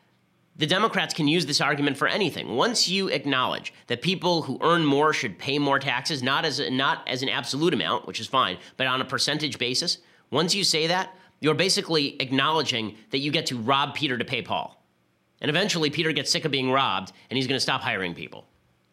the 0.56 0.66
Democrats 0.66 1.12
can 1.12 1.28
use 1.28 1.44
this 1.44 1.60
argument 1.60 1.98
for 1.98 2.08
anything. 2.08 2.56
Once 2.56 2.88
you 2.88 3.08
acknowledge 3.08 3.74
that 3.88 4.00
people 4.00 4.40
who 4.40 4.58
earn 4.62 4.82
more 4.82 5.12
should 5.12 5.38
pay 5.38 5.58
more 5.58 5.78
taxes, 5.78 6.22
not 6.22 6.46
as 6.46 6.60
a, 6.60 6.70
not 6.70 7.06
as 7.06 7.22
an 7.22 7.28
absolute 7.28 7.74
amount, 7.74 8.06
which 8.06 8.20
is 8.20 8.26
fine, 8.26 8.56
but 8.78 8.86
on 8.86 9.02
a 9.02 9.04
percentage 9.04 9.58
basis, 9.58 9.98
once 10.30 10.54
you 10.54 10.64
say 10.64 10.86
that, 10.86 11.14
you're 11.40 11.54
basically 11.54 12.16
acknowledging 12.22 12.96
that 13.10 13.18
you 13.18 13.30
get 13.30 13.44
to 13.44 13.58
rob 13.58 13.94
Peter 13.94 14.16
to 14.16 14.24
pay 14.24 14.40
Paul. 14.40 14.75
And 15.40 15.48
eventually, 15.48 15.90
Peter 15.90 16.12
gets 16.12 16.30
sick 16.30 16.44
of 16.44 16.50
being 16.50 16.70
robbed, 16.70 17.12
and 17.30 17.36
he's 17.36 17.46
going 17.46 17.56
to 17.56 17.60
stop 17.60 17.82
hiring 17.82 18.14
people. 18.14 18.46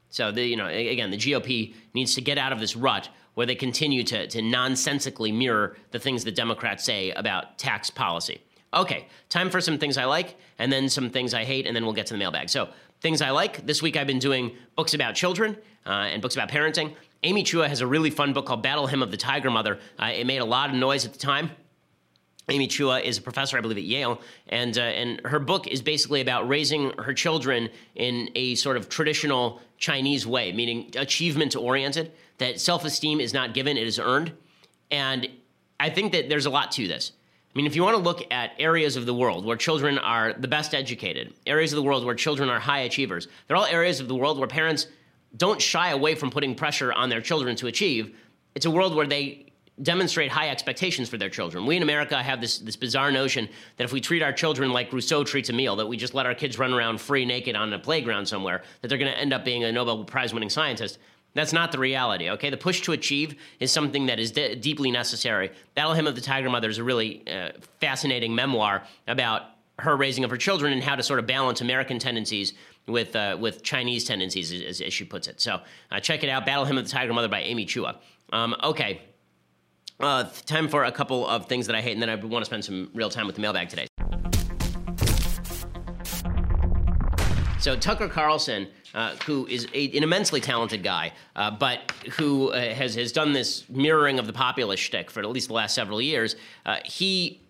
So, 0.10 0.32
the, 0.32 0.46
you 0.46 0.56
know, 0.56 0.68
again, 0.68 1.10
the 1.10 1.18
GOP 1.18 1.74
needs 1.94 2.16
to 2.16 2.22
get 2.22 2.38
out 2.38 2.52
of 2.52 2.60
this 2.60 2.76
rut 2.76 3.10
where 3.34 3.48
they 3.48 3.56
continue 3.56 4.04
to, 4.04 4.28
to 4.28 4.42
nonsensically 4.42 5.32
mirror 5.32 5.76
the 5.92 6.00
things 6.00 6.24
the 6.24 6.32
Democrats 6.32 6.84
say 6.84 7.12
about 7.12 7.58
tax 7.58 7.90
policy. 7.90 8.42
Okay, 8.74 9.08
time 9.30 9.50
for 9.50 9.62
some 9.62 9.78
things 9.78 9.98
I 9.98 10.06
like, 10.06 10.36
and 10.60 10.72
then 10.72 10.90
some 10.90 11.10
things 11.10 11.34
I 11.34 11.44
hate, 11.44 11.66
and 11.66 11.76
then 11.76 11.84
we'll 11.84 11.94
get 11.94 12.08
to 12.08 12.14
the 12.14 12.20
mailbag. 12.20 12.50
So, 12.50 12.70
things 13.02 13.22
I 13.22 13.32
like. 13.32 13.66
This 13.66 13.82
week 13.82 13.98
I've 13.98 14.08
been 14.08 14.20
doing 14.20 14.56
books 14.76 14.94
about 14.94 15.16
children 15.16 15.58
uh, 15.86 15.90
and 15.90 16.22
books 16.22 16.36
about 16.36 16.50
parenting. 16.50 16.96
Amy 17.24 17.44
Chua 17.44 17.68
has 17.68 17.82
a 17.82 17.88
really 17.88 18.10
fun 18.10 18.34
book 18.34 18.46
called 18.46 18.64
Battle 18.64 18.88
Hymn 18.88 19.02
of 19.02 19.12
the 19.12 19.18
Tiger 19.18 19.50
Mother. 19.50 19.80
Uh, 20.00 20.12
it 20.14 20.26
made 20.26 20.40
a 20.40 20.46
lot 20.46 20.70
of 20.70 20.76
noise 20.76 21.06
at 21.06 21.14
the 21.14 21.20
time. 21.20 21.52
Amy 22.50 22.68
Chua 22.68 23.02
is 23.02 23.18
a 23.18 23.22
professor, 23.22 23.58
I 23.58 23.62
believe, 23.62 23.78
at 23.78 23.84
Yale, 23.84 24.20
and 24.50 24.78
uh, 24.78 24.82
and 24.82 25.22
her 25.22 25.40
book 25.40 25.68
is 25.68 25.82
basically 25.82 26.22
about 26.22 26.48
raising 26.48 26.92
her 27.00 27.14
children 27.14 27.70
in 27.96 28.30
a 28.36 28.56
sort 28.56 28.76
of 28.76 28.90
traditional 28.90 29.62
Chinese 29.78 30.28
way, 30.28 30.52
meaning 30.52 30.92
achievement 30.96 31.56
oriented. 31.56 32.12
That 32.40 32.60
self 32.60 32.84
esteem 32.84 33.22
is 33.22 33.34
not 33.34 33.54
given; 33.54 33.78
it 33.78 33.88
is 33.88 33.98
earned, 33.98 34.34
and 34.92 35.28
I 35.80 35.90
think 35.90 36.12
that 36.12 36.28
there's 36.28 36.46
a 36.46 36.50
lot 36.50 36.72
to 36.74 36.88
this. 36.88 37.14
I 37.54 37.58
mean, 37.58 37.66
if 37.68 37.76
you 37.76 37.84
want 37.84 37.96
to 37.96 38.04
look 38.04 38.26
at 38.32 38.52
areas 38.58 38.96
of 38.96 39.06
the 39.06 39.14
world 39.14 39.46
where 39.46 39.56
children 39.56 40.00
are 40.00 40.34
the 40.34 40.48
best 40.48 40.74
educated, 40.74 41.34
areas 41.46 41.72
of 41.72 41.78
the 41.78 41.84
world 41.84 42.04
where 42.04 42.16
children 42.16 42.50
are 42.50 42.60
high 42.60 42.80
achievers, 42.80 43.28
they're 43.48 43.56
all 43.56 43.66
areas 43.66 44.00
of 44.00 44.08
the 44.08 44.16
world 44.16 44.40
where 44.40 44.48
parents 44.48 44.88
don't 45.38 45.62
shy 45.62 45.92
away 45.92 46.16
from 46.16 46.30
putting 46.30 46.56
pressure 46.56 46.92
on 46.92 47.10
their 47.10 47.22
children 47.22 47.56
to 47.58 47.68
achieve. 47.68 48.16
It's 48.56 48.66
a 48.66 48.72
world 48.72 48.96
where 48.96 49.08
they 49.08 49.53
demonstrate 49.82 50.32
high 50.32 50.50
expectations 50.50 51.10
for 51.10 51.18
their 51.18 51.30
children. 51.30 51.66
We 51.66 51.76
in 51.76 51.84
America 51.84 52.22
have 52.22 52.40
this, 52.40 52.60
this 52.60 52.76
bizarre 52.76 53.12
notion 53.12 53.50
that 53.78 53.84
if 53.84 53.92
we 53.92 54.02
treat 54.02 54.22
our 54.22 54.32
children 54.32 54.72
like 54.72 54.94
Rousseau 54.94 55.24
treats 55.24 55.50
Emile, 55.50 55.76
that 55.78 55.88
we 55.88 55.98
just 55.98 56.14
let 56.14 56.26
our 56.26 56.36
kids 56.36 56.60
run 56.60 56.74
around 56.74 57.02
free 57.02 57.26
naked 57.26 57.56
on 57.56 57.74
a 57.74 57.80
playground 57.80 58.28
somewhere, 58.28 58.62
that 58.82 58.88
they're 58.88 59.00
going 59.00 59.12
to 59.12 59.18
end 59.18 59.34
up 59.34 59.44
being 59.44 59.64
a 59.64 59.72
Nobel 59.72 60.04
Prize 60.04 60.34
winning 60.34 60.50
scientist. 60.50 61.00
That's 61.34 61.54
not 61.54 61.72
the 61.72 61.80
reality, 61.80 62.30
okay? 62.32 62.52
The 62.52 62.58
push 62.58 62.82
to 62.82 62.92
achieve 62.92 63.36
is 63.60 63.72
something 63.72 64.06
that 64.06 64.20
is 64.20 64.32
de- 64.32 64.56
deeply 64.56 64.92
necessary. 64.92 65.52
Battle 65.74 65.94
Hymn 65.94 66.06
of 66.06 66.14
the 66.14 66.22
Tiger 66.22 66.50
Mother 66.50 66.70
is 66.70 66.78
a 66.78 66.84
really 66.84 67.24
uh, 67.28 67.54
fascinating 67.80 68.36
memoir 68.36 68.84
about 69.08 69.44
her 69.80 69.96
raising 69.98 70.24
of 70.24 70.30
her 70.30 70.38
children 70.38 70.72
and 70.72 70.84
how 70.84 70.96
to 70.96 71.02
sort 71.02 71.20
of 71.20 71.26
balance 71.26 71.62
American 71.62 71.98
tendencies 71.98 72.54
with 72.88 73.16
uh, 73.16 73.36
with 73.40 73.64
Chinese 73.64 74.04
tendencies, 74.04 74.52
as, 74.52 74.82
as, 74.82 74.94
she 74.94 75.04
puts 75.04 75.28
it. 75.28 75.42
So 75.42 75.62
uh, 75.90 76.00
check 76.00 76.24
it 76.24 76.30
out, 76.30 76.46
Battle 76.46 76.66
Hymn 76.66 76.78
of 76.78 76.86
the 76.86 76.92
Tiger 76.92 77.14
Mother 77.14 77.30
by 77.30 77.42
Amy 77.42 77.66
Chua. 77.66 77.96
Um, 78.32 78.56
okay, 78.64 79.02
uh, 80.00 80.26
time 80.46 80.68
for 80.68 80.84
a 80.84 80.92
couple 80.92 81.28
of 81.28 81.48
things 81.48 81.68
that 81.68 81.76
I 81.76 81.82
hate, 81.82 81.94
and 81.94 82.02
then 82.02 82.10
I 82.10 82.16
want 82.16 82.44
to 82.44 82.46
spend 82.46 82.66
some 82.66 82.90
real 82.94 83.10
time 83.10 83.26
with 83.28 83.36
the 83.36 83.42
mailbag 83.42 83.70
today. 83.70 83.88
So 87.64 87.78
Tucker 87.78 88.10
Carlson, 88.10 88.68
uh, 88.94 89.16
who 89.26 89.48
is 89.48 89.68
a, 89.74 89.96
an 89.96 90.04
immensely 90.04 90.42
talented 90.42 90.84
guy, 90.84 91.14
uh, 91.38 91.50
but 91.50 91.94
who 92.18 92.52
uh, 92.52 92.74
has 92.74 92.96
has 92.96 93.14
done 93.14 93.32
this 93.32 93.70
mirroring 93.70 94.20
of 94.20 94.28
the 94.28 94.34
populist 94.34 94.84
shtick 94.84 95.10
for 95.10 95.22
at 95.22 95.30
least 95.30 95.48
the 95.48 95.54
last 95.54 95.74
several 95.74 96.02
years, 96.02 96.36
uh, 96.66 96.80
he 96.84 97.42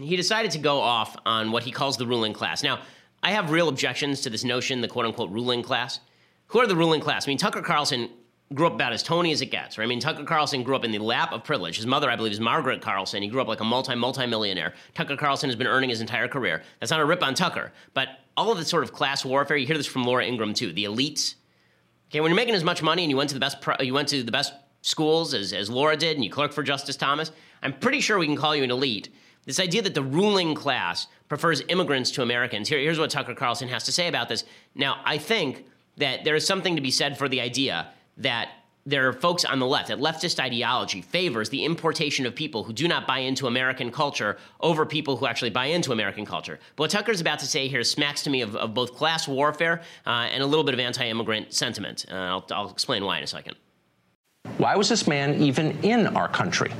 he 0.00 0.16
decided 0.16 0.50
to 0.50 0.58
go 0.58 0.80
off 0.80 1.16
on 1.24 1.50
what 1.50 1.62
he 1.62 1.70
calls 1.70 1.96
the 1.96 2.06
ruling 2.06 2.34
class. 2.34 2.62
Now, 2.62 2.80
I 3.22 3.30
have 3.30 3.50
real 3.50 3.70
objections 3.70 4.20
to 4.20 4.30
this 4.30 4.44
notion, 4.44 4.82
the 4.82 4.88
quote 4.88 5.06
unquote 5.06 5.30
ruling 5.30 5.62
class. 5.62 6.00
Who 6.48 6.60
are 6.60 6.66
the 6.66 6.76
ruling 6.76 7.00
class? 7.00 7.26
I 7.26 7.30
mean, 7.30 7.38
Tucker 7.38 7.62
Carlson 7.62 8.10
grew 8.54 8.66
up 8.66 8.74
about 8.74 8.92
as 8.92 9.02
Tony 9.02 9.32
as 9.32 9.40
it 9.40 9.46
gets. 9.46 9.76
Right? 9.76 9.84
I 9.84 9.86
mean, 9.86 10.00
Tucker 10.00 10.24
Carlson 10.24 10.62
grew 10.62 10.76
up 10.76 10.84
in 10.84 10.92
the 10.92 10.98
lap 10.98 11.32
of 11.32 11.44
privilege. 11.44 11.76
His 11.76 11.86
mother, 11.86 12.10
I 12.10 12.16
believe, 12.16 12.32
is 12.32 12.40
Margaret 12.40 12.80
Carlson. 12.80 13.22
He 13.22 13.28
grew 13.28 13.40
up 13.40 13.48
like 13.48 13.60
a 13.60 13.64
multi 13.64 13.94
multi 13.94 14.26
millionaire. 14.26 14.74
Tucker 14.94 15.16
Carlson 15.16 15.48
has 15.48 15.56
been 15.56 15.66
earning 15.66 15.90
his 15.90 16.00
entire 16.00 16.28
career. 16.28 16.62
That's 16.80 16.90
not 16.90 17.00
a 17.00 17.04
rip 17.04 17.22
on 17.22 17.34
Tucker, 17.34 17.72
but 17.92 18.08
all 18.36 18.52
of 18.52 18.58
the 18.58 18.64
sort 18.64 18.84
of 18.84 18.92
class 18.92 19.24
warfare. 19.24 19.56
You 19.56 19.66
hear 19.66 19.76
this 19.76 19.86
from 19.86 20.04
Laura 20.04 20.24
Ingraham 20.24 20.54
too. 20.54 20.72
The 20.72 20.84
elites. 20.84 21.34
Okay, 22.10 22.20
when 22.20 22.30
you're 22.30 22.36
making 22.36 22.54
as 22.54 22.64
much 22.64 22.82
money 22.82 23.02
and 23.02 23.10
you 23.10 23.16
went 23.16 23.30
to 23.30 23.34
the 23.34 23.40
best, 23.40 23.56
you 23.80 23.94
went 23.94 24.08
to 24.08 24.22
the 24.22 24.32
best 24.32 24.52
schools 24.82 25.34
as, 25.34 25.52
as 25.52 25.70
Laura 25.70 25.96
did, 25.96 26.16
and 26.16 26.24
you 26.24 26.30
clerked 26.30 26.54
for 26.54 26.62
Justice 26.62 26.96
Thomas. 26.96 27.32
I'm 27.62 27.72
pretty 27.72 28.00
sure 28.00 28.18
we 28.18 28.26
can 28.26 28.36
call 28.36 28.54
you 28.54 28.62
an 28.62 28.70
elite. 28.70 29.08
This 29.46 29.60
idea 29.60 29.82
that 29.82 29.94
the 29.94 30.02
ruling 30.02 30.54
class 30.54 31.06
prefers 31.28 31.62
immigrants 31.68 32.10
to 32.12 32.22
Americans. 32.22 32.68
Here, 32.68 32.78
here's 32.78 32.98
what 32.98 33.10
Tucker 33.10 33.34
Carlson 33.34 33.68
has 33.68 33.84
to 33.84 33.92
say 33.92 34.08
about 34.08 34.28
this. 34.28 34.44
Now, 34.74 35.00
I 35.04 35.18
think 35.18 35.66
that 35.96 36.24
there 36.24 36.34
is 36.34 36.46
something 36.46 36.76
to 36.76 36.82
be 36.82 36.90
said 36.90 37.18
for 37.18 37.28
the 37.28 37.40
idea 37.40 37.88
that 38.18 38.50
there 38.86 39.08
are 39.08 39.12
folks 39.12 39.44
on 39.44 39.58
the 39.58 39.66
left, 39.66 39.88
that 39.88 39.98
leftist 39.98 40.38
ideology 40.38 41.00
favors 41.00 41.48
the 41.48 41.64
importation 41.64 42.26
of 42.26 42.34
people 42.34 42.64
who 42.64 42.72
do 42.72 42.86
not 42.86 43.06
buy 43.06 43.20
into 43.20 43.46
American 43.46 43.90
culture 43.90 44.36
over 44.60 44.84
people 44.84 45.16
who 45.16 45.26
actually 45.26 45.50
buy 45.50 45.66
into 45.66 45.92
American 45.92 46.26
culture. 46.26 46.58
But 46.76 46.84
what 46.84 46.90
Tucker's 46.90 47.20
about 47.20 47.38
to 47.38 47.46
say 47.46 47.68
here 47.68 47.82
smacks 47.82 48.22
to 48.24 48.30
me 48.30 48.42
of, 48.42 48.56
of 48.56 48.74
both 48.74 48.94
class 48.94 49.26
warfare 49.26 49.80
uh, 50.06 50.28
and 50.30 50.42
a 50.42 50.46
little 50.46 50.64
bit 50.64 50.74
of 50.74 50.80
anti 50.80 51.08
immigrant 51.08 51.54
sentiment. 51.54 52.04
Uh, 52.10 52.14
I'll, 52.14 52.46
I'll 52.50 52.70
explain 52.70 53.04
why 53.04 53.18
in 53.18 53.24
a 53.24 53.26
second. 53.26 53.56
Why 54.58 54.76
was 54.76 54.90
this 54.90 55.08
man 55.08 55.42
even 55.42 55.82
in 55.82 56.06
our 56.08 56.28
country? 56.28 56.72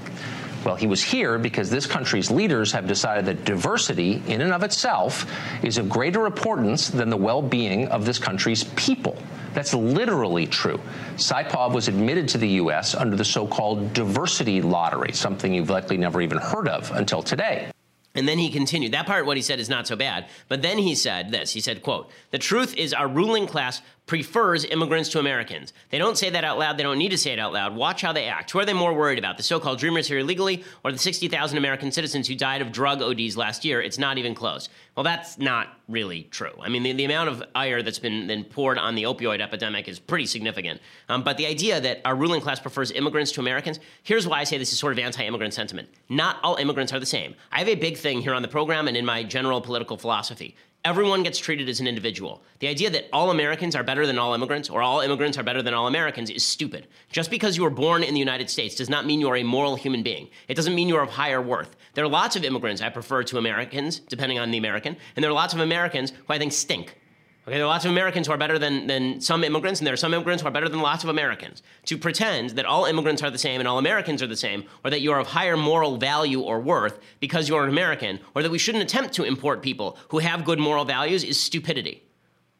Well, 0.64 0.77
he 0.77 0.87
was 0.87 1.03
here 1.03 1.38
because 1.38 1.70
this 1.70 1.87
country's 1.87 2.31
leaders 2.31 2.73
have 2.73 2.87
decided 2.87 3.25
that 3.27 3.44
diversity, 3.44 4.23
in 4.29 4.40
and 4.40 4.53
of 4.53 4.62
itself, 4.62 5.31
is 5.62 5.77
of 5.79 5.88
greater 5.88 6.27
importance 6.27 6.88
than 6.88 7.11
the 7.11 7.16
well 7.16 7.42
being 7.42 7.88
of 7.88 8.05
this 8.05 8.18
country's 8.18 8.64
people. 8.77 9.16
That's 9.55 9.73
literally 9.73 10.47
true. 10.47 10.81
Saipov 11.14 11.73
was 11.73 11.88
admitted 11.88 12.29
to 12.31 12.38
the 12.38 12.49
U.S. 12.49 12.95
under 12.95 13.17
the 13.17 13.25
so 13.25 13.47
called 13.47 13.93
diversity 13.93 14.61
lottery, 14.61 15.12
something 15.12 15.55
you've 15.55 15.71
likely 15.71 15.97
never 15.97 16.21
even 16.21 16.38
heard 16.38 16.69
of 16.69 16.90
until 16.90 17.23
today. 17.23 17.71
And 18.17 18.29
then 18.29 18.38
he 18.38 18.51
continued. 18.51 18.93
That 18.93 19.07
part, 19.07 19.27
what 19.27 19.37
he 19.37 19.43
said, 19.43 19.59
is 19.59 19.69
not 19.69 19.88
so 19.88 19.97
bad. 19.97 20.27
But 20.49 20.62
then 20.62 20.79
he 20.79 20.95
said 20.95 21.33
this. 21.33 21.53
He 21.53 21.61
said, 21.61 21.83
quote, 21.83 22.11
the 22.31 22.38
truth 22.38 22.77
is 22.77 22.95
our 22.95 23.09
ruling 23.09 23.47
class 23.47 23.83
prefers 24.07 24.64
immigrants 24.67 25.09
to 25.09 25.19
Americans. 25.19 25.73
They 25.90 25.97
don't 25.97 26.19
say 26.19 26.29
that 26.31 26.45
out 26.45 26.59
loud. 26.59 26.77
They 26.77 26.83
don't 26.83 26.99
need 26.99 27.11
to 27.11 27.19
say 27.19 27.33
it 27.33 27.38
out 27.38 27.55
loud. 27.55 27.75
Watch 27.75 28.03
how 28.03 28.12
they 28.12 28.27
act. 28.27 28.51
Who 28.51 28.59
are 28.59 28.67
they 28.67 28.75
more 28.75 28.93
worried 28.93 29.19
about? 29.19 29.38
The 29.38 29.43
so-called 29.43 29.79
dreamers 29.79 30.09
here 30.09 30.19
illegally 30.19 30.62
or 30.85 30.93
the 30.93 30.99
60,000 30.99 31.57
American 31.57 31.90
citizens 31.90 32.29
who 32.29 32.35
died 32.35 32.61
of 32.61 32.71
drug 32.71 33.01
ODs 33.01 33.37
last 33.37 33.64
year? 33.64 33.81
It's 33.81 33.99
not 33.99 34.19
even 34.19 34.35
close. 34.35 34.69
Well, 34.95 35.05
that's 35.05 35.38
not 35.38 35.79
really 35.88 36.25
true. 36.25 36.53
I 36.61 36.69
mean, 36.69 36.83
the, 36.83 36.93
the 36.93 37.05
amount 37.05 37.31
of 37.31 37.43
ire 37.55 37.83
that's 37.83 37.99
been, 37.99 38.27
been 38.27 38.45
poured 38.45 38.77
on 38.77 38.95
the 38.95 39.05
opioid 39.05 39.40
epidemic 39.40 39.88
is 39.88 39.99
pretty 39.99 40.27
significant. 40.27 40.81
Um, 41.09 41.23
but 41.23 41.38
the 41.38 41.47
idea 41.47 41.81
that 41.81 42.03
our 42.05 42.14
ruling 42.14 42.43
class 42.43 42.61
prefers 42.61 42.90
immigrants 42.90 43.33
to 43.33 43.40
Americans, 43.40 43.81
here's 44.03 44.27
why 44.27 44.40
I 44.40 44.45
say 44.45 44.59
this 44.59 44.73
is 44.73 44.79
sort 44.79 44.93
of 44.93 44.99
anti-immigrant 44.99 45.55
sentiment. 45.55 45.88
Not 46.11 46.37
all 46.43 46.57
immigrants 46.57 46.93
are 46.93 47.01
the 47.01 47.07
same. 47.07 47.35
I 47.51 47.59
have 47.59 47.69
a 47.69 47.75
big 47.75 47.97
thing 47.97 48.21
here 48.21 48.35
on 48.35 48.43
the 48.43 48.49
program 48.49 48.87
and 48.87 48.97
in 48.97 49.07
my 49.07 49.23
general 49.23 49.62
political 49.62 49.97
philosophy 49.97 50.55
everyone 50.85 51.23
gets 51.23 51.38
treated 51.38 51.68
as 51.68 51.81
an 51.81 51.87
individual. 51.87 52.42
The 52.59 52.68
idea 52.68 52.90
that 52.90 53.09
all 53.11 53.31
Americans 53.31 53.75
are 53.75 53.83
better 53.83 54.07
than 54.07 54.18
all 54.18 54.35
immigrants 54.35 54.68
or 54.68 54.83
all 54.83 55.01
immigrants 55.01 55.38
are 55.38 55.42
better 55.42 55.62
than 55.62 55.73
all 55.73 55.87
Americans 55.87 56.29
is 56.29 56.44
stupid. 56.44 56.88
Just 57.11 57.31
because 57.31 57.57
you 57.57 57.62
were 57.62 57.70
born 57.70 58.03
in 58.03 58.12
the 58.12 58.20
United 58.20 58.51
States 58.51 58.75
does 58.75 58.90
not 58.90 59.07
mean 59.07 59.18
you 59.18 59.29
are 59.29 59.37
a 59.37 59.42
moral 59.42 59.77
human 59.77 60.03
being. 60.03 60.29
It 60.47 60.55
doesn't 60.55 60.75
mean 60.75 60.88
you 60.88 60.97
are 60.97 61.03
of 61.03 61.11
higher 61.11 61.40
worth. 61.40 61.75
There 61.94 62.05
are 62.05 62.09
lots 62.09 62.37
of 62.37 62.44
immigrants 62.44 62.83
I 62.83 62.90
prefer 62.90 63.23
to 63.25 63.38
Americans, 63.38 63.99
depending 63.99 64.38
on 64.38 64.51
the 64.51 64.59
American, 64.59 64.97
and 65.16 65.23
there 65.23 65.31
are 65.31 65.35
lots 65.35 65.55
of 65.55 65.61
Americans 65.61 66.11
who 66.11 66.35
I 66.35 66.38
think 66.38 66.53
stink. 66.53 66.99
Okay, 67.46 67.59
there 67.59 67.64
are 67.64 67.68
lots 67.68 67.85
of 67.85 67.90
Americans 67.90 68.26
who 68.26 68.33
are 68.33 68.38
better 68.38 68.59
than, 68.59 68.87
than 68.87 69.20
some 69.20 69.44
immigrants, 69.44 69.78
and 69.78 69.87
there 69.87 69.92
are 69.92 69.98
some 69.98 70.14
immigrants 70.14 70.40
who 70.40 70.48
are 70.48 70.50
better 70.52 70.68
than 70.68 70.80
lots 70.80 71.04
of 71.04 71.11
Americans. 71.11 71.62
To 71.87 71.98
pretend 71.98 72.50
that 72.50 72.64
all 72.64 72.87
immigrants 72.87 73.22
are 73.22 73.30
the 73.30 73.37
same 73.37 73.61
and 73.61 73.68
all 73.68 73.76
Americans 73.76 74.22
are 74.22 74.26
the 74.26 74.35
same, 74.35 74.64
or 74.83 74.90
that 74.90 75.02
you 75.02 75.12
are 75.12 75.20
of 75.20 75.26
higher 75.26 75.54
moral 75.54 75.98
value 75.98 76.40
or 76.40 76.59
worth 76.59 76.98
because 77.20 77.46
you 77.46 77.57
are 77.57 77.64
an 77.64 77.68
American, 77.68 78.20
or 78.35 78.42
that 78.42 78.50
we 78.50 78.57
shouldn't 78.57 78.83
attempt 78.83 79.12
to 79.14 79.24
import 79.24 79.61
people 79.62 79.98
who 80.09 80.20
have 80.20 80.46
good 80.46 80.59
moral 80.59 80.87
values 80.87 81.22
is 81.22 81.38
stupidity. 81.38 82.02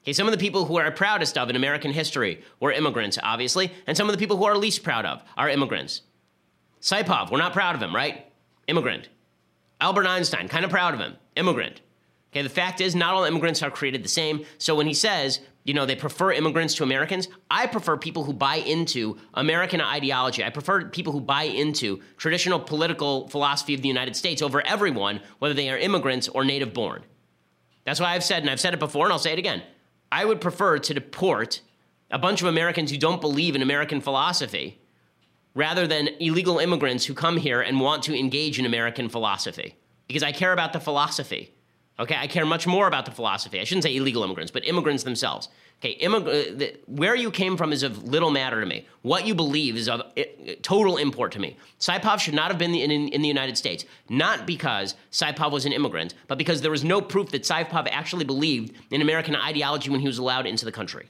Okay, 0.03 0.13
some 0.13 0.27
of 0.27 0.33
the 0.33 0.39
people 0.39 0.67
who 0.67 0.79
are 0.79 0.91
proudest 0.91 1.39
of 1.39 1.49
in 1.49 1.57
American 1.57 1.91
history 1.91 2.43
were 2.61 2.71
immigrants, 2.71 3.19
obviously, 3.23 3.73
and 3.87 3.97
some 3.97 4.07
of 4.07 4.13
the 4.13 4.19
people 4.19 4.37
who 4.37 4.45
are 4.45 4.59
least 4.59 4.83
proud 4.83 5.07
of 5.07 5.23
are 5.39 5.49
immigrants. 5.49 6.03
Saipov, 6.83 7.31
we're 7.31 7.39
not 7.39 7.55
proud 7.55 7.75
of 7.75 7.83
him, 7.83 7.97
right? 7.97 8.27
Immigrant. 8.69 9.09
Albert 9.81 10.07
Einstein, 10.07 10.47
kind 10.47 10.63
of 10.63 10.71
proud 10.71 10.93
of 10.93 11.01
him, 11.01 11.17
immigrant. 11.37 11.81
Okay, 12.35 12.43
the 12.43 12.49
fact 12.49 12.81
is, 12.81 12.97
not 12.97 13.15
all 13.15 13.23
immigrants 13.23 13.63
are 13.63 13.71
created 13.71 14.03
the 14.03 14.09
same. 14.09 14.45
So 14.59 14.75
when 14.75 14.89
he 14.89 14.95
says, 14.95 15.39
you 15.63 15.73
know, 15.73 15.87
they 15.87 15.95
prefer 15.95 16.33
immigrants 16.33 16.75
to 16.75 16.83
Americans, 16.83 17.29
I 17.49 17.69
prefer 17.69 17.97
people 17.97 18.25
who 18.25 18.33
buy 18.33 18.57
into 18.57 19.19
American 19.35 19.81
ideology. 19.81 20.43
I 20.43 20.51
prefer 20.51 20.87
people 20.87 21.13
who 21.13 21.21
buy 21.21 21.45
into 21.45 22.03
traditional 22.17 22.59
political 22.59 23.29
philosophy 23.29 23.73
of 23.73 23.83
the 23.83 23.89
United 23.89 24.17
States 24.17 24.43
over 24.43 24.67
everyone, 24.67 25.21
whether 25.39 25.55
they 25.55 25.71
are 25.71 25.79
immigrants 25.79 26.27
or 26.27 26.45
native 26.45 26.75
born. 26.75 27.05
That's 27.85 28.01
why 28.01 28.15
I've 28.15 28.25
said, 28.25 28.43
and 28.43 28.51
I've 28.51 28.59
said 28.59 28.75
it 28.75 28.81
before, 28.81 29.07
and 29.07 29.13
I'll 29.13 29.21
say 29.21 29.33
it 29.33 29.39
again. 29.39 29.63
I 30.11 30.25
would 30.25 30.41
prefer 30.41 30.81
to 30.81 30.93
deport 30.93 31.61
a 32.11 32.19
bunch 32.19 32.43
of 32.43 32.49
Americans 32.49 32.91
who 32.91 32.99
don't 32.99 33.21
believe 33.21 33.55
in 33.55 33.63
American 33.63 34.01
philosophy 34.01 34.81
rather 35.55 35.87
than 35.87 36.09
illegal 36.19 36.59
immigrants 36.59 37.05
who 37.07 37.15
come 37.15 37.37
here 37.37 37.61
and 37.61 37.79
want 37.79 38.03
to 38.03 38.19
engage 38.19 38.59
in 38.59 38.67
American 38.67 39.09
philosophy. 39.09 39.77
Because 40.09 40.25
I 40.25 40.33
care 40.33 40.53
about 40.53 40.73
the 40.73 40.81
philosophy. 40.81 41.54
Okay, 41.99 42.17
I 42.19 42.27
care 42.27 42.45
much 42.45 42.67
more 42.67 42.89
about 42.89 43.05
the 43.05 43.13
philosophy. 43.13 43.61
I 43.61 43.65
shouldn't 43.65 43.85
say 43.85 43.97
illegal 43.97 44.25
immigrants, 44.25 44.51
but 44.51 44.67
immigrants 44.67 45.05
themselves. 45.05 45.49
Okay, 45.79 45.97
immig- 46.01 46.27
uh, 46.27 46.57
the, 46.57 46.77
where 46.87 47.15
you 47.15 47.31
came 47.31 47.57
from 47.57 47.73
is 47.73 47.83
of 47.83 48.03
little 48.03 48.31
matter 48.31 48.61
to 48.61 48.67
me. 48.67 48.87
What 49.03 49.27
you 49.27 49.35
believe 49.35 49.77
is 49.77 49.89
of 49.89 50.01
uh, 50.01 50.23
total 50.63 50.97
import 50.97 51.31
to 51.33 51.39
me. 51.39 51.57
Saipov 51.79 52.19
should 52.19 52.35
not 52.35 52.49
have 52.49 52.59
been 52.59 52.75
in, 52.75 52.91
in, 52.91 53.09
in, 53.09 53.23
the 53.23 53.29
United 53.29 53.57
States, 53.57 53.85
not 54.09 54.47
because 54.47 54.97
Saipov 55.13 55.53
was 55.53 55.67
an 55.67 55.73
immigrant, 55.73 56.15
but 56.27 56.39
because 56.39 56.63
there 56.63 56.71
was 56.71 56.85
no 56.85 57.01
proof 57.01 57.31
that 57.31 57.43
Saipov 57.43 57.87
actually 57.91 58.25
believed 58.25 58.75
in 58.91 59.01
American 59.03 59.37
ideology 59.37 59.91
when 59.91 60.01
he 60.01 60.07
was 60.07 60.19
allowed 60.19 60.47
into 60.47 60.65
the 60.65 60.73
country. 60.73 61.07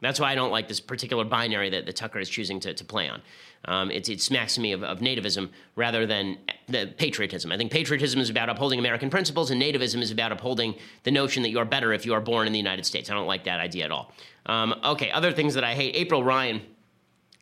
That's 0.00 0.20
why 0.20 0.30
I 0.30 0.34
don't 0.34 0.50
like 0.50 0.68
this 0.68 0.80
particular 0.80 1.24
binary 1.24 1.70
that, 1.70 1.86
that 1.86 1.96
Tucker 1.96 2.18
is 2.18 2.28
choosing 2.28 2.60
to, 2.60 2.74
to 2.74 2.84
play 2.84 3.08
on. 3.08 3.22
Um, 3.64 3.90
it, 3.90 4.08
it, 4.08 4.20
smacks 4.20 4.54
to 4.56 4.60
me 4.60 4.72
of, 4.72 4.84
of, 4.84 5.00
nativism 5.00 5.48
rather 5.74 6.06
than 6.06 6.38
the 6.68 6.92
patriotism. 6.98 7.50
I 7.50 7.56
think 7.56 7.72
patriotism 7.72 8.20
is 8.20 8.30
about 8.30 8.48
upholding 8.48 8.78
American 8.78 9.10
principles, 9.10 9.50
and 9.50 9.60
nativism 9.60 10.02
is 10.02 10.10
about 10.10 10.30
upholding 10.30 10.76
the 11.02 11.10
notion 11.10 11.42
that 11.42 11.48
you 11.48 11.58
are 11.58 11.64
better 11.64 11.92
if 11.92 12.06
you 12.06 12.14
are 12.14 12.20
born 12.20 12.46
in 12.46 12.52
the 12.52 12.58
United 12.58 12.86
States. 12.86 13.10
I 13.10 13.14
don't 13.14 13.26
like 13.26 13.44
that 13.44 13.58
idea 13.58 13.86
at 13.86 13.90
all. 13.90 14.12
Um, 14.44 14.78
okay, 14.84 15.10
other 15.10 15.32
things 15.32 15.54
that 15.54 15.64
I 15.64 15.74
hate. 15.74 15.96
April 15.96 16.22
Ryan 16.22 16.60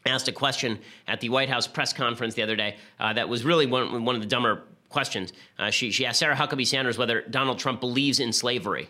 asked 0.07 0.29
a 0.29 0.33
question 0.33 0.79
at 1.09 1.21
the 1.21 1.29
White 1.29 1.49
House 1.49 1.67
press 1.67 1.93
conference 1.93 2.35
the 2.35 2.43
other 2.43 2.57
day 2.57 2.77
uh, 3.01 3.12
that 3.12 3.29
was 3.29 3.45
really 3.45 3.67
one, 3.67 4.05
one 4.05 4.14
of 4.14 4.23
the 4.23 4.29
dumber 4.29 4.62
questions. 4.88 5.33
Uh, 5.59 5.71
she, 5.71 5.90
she 5.90 6.07
asked 6.07 6.21
Sarah 6.21 6.37
Huckabee 6.37 6.67
Sanders 6.67 6.97
whether 6.97 7.23
Donald 7.23 7.59
Trump 7.59 7.81
believes 7.81 8.21
in 8.21 8.33
slavery 8.33 8.88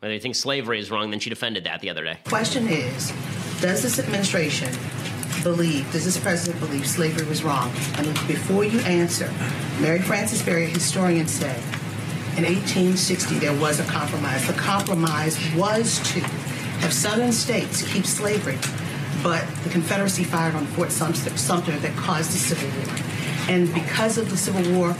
whether 0.00 0.12
you 0.12 0.20
think 0.20 0.34
slavery 0.34 0.78
is 0.78 0.90
wrong, 0.90 1.10
then 1.10 1.20
she 1.20 1.30
defended 1.30 1.64
that 1.64 1.80
the 1.80 1.90
other 1.90 2.04
day. 2.04 2.18
Question 2.24 2.68
is, 2.68 3.12
does 3.60 3.82
this 3.82 3.98
administration 3.98 4.72
believe, 5.42 5.90
does 5.92 6.04
this 6.04 6.18
president 6.18 6.60
believe 6.60 6.86
slavery 6.86 7.26
was 7.26 7.42
wrong? 7.42 7.70
And 7.96 8.06
before 8.26 8.64
you 8.64 8.80
answer, 8.80 9.30
Mary 9.80 10.00
Frances 10.00 10.42
Berry, 10.42 10.64
a 10.64 10.68
historian, 10.68 11.26
said 11.26 11.56
in 12.36 12.44
1860 12.44 13.38
there 13.38 13.58
was 13.58 13.80
a 13.80 13.84
compromise. 13.84 14.46
The 14.46 14.52
compromise 14.52 15.38
was 15.54 15.98
to 16.12 16.20
have 16.80 16.92
southern 16.92 17.32
states 17.32 17.82
keep 17.90 18.04
slavery, 18.04 18.58
but 19.22 19.46
the 19.64 19.70
Confederacy 19.70 20.24
fired 20.24 20.54
on 20.54 20.66
Fort 20.66 20.92
Sumter, 20.92 21.30
Sumter 21.38 21.72
that 21.78 21.96
caused 21.96 22.32
the 22.32 22.38
Civil 22.38 22.68
War. 22.68 22.96
And 23.48 23.72
because 23.72 24.18
of 24.18 24.28
the 24.28 24.36
Civil 24.36 24.76
War, 24.76 24.94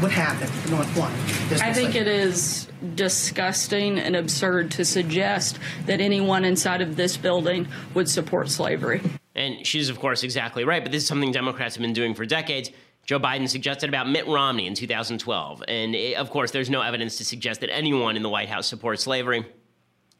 what 0.00 0.12
happened? 0.12 0.50
North 0.70 0.96
won. 0.96 1.12
There's 1.48 1.60
I 1.60 1.72
think 1.72 1.94
it 1.94 2.06
is 2.06 2.68
disgusting 2.94 3.98
and 3.98 4.14
absurd 4.14 4.70
to 4.72 4.84
suggest 4.84 5.58
that 5.86 6.00
anyone 6.00 6.44
inside 6.44 6.80
of 6.80 6.96
this 6.96 7.16
building 7.16 7.68
would 7.94 8.08
support 8.08 8.48
slavery. 8.48 9.00
And 9.34 9.66
she's, 9.66 9.88
of 9.88 9.98
course, 9.98 10.22
exactly 10.22 10.64
right. 10.64 10.82
But 10.82 10.92
this 10.92 11.02
is 11.02 11.08
something 11.08 11.32
Democrats 11.32 11.74
have 11.76 11.82
been 11.82 11.92
doing 11.92 12.14
for 12.14 12.24
decades. 12.26 12.70
Joe 13.06 13.18
Biden 13.18 13.48
suggested 13.48 13.88
about 13.88 14.08
Mitt 14.08 14.26
Romney 14.26 14.66
in 14.66 14.74
2012. 14.74 15.64
And 15.66 15.94
eh, 15.94 16.14
of 16.14 16.30
course, 16.30 16.50
there's 16.50 16.68
no 16.68 16.82
evidence 16.82 17.16
to 17.18 17.24
suggest 17.24 17.60
that 17.60 17.72
anyone 17.72 18.16
in 18.16 18.22
the 18.22 18.28
White 18.28 18.48
House 18.48 18.66
supports 18.66 19.02
slavery. 19.02 19.46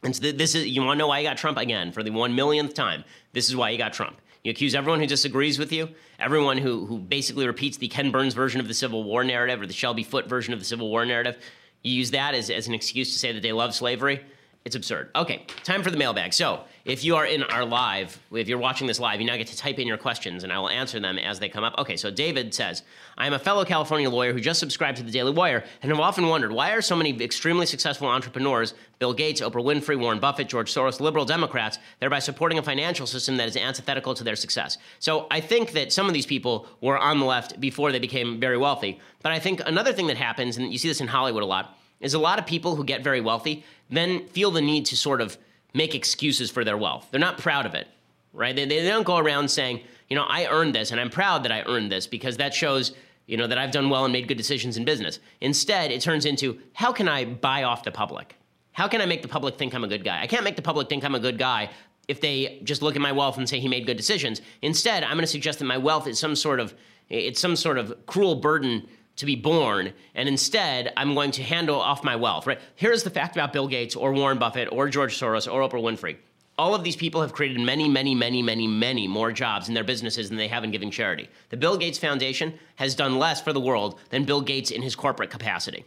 And 0.02 0.14
so 0.14 0.32
this 0.32 0.54
is, 0.54 0.66
you 0.66 0.82
want 0.82 0.96
to 0.96 0.98
know 0.98 1.08
why 1.08 1.18
you 1.18 1.28
got 1.28 1.36
Trump 1.36 1.58
again 1.58 1.92
for 1.92 2.02
the 2.02 2.10
one 2.10 2.34
millionth 2.34 2.74
time? 2.74 3.04
This 3.32 3.48
is 3.48 3.56
why 3.56 3.70
you 3.70 3.78
got 3.78 3.92
Trump. 3.92 4.20
You 4.44 4.50
accuse 4.50 4.74
everyone 4.74 5.00
who 5.00 5.06
disagrees 5.06 5.58
with 5.58 5.72
you, 5.72 5.88
everyone 6.18 6.58
who, 6.58 6.86
who 6.86 6.98
basically 6.98 7.46
repeats 7.46 7.76
the 7.76 7.88
Ken 7.88 8.10
Burns 8.10 8.34
version 8.34 8.60
of 8.60 8.68
the 8.68 8.74
Civil 8.74 9.04
War 9.04 9.24
narrative 9.24 9.60
or 9.60 9.66
the 9.66 9.72
Shelby 9.72 10.04
Foote 10.04 10.26
version 10.28 10.54
of 10.54 10.58
the 10.58 10.64
Civil 10.64 10.88
War 10.88 11.04
narrative. 11.04 11.38
You 11.82 11.92
use 11.92 12.10
that 12.12 12.34
as, 12.34 12.50
as 12.50 12.68
an 12.68 12.74
excuse 12.74 13.12
to 13.12 13.18
say 13.18 13.32
that 13.32 13.42
they 13.42 13.52
love 13.52 13.74
slavery. 13.74 14.20
It's 14.64 14.76
absurd. 14.76 15.10
Okay, 15.16 15.46
time 15.64 15.82
for 15.82 15.90
the 15.90 15.96
mailbag. 15.96 16.32
So, 16.32 16.64
if 16.88 17.04
you 17.04 17.16
are 17.16 17.26
in 17.26 17.42
our 17.42 17.66
live, 17.66 18.18
if 18.32 18.48
you're 18.48 18.56
watching 18.56 18.86
this 18.86 18.98
live, 18.98 19.20
you 19.20 19.26
now 19.26 19.36
get 19.36 19.46
to 19.48 19.56
type 19.56 19.78
in 19.78 19.86
your 19.86 19.98
questions 19.98 20.42
and 20.42 20.50
I 20.50 20.58
will 20.58 20.70
answer 20.70 20.98
them 20.98 21.18
as 21.18 21.38
they 21.38 21.50
come 21.50 21.62
up. 21.62 21.74
Okay, 21.76 21.98
so 21.98 22.10
David 22.10 22.54
says, 22.54 22.82
I 23.18 23.26
am 23.26 23.34
a 23.34 23.38
fellow 23.38 23.66
California 23.66 24.08
lawyer 24.08 24.32
who 24.32 24.40
just 24.40 24.58
subscribed 24.58 24.96
to 24.96 25.02
the 25.02 25.10
Daily 25.10 25.30
Wire 25.30 25.64
and 25.82 25.92
have 25.92 26.00
often 26.00 26.28
wondered 26.28 26.50
why 26.50 26.70
are 26.72 26.80
so 26.80 26.96
many 26.96 27.22
extremely 27.22 27.66
successful 27.66 28.08
entrepreneurs, 28.08 28.72
Bill 29.00 29.12
Gates, 29.12 29.42
Oprah 29.42 29.62
Winfrey, 29.62 30.00
Warren 30.00 30.18
Buffett, 30.18 30.48
George 30.48 30.72
Soros, 30.72 30.98
liberal 30.98 31.26
Democrats, 31.26 31.78
thereby 32.00 32.20
supporting 32.20 32.58
a 32.58 32.62
financial 32.62 33.06
system 33.06 33.36
that 33.36 33.48
is 33.48 33.56
antithetical 33.58 34.14
to 34.14 34.24
their 34.24 34.34
success. 34.34 34.78
So, 34.98 35.26
I 35.30 35.40
think 35.40 35.72
that 35.72 35.92
some 35.92 36.06
of 36.06 36.14
these 36.14 36.26
people 36.26 36.66
were 36.80 36.96
on 36.96 37.18
the 37.18 37.26
left 37.26 37.60
before 37.60 37.92
they 37.92 37.98
became 37.98 38.40
very 38.40 38.56
wealthy. 38.56 38.98
But 39.22 39.32
I 39.32 39.38
think 39.40 39.60
another 39.66 39.92
thing 39.92 40.06
that 40.06 40.16
happens, 40.16 40.56
and 40.56 40.72
you 40.72 40.78
see 40.78 40.88
this 40.88 41.02
in 41.02 41.08
Hollywood 41.08 41.42
a 41.42 41.46
lot, 41.46 41.76
is 42.00 42.14
a 42.14 42.18
lot 42.18 42.38
of 42.38 42.46
people 42.46 42.76
who 42.76 42.84
get 42.84 43.04
very 43.04 43.20
wealthy 43.20 43.64
then 43.90 44.26
feel 44.28 44.50
the 44.50 44.60
need 44.60 44.86
to 44.86 44.96
sort 44.96 45.20
of 45.20 45.36
make 45.78 45.94
excuses 45.94 46.50
for 46.50 46.62
their 46.64 46.76
wealth. 46.76 47.08
They're 47.10 47.18
not 47.28 47.38
proud 47.38 47.64
of 47.64 47.74
it, 47.74 47.88
right? 48.34 48.54
They, 48.54 48.66
they 48.66 48.86
don't 48.86 49.06
go 49.06 49.16
around 49.16 49.48
saying, 49.48 49.80
you 50.10 50.16
know, 50.16 50.24
I 50.28 50.46
earned 50.46 50.74
this 50.74 50.90
and 50.90 51.00
I'm 51.00 51.08
proud 51.08 51.44
that 51.44 51.52
I 51.52 51.62
earned 51.62 51.90
this 51.90 52.06
because 52.06 52.36
that 52.36 52.52
shows, 52.52 52.92
you 53.26 53.36
know, 53.38 53.46
that 53.46 53.56
I've 53.56 53.70
done 53.70 53.88
well 53.88 54.04
and 54.04 54.12
made 54.12 54.28
good 54.28 54.36
decisions 54.36 54.76
in 54.76 54.84
business. 54.84 55.20
Instead, 55.40 55.90
it 55.90 56.02
turns 56.02 56.26
into, 56.26 56.58
how 56.74 56.92
can 56.92 57.08
I 57.08 57.24
buy 57.24 57.62
off 57.62 57.84
the 57.84 57.90
public? 57.90 58.36
How 58.72 58.88
can 58.88 59.00
I 59.00 59.06
make 59.06 59.22
the 59.22 59.28
public 59.28 59.56
think 59.56 59.74
I'm 59.74 59.84
a 59.84 59.88
good 59.88 60.04
guy? 60.04 60.20
I 60.20 60.26
can't 60.26 60.44
make 60.44 60.56
the 60.56 60.62
public 60.62 60.88
think 60.88 61.04
I'm 61.04 61.14
a 61.14 61.20
good 61.20 61.38
guy 61.38 61.70
if 62.08 62.20
they 62.20 62.60
just 62.64 62.82
look 62.82 62.96
at 62.96 63.02
my 63.02 63.12
wealth 63.12 63.38
and 63.38 63.48
say 63.48 63.60
he 63.60 63.68
made 63.68 63.86
good 63.86 63.96
decisions. 63.96 64.40
Instead, 64.62 65.04
I'm 65.04 65.12
going 65.12 65.20
to 65.20 65.26
suggest 65.26 65.58
that 65.60 65.66
my 65.66 65.78
wealth 65.78 66.06
is 66.06 66.18
some 66.18 66.34
sort 66.34 66.60
of 66.60 66.74
it's 67.08 67.40
some 67.40 67.56
sort 67.56 67.78
of 67.78 67.94
cruel 68.06 68.34
burden 68.34 68.86
to 69.18 69.26
be 69.26 69.36
born, 69.36 69.92
and 70.14 70.28
instead 70.28 70.92
I'm 70.96 71.14
going 71.14 71.30
to 71.32 71.42
handle 71.42 71.80
off 71.80 72.02
my 72.02 72.16
wealth. 72.16 72.46
Right? 72.46 72.60
Here's 72.74 73.02
the 73.02 73.10
fact 73.10 73.36
about 73.36 73.52
Bill 73.52 73.68
Gates 73.68 73.94
or 73.94 74.12
Warren 74.12 74.38
Buffett 74.38 74.68
or 74.72 74.88
George 74.88 75.18
Soros 75.18 75.52
or 75.52 75.60
Oprah 75.60 75.82
Winfrey. 75.82 76.16
All 76.56 76.74
of 76.74 76.82
these 76.82 76.96
people 76.96 77.20
have 77.20 77.32
created 77.32 77.60
many, 77.60 77.88
many, 77.88 78.16
many, 78.16 78.42
many, 78.42 78.66
many 78.66 79.06
more 79.06 79.30
jobs 79.30 79.68
in 79.68 79.74
their 79.74 79.84
businesses 79.84 80.28
than 80.28 80.38
they 80.38 80.48
have 80.48 80.64
in 80.64 80.72
giving 80.72 80.90
charity. 80.90 81.28
The 81.50 81.56
Bill 81.56 81.76
Gates 81.76 81.98
Foundation 81.98 82.58
has 82.76 82.96
done 82.96 83.18
less 83.18 83.40
for 83.40 83.52
the 83.52 83.60
world 83.60 84.00
than 84.10 84.24
Bill 84.24 84.40
Gates 84.40 84.72
in 84.72 84.82
his 84.82 84.96
corporate 84.96 85.30
capacity. 85.30 85.84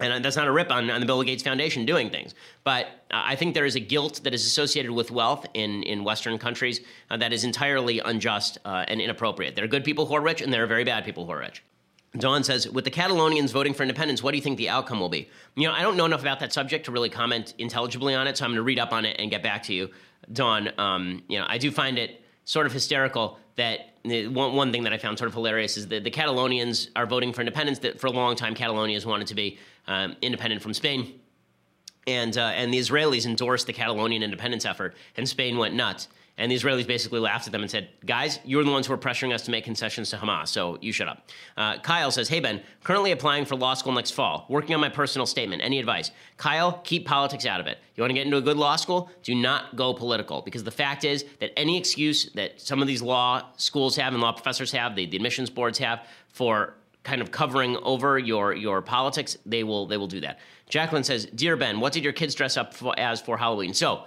And 0.00 0.24
that's 0.24 0.36
not 0.36 0.48
a 0.48 0.52
rip 0.52 0.70
on, 0.72 0.90
on 0.90 1.00
the 1.00 1.06
Bill 1.06 1.22
Gates 1.22 1.42
Foundation 1.42 1.86
doing 1.86 2.10
things. 2.10 2.34
But 2.64 2.86
uh, 3.10 3.22
I 3.24 3.36
think 3.36 3.54
there 3.54 3.64
is 3.64 3.76
a 3.76 3.80
guilt 3.80 4.20
that 4.24 4.34
is 4.34 4.44
associated 4.44 4.90
with 4.90 5.10
wealth 5.10 5.46
in, 5.54 5.84
in 5.84 6.02
Western 6.02 6.36
countries 6.38 6.80
uh, 7.10 7.16
that 7.18 7.32
is 7.32 7.44
entirely 7.44 8.00
unjust 8.00 8.58
uh, 8.64 8.84
and 8.88 9.00
inappropriate. 9.00 9.54
There 9.54 9.64
are 9.64 9.68
good 9.68 9.84
people 9.84 10.06
who 10.06 10.14
are 10.14 10.20
rich, 10.20 10.40
and 10.42 10.52
there 10.52 10.64
are 10.64 10.66
very 10.66 10.84
bad 10.84 11.04
people 11.04 11.24
who 11.24 11.32
are 11.32 11.38
rich. 11.38 11.62
Dawn 12.18 12.44
says, 12.44 12.68
with 12.68 12.84
the 12.84 12.90
Catalonians 12.90 13.50
voting 13.50 13.74
for 13.74 13.82
independence, 13.82 14.22
what 14.22 14.30
do 14.30 14.36
you 14.36 14.42
think 14.42 14.56
the 14.56 14.68
outcome 14.68 15.00
will 15.00 15.08
be? 15.08 15.28
You 15.56 15.66
know, 15.66 15.74
I 15.74 15.82
don't 15.82 15.96
know 15.96 16.04
enough 16.04 16.20
about 16.20 16.40
that 16.40 16.52
subject 16.52 16.84
to 16.86 16.92
really 16.92 17.10
comment 17.10 17.54
intelligibly 17.58 18.14
on 18.14 18.28
it, 18.28 18.36
so 18.36 18.44
I'm 18.44 18.52
going 18.52 18.56
to 18.56 18.62
read 18.62 18.78
up 18.78 18.92
on 18.92 19.04
it 19.04 19.16
and 19.18 19.30
get 19.30 19.42
back 19.42 19.64
to 19.64 19.74
you, 19.74 19.90
Dawn. 20.32 20.70
Um, 20.78 21.22
you 21.28 21.38
know, 21.38 21.46
I 21.48 21.58
do 21.58 21.72
find 21.72 21.98
it 21.98 22.22
sort 22.44 22.66
of 22.66 22.72
hysterical 22.72 23.38
that 23.56 23.94
one, 24.04 24.54
one 24.54 24.72
thing 24.72 24.82
that 24.84 24.92
I 24.92 24.98
found 24.98 25.18
sort 25.18 25.28
of 25.28 25.34
hilarious 25.34 25.76
is 25.76 25.88
that 25.88 26.04
the 26.04 26.10
Catalonians 26.10 26.88
are 26.96 27.06
voting 27.06 27.32
for 27.32 27.40
independence. 27.40 27.78
That 27.80 28.00
for 28.00 28.08
a 28.08 28.10
long 28.10 28.36
time, 28.36 28.54
Catalonia 28.54 28.96
has 28.96 29.06
wanted 29.06 29.28
to 29.28 29.34
be 29.34 29.58
um, 29.86 30.16
independent 30.22 30.62
from 30.62 30.74
Spain, 30.74 31.20
and 32.06 32.36
uh, 32.36 32.52
and 32.54 32.72
the 32.72 32.78
Israelis 32.78 33.26
endorsed 33.26 33.66
the 33.66 33.72
Catalonian 33.72 34.22
independence 34.22 34.64
effort, 34.64 34.94
and 35.16 35.28
Spain 35.28 35.56
went 35.56 35.74
nuts. 35.74 36.08
And 36.36 36.50
the 36.50 36.56
Israelis 36.56 36.86
basically 36.86 37.20
laughed 37.20 37.46
at 37.46 37.52
them 37.52 37.62
and 37.62 37.70
said, 37.70 37.88
Guys, 38.04 38.40
you're 38.44 38.64
the 38.64 38.70
ones 38.70 38.88
who 38.88 38.92
are 38.92 38.98
pressuring 38.98 39.32
us 39.32 39.42
to 39.42 39.52
make 39.52 39.64
concessions 39.64 40.10
to 40.10 40.16
Hamas, 40.16 40.48
so 40.48 40.78
you 40.80 40.90
shut 40.90 41.06
up. 41.06 41.28
Uh, 41.56 41.78
Kyle 41.78 42.10
says, 42.10 42.28
Hey, 42.28 42.40
Ben, 42.40 42.60
currently 42.82 43.12
applying 43.12 43.44
for 43.44 43.54
law 43.54 43.74
school 43.74 43.92
next 43.92 44.10
fall, 44.10 44.44
working 44.48 44.74
on 44.74 44.80
my 44.80 44.88
personal 44.88 45.26
statement. 45.26 45.62
Any 45.62 45.78
advice? 45.78 46.10
Kyle, 46.36 46.80
keep 46.82 47.06
politics 47.06 47.46
out 47.46 47.60
of 47.60 47.68
it. 47.68 47.78
You 47.94 48.02
want 48.02 48.10
to 48.10 48.14
get 48.14 48.26
into 48.26 48.36
a 48.36 48.42
good 48.42 48.56
law 48.56 48.74
school? 48.74 49.10
Do 49.22 49.34
not 49.36 49.76
go 49.76 49.94
political, 49.94 50.42
because 50.42 50.64
the 50.64 50.72
fact 50.72 51.04
is 51.04 51.24
that 51.38 51.56
any 51.56 51.78
excuse 51.78 52.32
that 52.32 52.60
some 52.60 52.82
of 52.82 52.88
these 52.88 53.00
law 53.00 53.50
schools 53.56 53.94
have 53.96 54.12
and 54.12 54.20
law 54.20 54.32
professors 54.32 54.72
have, 54.72 54.96
the, 54.96 55.06
the 55.06 55.16
admissions 55.16 55.50
boards 55.50 55.78
have, 55.78 56.04
for 56.28 56.74
kind 57.04 57.22
of 57.22 57.30
covering 57.30 57.76
over 57.82 58.18
your 58.18 58.54
your 58.54 58.82
politics, 58.82 59.38
they 59.46 59.62
will 59.62 59.86
they 59.86 59.98
will 59.98 60.08
do 60.08 60.20
that. 60.20 60.40
Jacqueline 60.68 61.04
says, 61.04 61.26
"Dear 61.26 61.56
Ben, 61.56 61.78
what 61.78 61.92
did 61.92 62.02
your 62.02 62.12
kids 62.12 62.34
dress 62.34 62.56
up 62.56 62.74
for, 62.74 62.98
as 62.98 63.20
for 63.20 63.38
Halloween?" 63.38 63.72
So. 63.72 64.06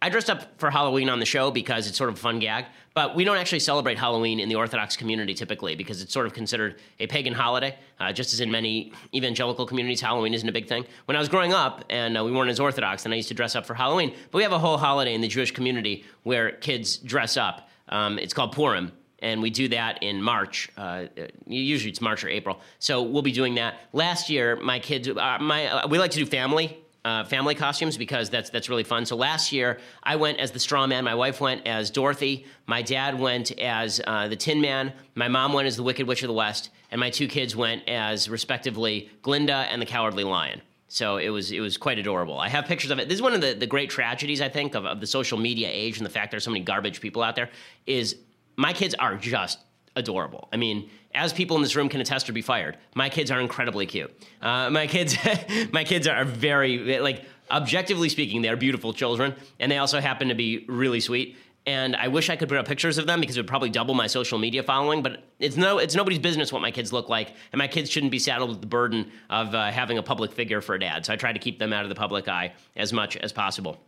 I 0.00 0.10
dressed 0.10 0.30
up 0.30 0.60
for 0.60 0.70
Halloween 0.70 1.08
on 1.08 1.18
the 1.18 1.26
show 1.26 1.50
because 1.50 1.88
it's 1.88 1.98
sort 1.98 2.08
of 2.08 2.16
a 2.16 2.18
fun 2.18 2.38
gag, 2.38 2.66
but 2.94 3.16
we 3.16 3.24
don't 3.24 3.36
actually 3.36 3.58
celebrate 3.58 3.98
Halloween 3.98 4.38
in 4.38 4.48
the 4.48 4.54
Orthodox 4.54 4.96
community 4.96 5.34
typically 5.34 5.74
because 5.74 6.00
it's 6.00 6.12
sort 6.12 6.26
of 6.26 6.32
considered 6.32 6.76
a 7.00 7.08
pagan 7.08 7.34
holiday. 7.34 7.76
Uh, 7.98 8.12
just 8.12 8.32
as 8.32 8.40
in 8.40 8.48
many 8.48 8.92
evangelical 9.12 9.66
communities, 9.66 10.00
Halloween 10.00 10.34
isn't 10.34 10.48
a 10.48 10.52
big 10.52 10.68
thing. 10.68 10.84
When 11.06 11.16
I 11.16 11.20
was 11.20 11.28
growing 11.28 11.52
up 11.52 11.84
and 11.90 12.16
uh, 12.16 12.22
we 12.22 12.30
weren't 12.30 12.50
as 12.50 12.60
Orthodox, 12.60 13.02
then 13.02 13.12
I 13.12 13.16
used 13.16 13.28
to 13.28 13.34
dress 13.34 13.56
up 13.56 13.66
for 13.66 13.74
Halloween. 13.74 14.14
But 14.30 14.38
we 14.38 14.44
have 14.44 14.52
a 14.52 14.58
whole 14.58 14.78
holiday 14.78 15.14
in 15.14 15.20
the 15.20 15.28
Jewish 15.28 15.50
community 15.50 16.04
where 16.22 16.52
kids 16.52 16.98
dress 16.98 17.36
up. 17.36 17.68
Um, 17.88 18.20
it's 18.20 18.34
called 18.34 18.52
Purim, 18.52 18.92
and 19.18 19.42
we 19.42 19.50
do 19.50 19.66
that 19.68 20.00
in 20.00 20.22
March. 20.22 20.70
Uh, 20.76 21.06
usually 21.46 21.90
it's 21.90 22.00
March 22.00 22.22
or 22.22 22.28
April. 22.28 22.60
So 22.78 23.02
we'll 23.02 23.22
be 23.22 23.32
doing 23.32 23.56
that. 23.56 23.80
Last 23.92 24.30
year, 24.30 24.54
my 24.56 24.78
kids, 24.78 25.08
uh, 25.08 25.38
my 25.40 25.66
uh, 25.66 25.88
we 25.88 25.98
like 25.98 26.12
to 26.12 26.18
do 26.18 26.26
family 26.26 26.78
uh, 27.08 27.24
family 27.24 27.54
costumes 27.54 27.96
because 27.96 28.28
that's 28.28 28.50
that's 28.50 28.68
really 28.68 28.84
fun. 28.84 29.06
So 29.06 29.16
last 29.16 29.50
year 29.50 29.78
I 30.02 30.16
went 30.16 30.38
as 30.38 30.50
the 30.50 30.58
Straw 30.58 30.86
Man. 30.86 31.04
My 31.04 31.14
wife 31.14 31.40
went 31.40 31.66
as 31.66 31.90
Dorothy. 31.90 32.44
My 32.66 32.82
dad 32.82 33.18
went 33.18 33.50
as 33.58 34.00
uh, 34.06 34.28
the 34.28 34.36
Tin 34.36 34.60
Man. 34.60 34.92
My 35.14 35.28
mom 35.28 35.52
went 35.54 35.66
as 35.66 35.76
the 35.76 35.82
Wicked 35.82 36.06
Witch 36.06 36.22
of 36.22 36.28
the 36.28 36.34
West, 36.34 36.70
and 36.90 37.00
my 37.00 37.10
two 37.10 37.26
kids 37.26 37.56
went 37.56 37.88
as 37.88 38.28
respectively 38.28 39.10
Glinda 39.22 39.66
and 39.70 39.80
the 39.80 39.86
Cowardly 39.86 40.24
Lion. 40.24 40.60
So 40.88 41.16
it 41.16 41.30
was 41.30 41.50
it 41.50 41.60
was 41.60 41.76
quite 41.78 41.98
adorable. 41.98 42.38
I 42.38 42.48
have 42.48 42.66
pictures 42.66 42.90
of 42.90 42.98
it. 42.98 43.08
This 43.08 43.16
is 43.16 43.22
one 43.22 43.34
of 43.34 43.40
the, 43.40 43.54
the 43.54 43.66
great 43.66 43.88
tragedies 43.88 44.40
I 44.42 44.50
think 44.50 44.74
of, 44.74 44.84
of 44.84 45.00
the 45.00 45.06
social 45.06 45.38
media 45.38 45.68
age 45.70 45.96
and 45.96 46.04
the 46.04 46.10
fact 46.10 46.30
there's 46.30 46.44
so 46.44 46.50
many 46.50 46.64
garbage 46.64 47.00
people 47.00 47.22
out 47.22 47.36
there. 47.36 47.48
Is 47.86 48.16
my 48.56 48.72
kids 48.72 48.94
are 48.98 49.16
just 49.16 49.58
adorable. 49.96 50.48
I 50.52 50.56
mean, 50.56 50.90
as 51.18 51.32
people 51.32 51.56
in 51.56 51.62
this 51.62 51.74
room 51.74 51.88
can 51.88 52.00
attest 52.00 52.30
or 52.30 52.32
be 52.32 52.42
fired, 52.42 52.78
my 52.94 53.08
kids 53.08 53.30
are 53.30 53.40
incredibly 53.40 53.86
cute. 53.86 54.10
Uh, 54.40 54.70
my 54.70 54.86
kids, 54.86 55.16
my 55.72 55.84
kids 55.84 56.06
are 56.06 56.24
very 56.24 57.00
like 57.00 57.24
objectively 57.50 58.08
speaking, 58.08 58.42
they 58.42 58.48
are 58.48 58.56
beautiful 58.56 58.92
children, 58.92 59.34
and 59.58 59.70
they 59.70 59.78
also 59.78 60.00
happen 60.00 60.28
to 60.28 60.34
be 60.34 60.64
really 60.68 61.00
sweet. 61.00 61.36
And 61.66 61.96
I 61.96 62.08
wish 62.08 62.30
I 62.30 62.36
could 62.36 62.48
put 62.48 62.56
up 62.56 62.66
pictures 62.66 62.96
of 62.96 63.06
them 63.06 63.20
because 63.20 63.36
it 63.36 63.40
would 63.40 63.48
probably 63.48 63.68
double 63.68 63.92
my 63.92 64.06
social 64.06 64.38
media 64.38 64.62
following. 64.62 65.02
But 65.02 65.24
it's 65.38 65.56
no, 65.56 65.78
it's 65.78 65.94
nobody's 65.94 66.18
business 66.18 66.50
what 66.50 66.62
my 66.62 66.70
kids 66.70 66.92
look 66.92 67.08
like, 67.08 67.34
and 67.52 67.58
my 67.58 67.68
kids 67.68 67.90
shouldn't 67.90 68.12
be 68.12 68.18
saddled 68.18 68.50
with 68.50 68.60
the 68.60 68.66
burden 68.66 69.10
of 69.28 69.54
uh, 69.54 69.70
having 69.70 69.98
a 69.98 70.02
public 70.02 70.32
figure 70.32 70.60
for 70.62 70.76
a 70.76 70.80
dad. 70.80 71.04
So 71.04 71.12
I 71.12 71.16
try 71.16 71.32
to 71.32 71.38
keep 71.38 71.58
them 71.58 71.72
out 71.72 71.82
of 71.82 71.88
the 71.88 71.94
public 71.94 72.28
eye 72.28 72.54
as 72.76 72.92
much 72.92 73.16
as 73.18 73.32
possible. 73.32 73.78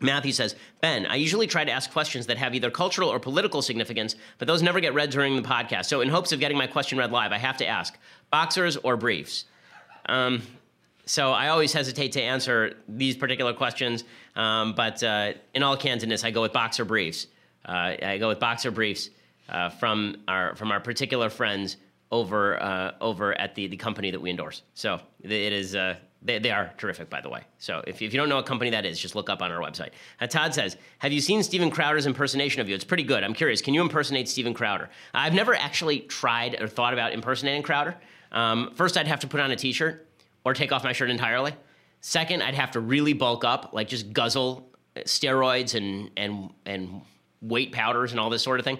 Matthew 0.00 0.32
says, 0.32 0.56
Ben, 0.80 1.06
I 1.06 1.16
usually 1.16 1.46
try 1.46 1.64
to 1.64 1.70
ask 1.70 1.90
questions 1.90 2.26
that 2.26 2.36
have 2.38 2.54
either 2.54 2.70
cultural 2.70 3.08
or 3.08 3.18
political 3.18 3.62
significance, 3.62 4.16
but 4.38 4.48
those 4.48 4.62
never 4.62 4.80
get 4.80 4.94
read 4.94 5.10
during 5.10 5.36
the 5.36 5.48
podcast. 5.48 5.86
So, 5.86 6.00
in 6.00 6.08
hopes 6.08 6.32
of 6.32 6.40
getting 6.40 6.58
my 6.58 6.66
question 6.66 6.98
read 6.98 7.12
live, 7.12 7.32
I 7.32 7.38
have 7.38 7.56
to 7.58 7.66
ask 7.66 7.96
boxers 8.30 8.76
or 8.76 8.96
briefs? 8.96 9.44
Um, 10.06 10.42
so, 11.06 11.32
I 11.32 11.48
always 11.48 11.72
hesitate 11.72 12.12
to 12.12 12.22
answer 12.22 12.74
these 12.88 13.16
particular 13.16 13.52
questions, 13.52 14.04
um, 14.36 14.74
but 14.74 15.02
uh, 15.02 15.34
in 15.54 15.62
all 15.62 15.76
candidness, 15.76 16.24
I 16.24 16.30
go 16.30 16.42
with 16.42 16.52
boxer 16.52 16.84
briefs. 16.84 17.28
Uh, 17.64 17.94
I 18.02 18.18
go 18.18 18.28
with 18.28 18.40
boxer 18.40 18.70
briefs 18.70 19.10
uh, 19.48 19.70
from, 19.70 20.16
our, 20.26 20.56
from 20.56 20.72
our 20.72 20.80
particular 20.80 21.30
friends 21.30 21.76
over, 22.10 22.62
uh, 22.62 22.92
over 23.00 23.38
at 23.40 23.54
the, 23.54 23.68
the 23.68 23.76
company 23.76 24.10
that 24.10 24.20
we 24.20 24.30
endorse. 24.30 24.62
So, 24.74 25.00
it 25.22 25.30
is. 25.30 25.76
Uh, 25.76 25.96
they, 26.24 26.38
they 26.38 26.50
are 26.50 26.72
terrific, 26.78 27.10
by 27.10 27.20
the 27.20 27.28
way. 27.28 27.42
So 27.58 27.82
if, 27.86 28.00
if 28.00 28.12
you 28.14 28.18
don't 28.18 28.28
know 28.28 28.36
what 28.36 28.46
company 28.46 28.70
that 28.70 28.84
is, 28.86 28.98
just 28.98 29.14
look 29.14 29.28
up 29.28 29.42
on 29.42 29.52
our 29.52 29.60
website. 29.60 29.90
Uh, 30.20 30.26
Todd 30.26 30.54
says, 30.54 30.76
Have 30.98 31.12
you 31.12 31.20
seen 31.20 31.42
Steven 31.42 31.70
Crowder's 31.70 32.06
impersonation 32.06 32.60
of 32.62 32.68
you? 32.68 32.74
It's 32.74 32.84
pretty 32.84 33.02
good. 33.02 33.22
I'm 33.22 33.34
curious. 33.34 33.60
Can 33.60 33.74
you 33.74 33.82
impersonate 33.82 34.28
Steven 34.28 34.54
Crowder? 34.54 34.88
I've 35.12 35.34
never 35.34 35.54
actually 35.54 36.00
tried 36.00 36.60
or 36.60 36.66
thought 36.66 36.94
about 36.94 37.12
impersonating 37.12 37.62
Crowder. 37.62 37.96
Um, 38.32 38.72
first, 38.74 38.96
I'd 38.96 39.06
have 39.06 39.20
to 39.20 39.26
put 39.28 39.40
on 39.40 39.50
a 39.50 39.56
t 39.56 39.72
shirt 39.72 40.08
or 40.44 40.54
take 40.54 40.72
off 40.72 40.82
my 40.82 40.92
shirt 40.92 41.10
entirely. 41.10 41.54
Second, 42.00 42.42
I'd 42.42 42.54
have 42.54 42.72
to 42.72 42.80
really 42.80 43.12
bulk 43.12 43.44
up, 43.44 43.70
like 43.72 43.88
just 43.88 44.12
guzzle 44.12 44.68
steroids 44.96 45.74
and, 45.74 46.10
and, 46.16 46.50
and 46.66 47.02
weight 47.42 47.72
powders 47.72 48.12
and 48.12 48.20
all 48.20 48.30
this 48.30 48.42
sort 48.42 48.60
of 48.60 48.64
thing. 48.64 48.78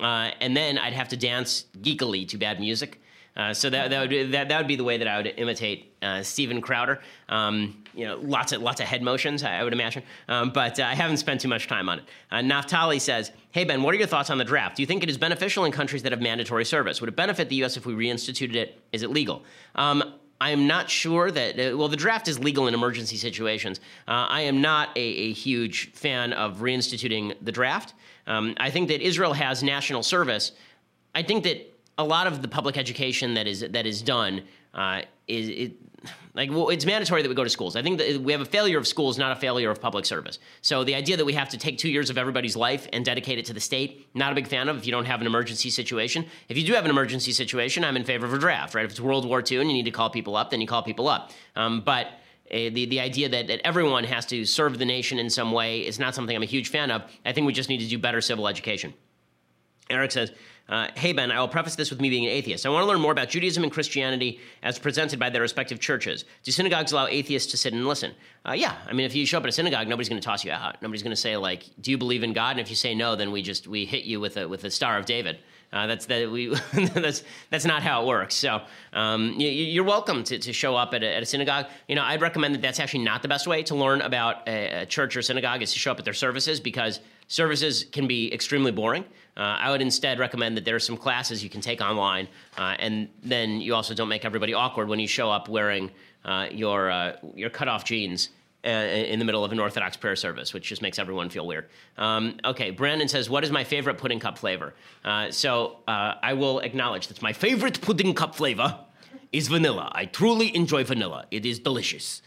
uh, 0.00 0.30
and 0.40 0.56
then 0.56 0.78
I'd 0.78 0.92
have 0.92 1.08
to 1.08 1.16
dance 1.16 1.66
geekily 1.78 2.26
to 2.28 2.38
bad 2.38 2.60
music. 2.60 3.00
Uh, 3.36 3.52
so 3.52 3.68
that, 3.68 3.90
that 3.90 4.08
would 4.08 4.32
that, 4.32 4.48
that 4.48 4.58
would 4.58 4.66
be 4.66 4.76
the 4.76 4.84
way 4.84 4.96
that 4.96 5.06
I 5.06 5.18
would 5.18 5.26
imitate 5.36 5.92
uh, 6.00 6.22
Steven 6.22 6.60
Crowder. 6.60 7.00
Um, 7.28 7.84
you 7.94 8.06
know, 8.06 8.16
lots 8.16 8.52
of 8.52 8.62
lots 8.62 8.80
of 8.80 8.86
head 8.86 9.02
motions, 9.02 9.42
I, 9.42 9.62
would 9.62 9.72
imagine. 9.72 10.02
Um, 10.28 10.50
but 10.50 10.80
uh, 10.80 10.84
I 10.84 10.94
haven't 10.94 11.18
spent 11.18 11.40
too 11.40 11.48
much 11.48 11.68
time 11.68 11.88
on 11.88 11.98
it. 11.98 12.04
Uh, 12.30 12.36
Naftali 12.36 13.00
says, 13.00 13.32
"Hey 13.50 13.64
Ben, 13.64 13.82
what 13.82 13.94
are 13.94 13.98
your 13.98 14.06
thoughts 14.06 14.30
on 14.30 14.38
the 14.38 14.44
draft? 14.44 14.76
Do 14.76 14.82
you 14.82 14.86
think 14.86 15.02
it 15.02 15.10
is 15.10 15.18
beneficial 15.18 15.64
in 15.64 15.72
countries 15.72 16.02
that 16.04 16.12
have 16.12 16.22
mandatory 16.22 16.64
service? 16.64 17.00
Would 17.00 17.08
it 17.08 17.16
benefit 17.16 17.48
the 17.48 17.56
U.S. 17.56 17.76
if 17.76 17.84
we 17.84 17.94
reinstituted 17.94 18.54
it? 18.54 18.80
Is 18.92 19.02
it 19.02 19.10
legal?" 19.10 19.42
Um, 19.74 20.14
I 20.38 20.50
am 20.50 20.66
not 20.66 20.90
sure 20.90 21.30
that, 21.30 21.58
uh, 21.58 21.76
well, 21.78 21.88
the 21.88 21.96
draft 21.96 22.28
is 22.28 22.38
legal 22.38 22.68
in 22.68 22.74
emergency 22.74 23.16
situations. 23.16 23.80
Uh, 24.06 24.26
I 24.28 24.42
am 24.42 24.60
not 24.60 24.90
a, 24.94 25.00
a, 25.00 25.32
huge 25.32 25.92
fan 25.92 26.34
of 26.34 26.58
reinstituting 26.58 27.34
the 27.40 27.50
draft. 27.50 27.94
Um, 28.26 28.54
I 28.58 28.70
think 28.70 28.88
that 28.88 29.00
Israel 29.00 29.32
has 29.32 29.62
national 29.62 30.02
service. 30.02 30.52
I 31.14 31.22
think 31.22 31.44
that 31.44 31.72
a 31.98 32.04
lot 32.04 32.26
of 32.26 32.42
the 32.42 32.48
public 32.48 32.76
education 32.76 33.34
that 33.34 33.46
is 33.46 33.60
that 33.60 33.86
is 33.86 34.02
done 34.02 34.42
uh, 34.74 35.02
is 35.26 35.48
it, 35.48 35.72
like 36.34 36.50
well, 36.50 36.68
it's 36.68 36.84
mandatory 36.84 37.22
that 37.22 37.28
we 37.28 37.34
go 37.34 37.44
to 37.44 37.50
schools. 37.50 37.74
I 37.74 37.82
think 37.82 37.98
that 37.98 38.20
we 38.20 38.32
have 38.32 38.42
a 38.42 38.46
failure 38.46 38.78
of 38.78 38.86
schools, 38.86 39.16
not 39.16 39.32
a 39.32 39.40
failure 39.40 39.70
of 39.70 39.80
public 39.80 40.04
service. 40.04 40.38
So 40.60 40.84
the 40.84 40.94
idea 40.94 41.16
that 41.16 41.24
we 41.24 41.32
have 41.32 41.48
to 41.50 41.58
take 41.58 41.78
two 41.78 41.88
years 41.88 42.10
of 42.10 42.18
everybody's 42.18 42.54
life 42.54 42.86
and 42.92 43.04
dedicate 43.04 43.38
it 43.38 43.46
to 43.46 43.54
the 43.54 43.60
state, 43.60 44.06
not 44.14 44.30
a 44.30 44.34
big 44.34 44.46
fan 44.46 44.68
of. 44.68 44.76
If 44.76 44.86
you 44.86 44.92
don't 44.92 45.06
have 45.06 45.20
an 45.20 45.26
emergency 45.26 45.70
situation, 45.70 46.26
if 46.48 46.58
you 46.58 46.64
do 46.64 46.74
have 46.74 46.84
an 46.84 46.90
emergency 46.90 47.32
situation, 47.32 47.84
I'm 47.84 47.96
in 47.96 48.04
favor 48.04 48.26
of 48.26 48.34
a 48.34 48.38
draft. 48.38 48.74
Right? 48.74 48.84
If 48.84 48.90
it's 48.90 49.00
World 49.00 49.26
War 49.26 49.42
II 49.48 49.58
and 49.58 49.70
you 49.70 49.74
need 49.74 49.86
to 49.86 49.90
call 49.90 50.10
people 50.10 50.36
up, 50.36 50.50
then 50.50 50.60
you 50.60 50.66
call 50.66 50.82
people 50.82 51.08
up. 51.08 51.32
Um, 51.56 51.80
but 51.80 52.06
uh, 52.06 52.70
the, 52.70 52.86
the 52.86 53.00
idea 53.00 53.28
that, 53.30 53.46
that 53.48 53.60
everyone 53.64 54.04
has 54.04 54.26
to 54.26 54.44
serve 54.44 54.78
the 54.78 54.84
nation 54.84 55.18
in 55.18 55.30
some 55.30 55.50
way 55.50 55.80
is 55.80 55.98
not 55.98 56.14
something 56.14 56.36
I'm 56.36 56.42
a 56.42 56.46
huge 56.46 56.68
fan 56.68 56.90
of. 56.90 57.02
I 57.24 57.32
think 57.32 57.46
we 57.46 57.52
just 57.52 57.68
need 57.68 57.78
to 57.78 57.88
do 57.88 57.98
better 57.98 58.20
civil 58.20 58.46
education. 58.46 58.94
Eric 59.88 60.12
says, 60.12 60.32
uh, 60.68 60.88
hey, 60.96 61.12
Ben, 61.12 61.30
I 61.30 61.38
will 61.38 61.48
preface 61.48 61.76
this 61.76 61.90
with 61.90 62.00
me 62.00 62.10
being 62.10 62.24
an 62.24 62.32
atheist. 62.32 62.66
I 62.66 62.70
want 62.70 62.82
to 62.82 62.88
learn 62.88 63.00
more 63.00 63.12
about 63.12 63.28
Judaism 63.28 63.62
and 63.62 63.72
Christianity 63.72 64.40
as 64.64 64.78
presented 64.78 65.18
by 65.18 65.30
their 65.30 65.42
respective 65.42 65.78
churches. 65.78 66.24
Do 66.42 66.50
synagogues 66.50 66.90
allow 66.90 67.06
atheists 67.06 67.50
to 67.52 67.56
sit 67.56 67.72
and 67.72 67.86
listen? 67.86 68.12
Uh, 68.44 68.52
yeah. 68.52 68.74
I 68.86 68.92
mean, 68.92 69.06
if 69.06 69.14
you 69.14 69.24
show 69.26 69.38
up 69.38 69.44
at 69.44 69.48
a 69.48 69.52
synagogue, 69.52 69.86
nobody's 69.86 70.08
going 70.08 70.20
to 70.20 70.26
toss 70.26 70.44
you 70.44 70.50
out. 70.50 70.82
Nobody's 70.82 71.04
going 71.04 71.14
to 71.14 71.16
say, 71.16 71.36
like, 71.36 71.64
do 71.80 71.92
you 71.92 71.98
believe 71.98 72.24
in 72.24 72.32
God? 72.32 72.52
And 72.52 72.60
if 72.60 72.68
you 72.68 72.76
say 72.76 72.94
no, 72.94 73.14
then 73.14 73.30
we 73.30 73.42
just 73.42 73.68
we 73.68 73.84
hit 73.84 74.04
you 74.04 74.18
with 74.18 74.36
a, 74.36 74.48
with 74.48 74.64
a 74.64 74.70
Star 74.70 74.98
of 74.98 75.06
David. 75.06 75.38
Uh, 75.72 75.86
that's 75.86 76.06
that 76.06 76.30
we 76.30 76.54
that's 76.94 77.22
that's 77.50 77.64
not 77.64 77.82
how 77.82 78.02
it 78.02 78.06
works. 78.06 78.34
So 78.34 78.62
um, 78.92 79.34
you, 79.38 79.82
are 79.82 79.84
welcome 79.84 80.24
to, 80.24 80.38
to 80.38 80.52
show 80.52 80.76
up 80.76 80.94
at 80.94 81.02
a, 81.02 81.16
at 81.16 81.22
a, 81.22 81.26
synagogue. 81.26 81.66
You 81.88 81.96
know, 81.96 82.02
I'd 82.02 82.20
recommend 82.20 82.54
that 82.54 82.62
that's 82.62 82.80
actually 82.80 83.04
not 83.04 83.22
the 83.22 83.28
best 83.28 83.46
way 83.46 83.62
to 83.64 83.74
learn 83.74 84.00
about 84.00 84.46
a, 84.48 84.82
a 84.82 84.86
church 84.86 85.16
or 85.16 85.22
synagogue 85.22 85.62
is 85.62 85.72
to 85.72 85.78
show 85.78 85.90
up 85.90 85.98
at 85.98 86.04
their 86.04 86.14
services 86.14 86.60
because 86.60 87.00
services 87.28 87.84
can 87.92 88.06
be 88.06 88.32
extremely 88.32 88.72
boring. 88.72 89.04
Uh, 89.36 89.40
I 89.40 89.70
would 89.70 89.82
instead 89.82 90.18
recommend 90.18 90.56
that 90.56 90.64
there 90.64 90.76
are 90.76 90.80
some 90.80 90.96
classes 90.96 91.42
you 91.42 91.50
can 91.50 91.60
take 91.60 91.80
online, 91.80 92.28
uh, 92.56 92.76
and 92.78 93.08
then 93.22 93.60
you 93.60 93.74
also 93.74 93.92
don't 93.92 94.08
make 94.08 94.24
everybody 94.24 94.54
awkward 94.54 94.88
when 94.88 94.98
you 94.98 95.08
show 95.08 95.30
up 95.30 95.48
wearing 95.48 95.90
uh, 96.24 96.48
your 96.50 96.90
uh, 96.90 97.16
your 97.34 97.50
cutoff 97.50 97.84
jeans 97.84 98.30
in 98.66 99.18
the 99.18 99.24
middle 99.24 99.44
of 99.44 99.52
an 99.52 99.60
Orthodox 99.60 99.96
prayer 99.96 100.16
service, 100.16 100.52
which 100.52 100.68
just 100.68 100.82
makes 100.82 100.98
everyone 100.98 101.28
feel 101.30 101.46
weird. 101.46 101.68
Um, 101.96 102.38
okay, 102.44 102.70
Brandon 102.70 103.08
says, 103.08 103.30
"What 103.30 103.44
is 103.44 103.50
my 103.50 103.64
favorite 103.64 103.98
pudding 103.98 104.20
cup 104.20 104.38
flavor?" 104.38 104.74
Uh, 105.04 105.30
so 105.30 105.78
I 105.86 106.34
will 106.34 106.58
acknowledge 106.60 107.08
that 107.08 107.22
my 107.22 107.32
favorite 107.32 107.80
pudding 107.80 108.14
cup 108.14 108.34
flavor 108.34 108.78
is 109.32 109.48
vanilla. 109.48 109.90
I 109.94 110.06
truly 110.06 110.54
enjoy 110.54 110.84
vanilla. 110.84 111.26
It 111.30 111.46
is 111.46 111.58
delicious. 111.58 112.22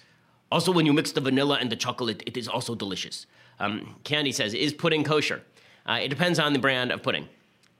Also, 0.52 0.72
when 0.72 0.86
you 0.86 0.94
mix 0.94 1.12
the 1.12 1.22
vanilla 1.22 1.58
and 1.60 1.72
the 1.72 1.76
chocolate, 1.76 2.24
it 2.26 2.36
is 2.38 2.48
also 2.48 2.74
delicious. 2.74 3.28
Um, 3.60 3.96
Candy 4.04 4.32
says, 4.32 4.54
"Is 4.54 4.74
pudding 4.74 5.04
kosher?" 5.04 5.44
Uh, 5.88 6.00
it 6.04 6.10
depends 6.10 6.40
on 6.40 6.54
the 6.54 6.60
brand 6.60 6.92
of 6.92 7.02
pudding. 7.02 7.28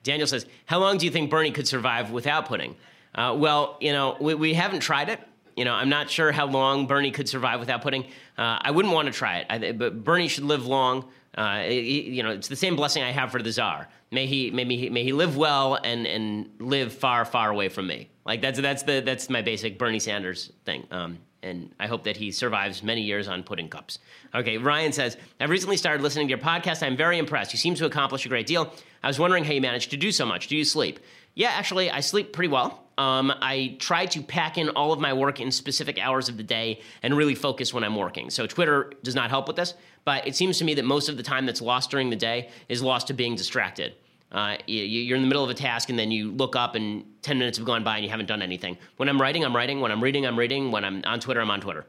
Daniel 0.04 0.28
says, 0.28 0.46
How 0.66 0.80
long 0.80 0.98
do 0.98 1.06
you 1.06 1.12
think 1.12 1.30
Bernie 1.30 1.52
could 1.52 1.68
survive 1.68 2.12
without 2.12 2.48
pudding? 2.48 2.76
Uh, 3.14 3.36
well, 3.38 3.78
you 3.80 3.92
know, 3.92 4.18
we, 4.20 4.34
we, 4.36 4.54
haven't 4.54 4.80
tried 4.80 5.10
it. 5.10 5.20
You 5.60 5.66
know, 5.66 5.74
I'm 5.74 5.90
not 5.90 6.10
sure 6.10 6.32
how 6.32 6.46
long 6.46 6.88
Bernie 6.88 7.12
could 7.12 7.28
survive 7.28 7.60
without 7.60 7.82
pudding. 7.82 8.06
Uh, 8.38 8.60
I 8.62 8.72
wouldn't 8.72 8.94
want 8.94 9.08
to 9.08 9.12
try 9.12 9.40
it, 9.40 9.48
I, 9.50 9.74
but 9.74 10.06
Bernie 10.06 10.30
should 10.30 10.46
live 10.46 10.66
long. 10.66 11.04
Uh, 11.38 11.66
you 11.68 12.24
know, 12.24 12.30
it's 12.30 12.48
the 12.48 12.56
same 12.56 12.78
blessing 12.78 13.04
I 13.04 13.12
have 13.12 13.30
for 13.30 13.44
the 13.44 13.52
czar. 13.52 13.90
May 14.10 14.26
he, 14.26 14.52
may 14.52 14.64
he, 14.64 14.90
may 14.90 15.04
he 15.04 15.12
live 15.12 15.36
well 15.36 15.78
and, 15.84 16.08
and 16.08 16.50
live 16.60 16.94
far, 16.94 17.26
far 17.26 17.50
away 17.50 17.68
from 17.68 17.88
me. 17.88 18.10
Like 18.26 18.42
that's 18.42 18.58
that's 18.62 18.84
the 18.84 19.02
that's 19.02 19.30
my 19.30 19.42
basic 19.42 19.78
Bernie 19.78 20.00
Sanders 20.00 20.54
thing. 20.64 20.88
Um, 20.92 21.18
and 21.44 21.76
I 21.78 21.88
hope 21.88 22.06
that 22.06 22.16
he 22.16 22.32
survives 22.32 22.82
many 22.82 23.02
years 23.02 23.28
on 23.28 23.44
pudding 23.44 23.68
cups. 23.68 24.00
Okay, 24.34 24.58
Ryan 24.58 24.94
says, 24.94 25.18
I've 25.42 25.50
recently 25.50 25.76
started 25.76 26.02
listening 26.02 26.28
to 26.28 26.32
your 26.32 26.40
podcast. 26.40 26.84
I'm 26.84 26.96
very 26.96 27.18
impressed. 27.18 27.52
You 27.52 27.60
seem 27.60 27.76
to 27.76 27.86
accomplish 27.86 28.26
a 28.26 28.30
great 28.30 28.48
deal. 28.48 28.74
I 29.04 29.08
was 29.08 29.20
wondering 29.20 29.44
how 29.44 29.52
you 29.52 29.62
manage 29.62 29.90
to 29.90 29.98
do 29.98 30.14
so 30.14 30.26
much. 30.26 30.48
Do 30.48 30.56
you 30.56 30.64
sleep? 30.64 31.02
Yeah, 31.36 31.50
actually, 31.50 31.92
I 31.92 32.00
sleep 32.00 32.32
pretty 32.32 32.50
well. 32.50 32.86
Um, 33.00 33.34
I 33.42 33.78
try 33.80 34.06
to 34.08 34.22
pack 34.22 34.58
in 34.58 34.68
all 34.72 34.92
of 34.92 35.00
my 35.00 35.14
work 35.14 35.40
in 35.40 35.52
specific 35.52 35.98
hours 35.98 36.28
of 36.28 36.36
the 36.36 36.44
day 36.44 36.82
and 37.02 37.16
really 37.16 37.34
focus 37.34 37.74
when 37.74 37.86
I'm 37.86 37.96
working. 37.96 38.30
So 38.30 38.46
Twitter 38.46 38.92
does 39.04 39.16
not 39.16 39.30
help 39.30 39.48
with 39.48 39.56
this, 39.56 39.74
but 40.04 40.28
it 40.28 40.36
seems 40.36 40.58
to 40.58 40.66
me 40.66 40.74
that 40.74 40.84
most 40.84 41.08
of 41.08 41.16
the 41.16 41.24
time 41.24 41.46
that's 41.46 41.62
lost 41.62 41.92
during 41.92 42.10
the 42.10 42.18
day 42.18 42.50
is 42.68 42.84
lost 42.84 43.08
to 43.08 43.14
being 43.14 43.36
distracted. 43.36 43.94
Uh, 44.34 44.58
you, 44.68 45.14
are 45.14 45.16
in 45.16 45.22
the 45.22 45.30
middle 45.30 45.44
of 45.46 45.50
a 45.50 45.54
task 45.54 45.90
and 45.90 45.98
then 45.98 46.12
you 46.12 46.32
look 46.32 46.58
up 46.58 46.76
and 46.76 47.06
10 47.22 47.40
minutes 47.40 47.58
have 47.58 47.66
gone 47.66 47.86
by 47.86 47.96
and 47.96 48.04
you 48.04 48.12
haven't 48.12 48.26
done 48.26 48.42
anything. 48.42 48.78
When 48.98 49.08
I'm 49.08 49.20
writing, 49.20 49.46
I'm 49.46 49.56
writing. 49.56 49.80
When 49.80 49.94
I'm 49.94 50.04
reading, 50.04 50.28
I'm 50.28 50.38
reading. 50.38 50.70
When 50.70 50.84
I'm 50.84 51.02
on 51.06 51.22
Twitter, 51.22 51.40
I'm 51.40 51.50
on 51.50 51.62
Twitter. 51.62 51.86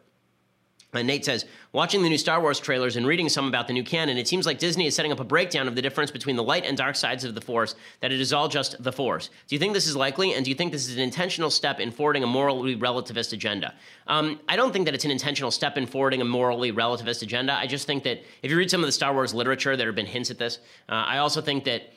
And 0.92 1.06
Nate 1.06 1.24
says, 1.24 1.44
watching 1.72 2.02
the 2.02 2.08
new 2.08 2.18
Star 2.18 2.40
Wars 2.40 2.58
trailers 2.58 2.96
and 2.96 3.06
reading 3.06 3.28
some 3.28 3.46
about 3.46 3.68
the 3.68 3.72
new 3.72 3.84
canon, 3.84 4.18
it 4.18 4.26
seems 4.26 4.44
like 4.44 4.58
Disney 4.58 4.86
is 4.86 4.94
setting 4.94 5.12
up 5.12 5.20
a 5.20 5.24
breakdown 5.24 5.68
of 5.68 5.76
the 5.76 5.82
difference 5.82 6.10
between 6.10 6.34
the 6.34 6.42
light 6.42 6.64
and 6.64 6.76
dark 6.76 6.96
sides 6.96 7.24
of 7.24 7.34
the 7.34 7.40
Force, 7.40 7.76
that 8.00 8.10
it 8.10 8.20
is 8.20 8.32
all 8.32 8.48
just 8.48 8.82
the 8.82 8.90
Force. 8.90 9.30
Do 9.46 9.54
you 9.54 9.60
think 9.60 9.72
this 9.72 9.86
is 9.86 9.94
likely? 9.94 10.34
And 10.34 10.44
do 10.44 10.50
you 10.50 10.56
think 10.56 10.72
this 10.72 10.88
is 10.88 10.96
an 10.96 11.02
intentional 11.02 11.50
step 11.50 11.78
in 11.78 11.92
forwarding 11.92 12.24
a 12.24 12.26
morally 12.26 12.76
relativist 12.76 13.32
agenda? 13.32 13.74
Um, 14.08 14.40
I 14.48 14.56
don't 14.56 14.72
think 14.72 14.86
that 14.86 14.94
it's 14.94 15.04
an 15.04 15.12
intentional 15.12 15.52
step 15.52 15.78
in 15.78 15.86
forwarding 15.86 16.20
a 16.20 16.24
morally 16.24 16.72
relativist 16.72 17.22
agenda. 17.22 17.52
I 17.52 17.66
just 17.66 17.86
think 17.86 18.02
that 18.04 18.22
if 18.42 18.50
you 18.50 18.56
read 18.56 18.70
some 18.70 18.80
of 18.80 18.86
the 18.86 18.92
Star 18.92 19.14
Wars 19.14 19.32
literature, 19.32 19.76
there 19.76 19.86
have 19.86 19.96
been 19.96 20.06
hints 20.06 20.30
at 20.30 20.38
this. 20.38 20.58
Uh, 20.88 20.94
I 20.94 21.18
also 21.18 21.40
think 21.40 21.64
that 21.64 21.92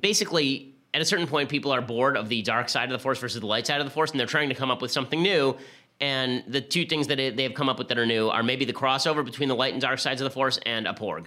basically 0.00 0.74
at 0.94 1.02
a 1.02 1.04
certain 1.04 1.26
point 1.26 1.48
people 1.48 1.70
are 1.70 1.80
bored 1.80 2.16
of 2.16 2.28
the 2.28 2.42
dark 2.42 2.68
side 2.68 2.84
of 2.84 2.90
the 2.90 2.98
force 2.98 3.18
versus 3.18 3.40
the 3.40 3.46
light 3.46 3.66
side 3.66 3.80
of 3.80 3.86
the 3.86 3.90
force 3.90 4.10
and 4.10 4.18
they're 4.18 4.26
trying 4.26 4.48
to 4.48 4.54
come 4.54 4.70
up 4.70 4.80
with 4.80 4.90
something 4.90 5.22
new 5.22 5.56
and 6.00 6.44
the 6.46 6.60
two 6.60 6.84
things 6.84 7.08
that 7.08 7.16
they 7.16 7.42
have 7.42 7.54
come 7.54 7.68
up 7.68 7.78
with 7.78 7.88
that 7.88 7.98
are 7.98 8.06
new 8.06 8.28
are 8.28 8.42
maybe 8.42 8.64
the 8.64 8.72
crossover 8.72 9.24
between 9.24 9.48
the 9.48 9.56
light 9.56 9.72
and 9.72 9.82
dark 9.82 9.98
sides 9.98 10.20
of 10.20 10.24
the 10.24 10.30
force 10.30 10.58
and 10.64 10.86
a 10.86 10.92
porg 10.92 11.26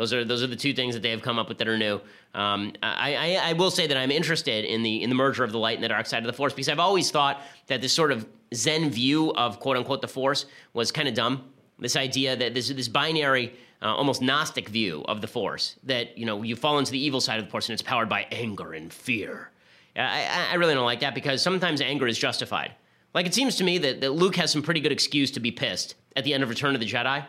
those 0.00 0.14
are 0.14 0.24
those 0.24 0.42
are 0.42 0.46
the 0.46 0.56
two 0.56 0.72
things 0.72 0.94
that 0.94 1.02
they 1.02 1.10
have 1.10 1.20
come 1.20 1.38
up 1.38 1.50
with 1.50 1.58
that 1.58 1.68
are 1.68 1.76
new. 1.76 2.00
Um, 2.32 2.72
I, 2.82 3.14
I, 3.14 3.50
I, 3.50 3.52
will 3.52 3.70
say 3.70 3.86
that 3.86 3.98
I'm 3.98 4.10
interested 4.10 4.64
in 4.64 4.82
the 4.82 5.02
in 5.02 5.10
the 5.10 5.14
merger 5.14 5.44
of 5.44 5.52
the 5.52 5.58
light 5.58 5.74
and 5.74 5.84
the 5.84 5.88
dark 5.88 6.06
side 6.06 6.22
of 6.22 6.26
the 6.26 6.32
force 6.32 6.54
because 6.54 6.70
I've 6.70 6.78
always 6.78 7.10
thought 7.10 7.42
that 7.66 7.82
this 7.82 7.92
sort 7.92 8.10
of 8.10 8.26
Zen 8.54 8.88
view 8.88 9.34
of 9.34 9.60
quote 9.60 9.76
unquote 9.76 10.00
the 10.00 10.08
force 10.08 10.46
was 10.72 10.90
kind 10.90 11.06
of 11.06 11.12
dumb. 11.12 11.44
This 11.78 11.96
idea 11.96 12.34
that 12.34 12.54
this 12.54 12.68
this 12.70 12.88
binary 12.88 13.52
uh, 13.82 13.94
almost 13.94 14.22
Gnostic 14.22 14.70
view 14.70 15.04
of 15.06 15.20
the 15.20 15.26
Force 15.26 15.76
that 15.82 16.16
you 16.16 16.24
know 16.24 16.42
you 16.42 16.56
fall 16.56 16.78
into 16.78 16.92
the 16.92 16.98
evil 16.98 17.20
side 17.20 17.38
of 17.38 17.44
the 17.44 17.50
Force 17.50 17.68
and 17.68 17.74
it's 17.74 17.82
powered 17.82 18.08
by 18.08 18.26
anger 18.32 18.72
and 18.72 18.90
fear. 18.90 19.50
I, 19.96 20.48
I 20.52 20.54
really 20.54 20.72
don't 20.72 20.86
like 20.86 21.00
that 21.00 21.14
because 21.14 21.42
sometimes 21.42 21.82
anger 21.82 22.06
is 22.06 22.16
justified. 22.16 22.72
Like 23.14 23.26
it 23.26 23.34
seems 23.34 23.56
to 23.56 23.64
me 23.64 23.78
that, 23.78 24.00
that 24.00 24.10
Luke 24.10 24.36
has 24.36 24.50
some 24.52 24.62
pretty 24.62 24.80
good 24.80 24.92
excuse 24.92 25.30
to 25.32 25.40
be 25.40 25.50
pissed 25.50 25.94
at 26.16 26.24
the 26.24 26.34
end 26.34 26.42
of 26.42 26.48
Return 26.48 26.74
of 26.74 26.80
the 26.80 26.86
Jedi. 26.86 27.24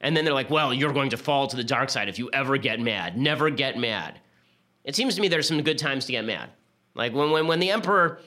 And 0.00 0.16
then 0.16 0.24
they're 0.24 0.34
like, 0.34 0.50
well, 0.50 0.74
you're 0.74 0.92
going 0.92 1.10
to 1.10 1.16
fall 1.16 1.46
to 1.46 1.56
the 1.56 1.64
dark 1.64 1.90
side 1.90 2.08
if 2.08 2.18
you 2.18 2.30
ever 2.32 2.56
get 2.56 2.80
mad. 2.80 3.16
Never 3.16 3.50
get 3.50 3.78
mad. 3.78 4.20
It 4.84 4.94
seems 4.94 5.14
to 5.16 5.20
me 5.20 5.28
there's 5.28 5.48
some 5.48 5.60
good 5.62 5.78
times 5.78 6.06
to 6.06 6.12
get 6.12 6.24
mad. 6.24 6.50
Like 6.94 7.12
when, 7.12 7.30
when, 7.30 7.46
when 7.46 7.60
the 7.60 7.70
Emperor 7.70 8.20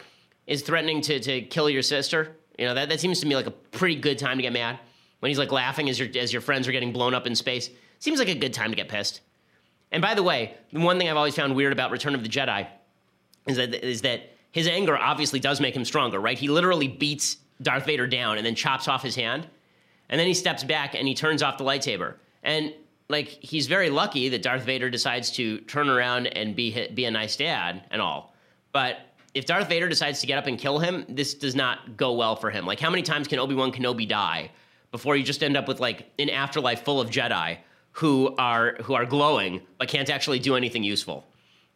is 0.48 0.62
threatening 0.62 1.02
to, 1.02 1.20
to 1.20 1.42
kill 1.42 1.70
your 1.70 1.82
sister, 1.82 2.36
you 2.58 2.66
know, 2.66 2.74
that, 2.74 2.90
that 2.90 3.00
seems 3.00 3.20
to 3.22 3.26
me 3.28 3.36
like 3.36 3.48
a 3.48 3.52
pretty 3.52 3.96
good 3.96 4.18
time 4.20 4.38
to 4.38 4.42
get 4.42 4.52
mad 4.52 4.80
when 5.20 5.30
he's 5.30 5.40
like 5.40 5.52
laughing 5.52 5.90
as 5.90 6.00
your 6.00 6.10
as 6.16 6.34
your 6.34 6.42
friends 6.42 6.68
are 6.68 6.72
getting 6.72 6.92
blown 6.92 7.14
up 7.14 7.26
in 7.26 7.36
space. 7.36 7.70
Seems 8.00 8.20
like 8.20 8.30
a 8.30 8.36
good 8.36 8.54
time 8.54 8.70
to 8.70 8.76
get 8.76 8.90
pissed. 8.90 9.22
And 9.92 10.02
by 10.02 10.14
the 10.14 10.24
way, 10.24 10.56
the 10.72 10.80
one 10.80 10.98
thing 10.98 11.10
I've 11.10 11.18
always 11.18 11.36
found 11.36 11.56
weird 11.56 11.72
about 11.72 11.92
Return 11.92 12.16
of 12.16 12.24
the 12.24 12.30
Jedi 12.30 12.68
is 13.48 13.58
that 13.58 13.74
is 13.74 14.02
that 14.02 14.34
his 14.52 14.68
anger 14.68 14.98
obviously 14.98 15.40
does 15.40 15.60
make 15.60 15.76
him 15.76 15.86
stronger, 15.86 16.20
right? 16.20 16.38
He 16.38 16.48
literally 16.48 16.88
beats 16.88 17.38
Darth 17.62 17.86
Vader 17.86 18.08
down 18.08 18.38
and 18.38 18.46
then 18.46 18.56
chops 18.56 18.88
off 18.88 19.04
his 19.04 19.16
hand. 19.16 19.48
And 20.10 20.20
then 20.20 20.28
he 20.28 20.34
steps 20.34 20.64
back 20.64 20.96
and 20.96 21.08
he 21.08 21.14
turns 21.14 21.44
off 21.44 21.58
the 21.58 21.64
lightsaber. 21.64 22.16
And 22.44 22.74
like 23.10 23.28
he's 23.28 23.68
very 23.68 23.90
lucky 23.90 24.30
that 24.30 24.42
Darth 24.42 24.64
Vader 24.64 24.90
decides 24.90 25.32
to 25.32 25.60
turn 25.62 25.90
around 25.90 26.28
and 26.28 26.56
be 26.56 26.88
be 26.94 27.06
a 27.06 27.12
nice 27.12 27.36
dad 27.36 27.84
and 27.92 28.02
all. 28.02 28.34
But 28.72 29.00
if 29.34 29.46
Darth 29.46 29.70
Vader 29.70 29.88
decides 29.88 30.22
to 30.22 30.28
get 30.28 30.38
up 30.38 30.48
and 30.48 30.58
kill 30.58 30.80
him, 30.80 31.06
this 31.10 31.34
does 31.34 31.56
not 31.56 31.98
go 31.98 32.14
well 32.14 32.36
for 32.36 32.50
him. 32.50 32.66
Like 32.66 32.80
how 32.80 32.90
many 32.90 33.04
times 33.04 33.28
can 33.28 33.40
Obi-Wan 33.40 33.72
Kenobi 33.72 34.08
die 34.08 34.50
before 34.92 35.16
you 35.16 35.24
just 35.24 35.44
end 35.44 35.56
up 35.56 35.68
with 35.68 35.80
like 35.80 36.12
an 36.18 36.30
afterlife 36.30 36.84
full 36.84 37.00
of 37.00 37.10
Jedi 37.10 37.58
who 37.92 38.36
are 38.38 38.76
who 38.82 38.94
are 38.94 39.06
glowing 39.06 39.62
but 39.78 39.88
can't 39.88 40.10
actually 40.10 40.40
do 40.40 40.56
anything 40.56 40.84
useful. 40.84 41.26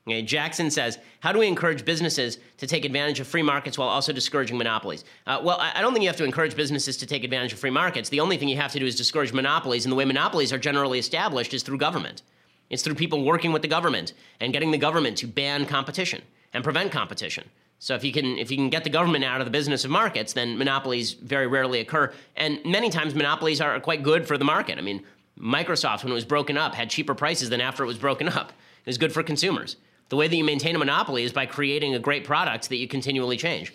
Okay, 0.05 0.21
Jackson 0.21 0.69
says, 0.69 0.99
"How 1.21 1.31
do 1.31 1.39
we 1.39 1.47
encourage 1.47 1.85
businesses 1.85 2.37
to 2.57 2.67
take 2.67 2.83
advantage 2.83 3.21
of 3.21 3.27
free 3.27 3.41
markets 3.41 3.77
while 3.77 3.87
also 3.87 4.11
discouraging 4.11 4.57
monopolies?" 4.57 5.05
Uh, 5.25 5.39
well, 5.41 5.57
I, 5.61 5.79
don't 5.79 5.93
think 5.93 6.03
you 6.03 6.09
have 6.09 6.17
to 6.17 6.25
encourage 6.25 6.57
businesses 6.57 6.97
to 6.97 7.05
take 7.05 7.23
advantage 7.23 7.53
of 7.53 7.59
free 7.59 7.69
markets. 7.69 8.09
The 8.09 8.19
only 8.19 8.37
thing 8.37 8.49
you 8.49 8.57
have 8.57 8.73
to 8.73 8.79
do 8.79 8.85
is 8.85 8.97
discourage 8.97 9.31
monopolies, 9.31 9.85
and 9.85 9.91
the 9.93 9.95
way 9.95 10.03
monopolies 10.03 10.51
are 10.51 10.57
generally 10.57 10.99
established 10.99 11.53
is 11.53 11.63
through 11.63 11.77
government. 11.77 12.21
It's 12.69 12.83
through 12.83 12.95
people 12.95 13.23
working 13.23 13.53
with 13.53 13.61
the 13.61 13.67
government 13.69 14.11
and 14.41 14.51
getting 14.51 14.71
the 14.71 14.77
government 14.77 15.17
to 15.19 15.27
ban 15.27 15.65
competition 15.65 16.21
and 16.51 16.65
prevent 16.65 16.91
competition. 16.91 17.49
So 17.79 17.95
if 17.95 18.03
you 18.03 18.11
can 18.11 18.37
if 18.37 18.51
you 18.51 18.57
can 18.57 18.69
get 18.69 18.83
the 18.83 18.89
government 18.89 19.23
out 19.23 19.39
of 19.39 19.45
the 19.45 19.51
business 19.51 19.85
of 19.85 19.91
markets, 19.91 20.33
then 20.33 20.57
monopolies 20.57 21.13
very 21.13 21.47
rarely 21.47 21.79
occur. 21.79 22.11
And 22.35 22.59
many 22.65 22.89
times 22.89 23.15
monopolies 23.15 23.61
are 23.61 23.79
quite 23.79 24.03
good 24.03 24.27
for 24.27 24.37
the 24.37 24.45
market. 24.45 24.77
I 24.77 24.81
mean, 24.81 25.01
Microsoft 25.39 26.03
when 26.03 26.11
it 26.11 26.15
was 26.15 26.25
broken 26.25 26.57
up 26.57 26.75
had 26.75 26.89
cheaper 26.89 27.15
prices 27.15 27.49
than 27.49 27.61
after 27.61 27.83
it 27.83 27.87
was 27.87 27.97
broken 27.97 28.27
up. 28.27 28.49
It 28.85 28.87
was 28.87 28.97
good 28.97 29.13
for 29.13 29.23
consumers. 29.23 29.77
The 30.13 30.17
way 30.17 30.27
that 30.27 30.35
you 30.35 30.43
maintain 30.43 30.75
a 30.75 30.77
monopoly 30.77 31.23
is 31.23 31.33
by 31.33 31.47
creating 31.47 31.95
a 31.95 31.99
great 31.99 32.23
product 32.23 32.69
that 32.69 32.75
you 32.75 32.87
continually 32.87 33.35
change. 33.35 33.73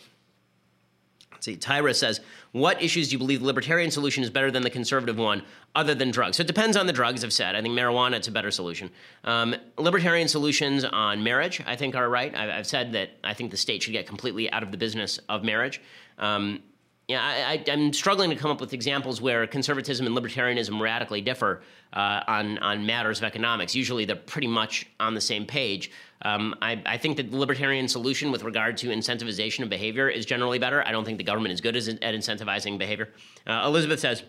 Let's 1.33 1.47
see, 1.47 1.57
Tyra 1.57 1.93
says, 1.93 2.21
What 2.53 2.81
issues 2.81 3.09
do 3.09 3.15
you 3.15 3.19
believe 3.19 3.41
the 3.41 3.47
libertarian 3.47 3.91
solution 3.91 4.23
is 4.23 4.31
better 4.31 4.49
than 4.49 4.63
the 4.63 4.71
conservative 4.71 5.19
one, 5.19 5.43
other 5.75 5.97
than 5.97 6.13
drugs? 6.13 6.37
So 6.37 6.43
it 6.43 6.47
depends 6.47 6.77
on 6.77 6.87
the 6.87 6.93
drugs, 6.93 7.25
I've 7.25 7.33
said. 7.33 7.57
I 7.57 7.61
think 7.61 7.75
marijuana, 7.77 8.15
it's 8.15 8.29
a 8.29 8.31
better 8.31 8.53
solution. 8.53 8.89
Um, 9.25 9.57
libertarian 9.79 10.29
solutions 10.29 10.85
on 10.85 11.25
marriage, 11.25 11.61
I 11.67 11.75
think, 11.75 11.97
are 11.97 12.09
right. 12.09 12.33
I've, 12.33 12.51
I've, 12.51 12.67
said 12.69 12.93
that 12.93 13.11
I 13.25 13.35
think 13.35 13.51
the 13.51 13.57
state 13.57 13.83
should 13.83 13.95
get 13.95 14.07
completely 14.07 14.49
out 14.53 14.63
of 14.63 14.71
the 14.71 14.79
business 14.79 15.19
of 15.29 15.43
marriage. 15.43 15.81
Um, 16.19 16.63
yeah, 17.09 17.23
I, 17.23 17.65
am 17.69 17.95
struggling 17.95 18.29
to 18.29 18.37
come 18.37 18.51
up 18.51 18.61
with 18.61 18.75
examples 18.75 19.21
where 19.21 19.47
conservatism 19.47 20.07
and 20.07 20.15
libertarianism 20.15 20.79
radically 20.79 21.23
differ 21.23 21.63
uh, 21.95 22.21
on 22.29 22.59
on 22.59 22.85
matters 22.85 23.19
of 23.19 23.25
economics. 23.25 23.75
Usually, 23.75 24.05
they're 24.05 24.15
pretty 24.15 24.47
much 24.47 24.87
on 25.01 25.15
the 25.15 25.21
same 25.21 25.47
page. 25.47 25.91
Um, 26.23 26.55
I, 26.61 26.83
I, 26.85 26.99
think 26.99 27.17
that 27.19 27.31
the 27.31 27.37
libertarian 27.37 27.87
solution 27.87 28.33
with 28.33 28.43
regard 28.43 28.77
to 28.79 28.89
incentivization 28.89 29.63
of 29.63 29.69
behavior 29.69 30.09
is 30.09 30.27
generally 30.27 30.59
better. 30.59 30.85
I 30.85 30.91
don't 30.91 31.05
think 31.05 31.19
the 31.19 31.25
government 31.25 31.53
is 31.53 31.61
good 31.61 31.77
at 31.77 31.85
incentivizing 31.85 32.77
behavior. 32.79 33.11
Uh, 33.47 33.63
Elizabeth 33.65 34.01
says. 34.01 34.23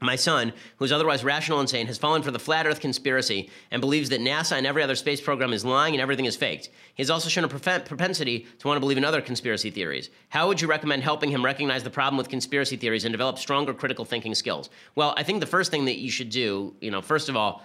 My 0.00 0.16
son, 0.16 0.52
who 0.76 0.84
is 0.84 0.92
otherwise 0.92 1.24
rational 1.24 1.60
and 1.60 1.70
sane, 1.70 1.86
has 1.86 1.96
fallen 1.96 2.22
for 2.22 2.30
the 2.30 2.38
flat 2.38 2.66
earth 2.66 2.80
conspiracy 2.80 3.48
and 3.70 3.80
believes 3.80 4.10
that 4.10 4.20
NASA 4.20 4.52
and 4.52 4.66
every 4.66 4.82
other 4.82 4.96
space 4.96 5.20
program 5.20 5.52
is 5.52 5.64
lying 5.64 5.94
and 5.94 6.02
everything 6.02 6.26
is 6.26 6.36
faked. 6.36 6.68
He 6.94 7.02
has 7.02 7.10
also 7.10 7.30
shown 7.30 7.44
a 7.44 7.48
propensity 7.48 8.46
to 8.58 8.66
want 8.66 8.76
to 8.76 8.80
believe 8.80 8.98
in 8.98 9.04
other 9.04 9.22
conspiracy 9.22 9.70
theories. 9.70 10.10
How 10.28 10.48
would 10.48 10.60
you 10.60 10.68
recommend 10.68 11.04
helping 11.04 11.30
him 11.30 11.44
recognize 11.44 11.84
the 11.84 11.90
problem 11.90 12.18
with 12.18 12.28
conspiracy 12.28 12.76
theories 12.76 13.04
and 13.04 13.12
develop 13.12 13.38
stronger 13.38 13.72
critical 13.72 14.04
thinking 14.04 14.34
skills? 14.34 14.68
Well, 14.94 15.14
I 15.16 15.22
think 15.22 15.40
the 15.40 15.46
first 15.46 15.70
thing 15.70 15.86
that 15.86 15.96
you 15.96 16.10
should 16.10 16.28
do, 16.28 16.74
you 16.80 16.90
know, 16.90 17.00
first 17.00 17.30
of 17.30 17.36
all, 17.36 17.62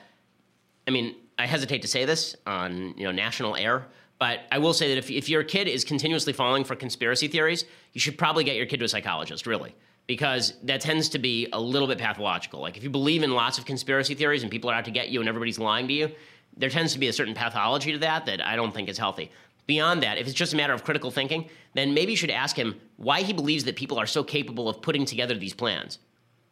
I 0.87 0.91
mean, 0.91 1.15
I 1.39 1.47
hesitate 1.47 1.81
to 1.81 1.87
say 1.87 2.05
this 2.05 2.35
on, 2.45 2.93
you 2.97 3.05
know, 3.05 3.11
national 3.11 3.55
air, 3.55 3.87
but 4.19 4.41
I 4.51 4.59
will 4.59 4.73
say 4.73 4.89
that 4.89 4.97
if, 4.97 5.09
if 5.09 5.29
your 5.29 5.43
kid 5.43 5.67
is 5.67 5.83
continuously 5.83 6.33
falling 6.33 6.63
for 6.63 6.75
conspiracy 6.75 7.27
theories, 7.27 7.65
you 7.93 8.01
should 8.01 8.17
probably 8.17 8.43
get 8.43 8.57
your 8.57 8.65
kid 8.65 8.77
to 8.79 8.85
a 8.85 8.89
psychologist, 8.89 9.47
really 9.47 9.73
because 10.09 10.55
that 10.63 10.81
tends 10.81 11.07
to 11.07 11.19
be 11.19 11.47
a 11.53 11.61
little 11.61 11.87
bit 11.87 11.99
pathological. 11.99 12.59
Like 12.59 12.75
if 12.75 12.83
you 12.83 12.89
believe 12.89 13.21
in 13.21 13.35
lots 13.35 13.59
of 13.59 13.65
conspiracy 13.65 14.15
theories 14.15 14.41
and 14.41 14.51
people 14.51 14.67
are 14.71 14.73
out 14.73 14.85
to 14.85 14.91
get 14.91 15.09
you 15.09 15.19
and 15.19 15.29
everybody's 15.29 15.59
lying 15.59 15.87
to 15.87 15.93
you, 15.93 16.09
there 16.57 16.71
tends 16.71 16.93
to 16.93 16.99
be 16.99 17.09
a 17.09 17.13
certain 17.13 17.35
pathology 17.35 17.91
to 17.91 17.99
that 17.99 18.25
that 18.25 18.43
I 18.43 18.55
don't 18.55 18.73
think 18.73 18.89
is 18.89 18.97
healthy. 18.97 19.29
Beyond 19.67 20.01
that, 20.01 20.17
if 20.17 20.25
it's 20.25 20.33
just 20.33 20.51
a 20.51 20.55
matter 20.57 20.73
of 20.73 20.83
critical 20.83 21.11
thinking, 21.11 21.47
then 21.75 21.93
maybe 21.93 22.13
you 22.13 22.17
should 22.17 22.31
ask 22.31 22.55
him 22.55 22.73
why 22.97 23.21
he 23.21 23.33
believes 23.33 23.65
that 23.65 23.75
people 23.75 23.99
are 23.99 24.07
so 24.07 24.23
capable 24.23 24.67
of 24.67 24.81
putting 24.81 25.05
together 25.05 25.35
these 25.35 25.53
plans. 25.53 25.99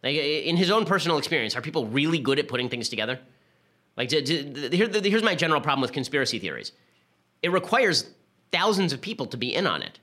Like 0.04 0.18
in 0.18 0.56
his 0.56 0.70
own 0.70 0.86
personal 0.86 1.18
experience, 1.18 1.56
are 1.56 1.62
people 1.62 1.88
really 1.88 2.20
good 2.20 2.38
at 2.38 2.48
putting 2.48 2.70
things 2.70 2.90
together? 2.90 3.20
Like, 3.98 4.10
to, 4.10 4.22
to, 4.22 4.70
here, 4.76 4.88
here's 5.04 5.24
my 5.24 5.36
general 5.36 5.60
problem 5.60 5.82
with 5.82 5.92
conspiracy 5.92 6.40
theories 6.40 6.72
it 7.42 7.52
requires 7.52 8.10
thousands 8.52 8.94
of 8.94 9.02
people 9.02 9.26
to 9.28 9.38
be 9.38 9.54
in 9.54 9.68
on 9.68 9.82
it 9.82 10.00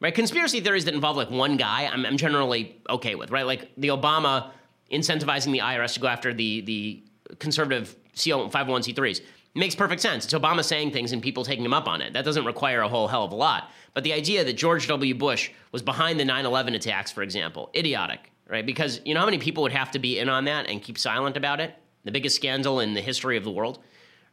right? 0.00 0.14
Conspiracy 0.14 0.60
theories 0.60 0.84
that 0.84 0.94
involve 0.94 1.16
like 1.16 1.30
one 1.30 1.56
guy, 1.56 1.86
I'm, 1.86 2.04
I'm 2.04 2.16
generally 2.16 2.76
okay 2.88 3.14
with, 3.14 3.30
right? 3.30 3.46
Like 3.46 3.70
the 3.76 3.88
Obama 3.88 4.50
incentivizing 4.90 5.52
the 5.52 5.58
IRS 5.58 5.94
to 5.94 6.00
go 6.00 6.06
after 6.06 6.32
the 6.32 6.60
the 6.62 7.02
conservative 7.38 7.96
CO 8.14 8.48
501c3s 8.48 9.20
makes 9.54 9.74
perfect 9.74 10.00
sense. 10.00 10.24
It's 10.24 10.34
Obama 10.34 10.62
saying 10.62 10.92
things 10.92 11.12
and 11.12 11.22
people 11.22 11.44
taking 11.44 11.64
him 11.64 11.72
up 11.72 11.88
on 11.88 12.02
it. 12.02 12.12
That 12.12 12.24
doesn't 12.24 12.44
require 12.44 12.82
a 12.82 12.88
whole 12.88 13.08
hell 13.08 13.24
of 13.24 13.32
a 13.32 13.34
lot. 13.34 13.70
But 13.94 14.04
the 14.04 14.12
idea 14.12 14.44
that 14.44 14.52
George 14.52 14.86
W. 14.86 15.14
Bush 15.14 15.50
was 15.72 15.82
behind 15.82 16.20
the 16.20 16.24
9/11 16.24 16.74
attacks, 16.74 17.10
for 17.10 17.22
example, 17.22 17.70
idiotic, 17.74 18.30
right? 18.48 18.64
Because 18.64 19.00
you 19.04 19.14
know 19.14 19.20
how 19.20 19.26
many 19.26 19.38
people 19.38 19.62
would 19.62 19.72
have 19.72 19.90
to 19.92 19.98
be 19.98 20.18
in 20.18 20.28
on 20.28 20.44
that 20.44 20.68
and 20.68 20.82
keep 20.82 20.98
silent 20.98 21.36
about 21.36 21.60
it? 21.60 21.74
The 22.06 22.12
biggest 22.12 22.36
scandal 22.36 22.80
in 22.80 22.94
the 22.94 23.02
history 23.02 23.36
of 23.36 23.44
the 23.44 23.50
world 23.50 23.80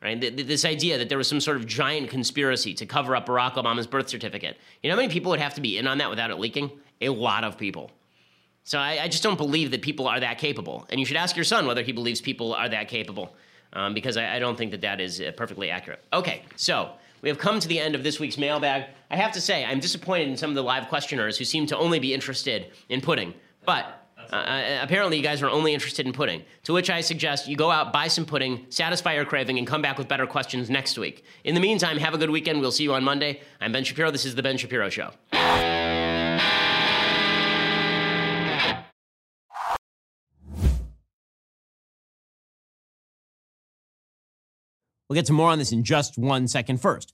right? 0.03 0.19
This 0.19 0.65
idea 0.65 0.97
that 0.97 1.09
there 1.09 1.17
was 1.17 1.27
some 1.27 1.39
sort 1.39 1.57
of 1.57 1.65
giant 1.65 2.09
conspiracy 2.09 2.73
to 2.73 2.85
cover 2.85 3.15
up 3.15 3.25
Barack 3.25 3.53
Obama's 3.53 3.87
birth 3.87 4.09
certificate. 4.09 4.57
You 4.81 4.89
know 4.89 4.95
how 4.95 5.01
many 5.01 5.11
people 5.11 5.29
would 5.31 5.39
have 5.39 5.53
to 5.53 5.61
be 5.61 5.77
in 5.77 5.87
on 5.87 5.97
that 5.99 6.09
without 6.09 6.29
it 6.29 6.37
leaking? 6.37 6.71
A 7.01 7.09
lot 7.09 7.43
of 7.43 7.57
people. 7.57 7.89
So 8.65 8.77
I, 8.79 9.03
I 9.03 9.07
just 9.07 9.23
don't 9.23 9.37
believe 9.37 9.71
that 9.71 9.81
people 9.81 10.07
are 10.07 10.19
that 10.19 10.37
capable. 10.37 10.85
And 10.89 10.99
you 10.99 11.05
should 11.05 11.17
ask 11.17 11.35
your 11.35 11.45
son 11.45 11.65
whether 11.65 11.81
he 11.81 11.93
believes 11.93 12.21
people 12.21 12.53
are 12.53 12.69
that 12.69 12.89
capable, 12.89 13.35
um, 13.71 13.93
because 13.93 14.17
I, 14.17 14.35
I, 14.35 14.39
don't 14.39 14.57
think 14.57 14.71
that 14.71 14.81
that 14.81 15.01
is 15.01 15.19
uh, 15.19 15.31
perfectly 15.35 15.69
accurate. 15.69 16.03
Okay, 16.13 16.43
so 16.55 16.91
we 17.21 17.29
have 17.29 17.37
come 17.37 17.59
to 17.59 17.67
the 17.67 17.79
end 17.79 17.95
of 17.95 18.03
this 18.03 18.19
week's 18.19 18.37
mailbag. 18.37 18.85
I 19.09 19.17
have 19.17 19.31
to 19.33 19.41
say, 19.41 19.65
I'm 19.65 19.79
disappointed 19.79 20.29
in 20.29 20.37
some 20.37 20.49
of 20.49 20.55
the 20.55 20.63
live 20.63 20.87
questioners 20.87 21.37
who 21.37 21.45
seem 21.45 21.65
to 21.67 21.77
only 21.77 21.99
be 21.99 22.13
interested 22.13 22.71
in 22.89 23.01
pudding. 23.01 23.33
But 23.65 24.02
uh, 24.31 24.35
uh, 24.35 24.79
apparently, 24.81 25.17
you 25.17 25.23
guys 25.23 25.41
are 25.41 25.49
only 25.49 25.73
interested 25.73 26.05
in 26.05 26.13
pudding. 26.13 26.43
To 26.63 26.73
which 26.73 26.89
I 26.89 27.01
suggest 27.01 27.47
you 27.47 27.55
go 27.55 27.71
out, 27.71 27.91
buy 27.91 28.07
some 28.07 28.25
pudding, 28.25 28.65
satisfy 28.69 29.15
your 29.15 29.25
craving, 29.25 29.57
and 29.57 29.67
come 29.67 29.81
back 29.81 29.97
with 29.97 30.07
better 30.07 30.27
questions 30.27 30.69
next 30.69 30.97
week. 30.97 31.25
In 31.43 31.55
the 31.55 31.61
meantime, 31.61 31.97
have 31.97 32.13
a 32.13 32.17
good 32.17 32.29
weekend. 32.29 32.61
We'll 32.61 32.71
see 32.71 32.83
you 32.83 32.93
on 32.93 33.03
Monday. 33.03 33.41
I'm 33.59 33.71
Ben 33.71 33.83
Shapiro. 33.83 34.11
This 34.11 34.25
is 34.25 34.35
The 34.35 34.43
Ben 34.43 34.57
Shapiro 34.57 34.89
Show. 34.89 35.11
We'll 45.09 45.15
get 45.15 45.27
to 45.27 45.33
more 45.33 45.51
on 45.51 45.59
this 45.59 45.71
in 45.71 45.83
just 45.83 46.17
one 46.17 46.47
second. 46.47 46.81
First, 46.81 47.13